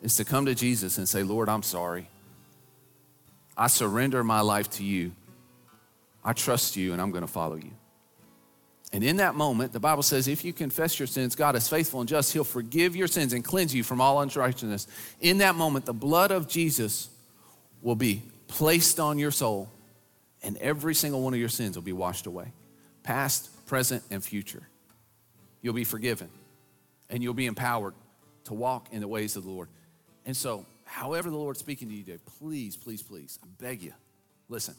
is 0.00 0.14
to 0.18 0.24
come 0.24 0.46
to 0.46 0.54
Jesus 0.54 0.96
and 0.96 1.08
say, 1.08 1.24
Lord, 1.24 1.48
I'm 1.48 1.64
sorry. 1.64 2.06
I 3.56 3.66
surrender 3.66 4.22
my 4.22 4.42
life 4.42 4.70
to 4.72 4.84
you. 4.84 5.10
I 6.24 6.32
trust 6.32 6.76
you 6.76 6.92
and 6.92 7.00
I'm 7.00 7.10
going 7.10 7.22
to 7.22 7.32
follow 7.32 7.56
you. 7.56 7.72
And 8.92 9.04
in 9.04 9.18
that 9.18 9.36
moment, 9.36 9.72
the 9.72 9.80
Bible 9.80 10.02
says, 10.02 10.26
if 10.26 10.44
you 10.44 10.52
confess 10.52 10.98
your 10.98 11.06
sins, 11.06 11.36
God 11.36 11.54
is 11.54 11.68
faithful 11.68 12.00
and 12.00 12.08
just. 12.08 12.32
He'll 12.32 12.42
forgive 12.42 12.96
your 12.96 13.06
sins 13.06 13.32
and 13.32 13.44
cleanse 13.44 13.72
you 13.74 13.84
from 13.84 14.00
all 14.00 14.20
unrighteousness. 14.20 14.88
In 15.20 15.38
that 15.38 15.54
moment, 15.54 15.86
the 15.86 15.92
blood 15.92 16.32
of 16.32 16.48
Jesus 16.48 17.08
will 17.82 17.94
be 17.94 18.22
placed 18.48 18.98
on 18.98 19.16
your 19.18 19.30
soul, 19.30 19.70
and 20.42 20.56
every 20.58 20.94
single 20.94 21.22
one 21.22 21.32
of 21.32 21.40
your 21.40 21.48
sins 21.48 21.76
will 21.76 21.82
be 21.82 21.92
washed 21.92 22.26
away 22.26 22.52
past, 23.02 23.48
present, 23.66 24.02
and 24.10 24.22
future. 24.22 24.62
You'll 25.62 25.74
be 25.74 25.84
forgiven, 25.84 26.28
and 27.08 27.22
you'll 27.22 27.32
be 27.32 27.46
empowered 27.46 27.94
to 28.44 28.54
walk 28.54 28.88
in 28.92 29.00
the 29.00 29.08
ways 29.08 29.36
of 29.36 29.44
the 29.44 29.50
Lord. 29.50 29.68
And 30.26 30.36
so, 30.36 30.66
however 30.84 31.30
the 31.30 31.36
Lord's 31.36 31.60
speaking 31.60 31.88
to 31.88 31.94
you 31.94 32.02
today, 32.02 32.18
please, 32.38 32.76
please, 32.76 33.02
please, 33.02 33.38
I 33.42 33.46
beg 33.58 33.82
you, 33.82 33.92
listen. 34.48 34.74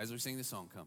As, 0.00 0.10
we 0.10 0.18
sing 0.18 0.38
the 0.38 0.44
song, 0.44 0.70
come. 0.74 0.86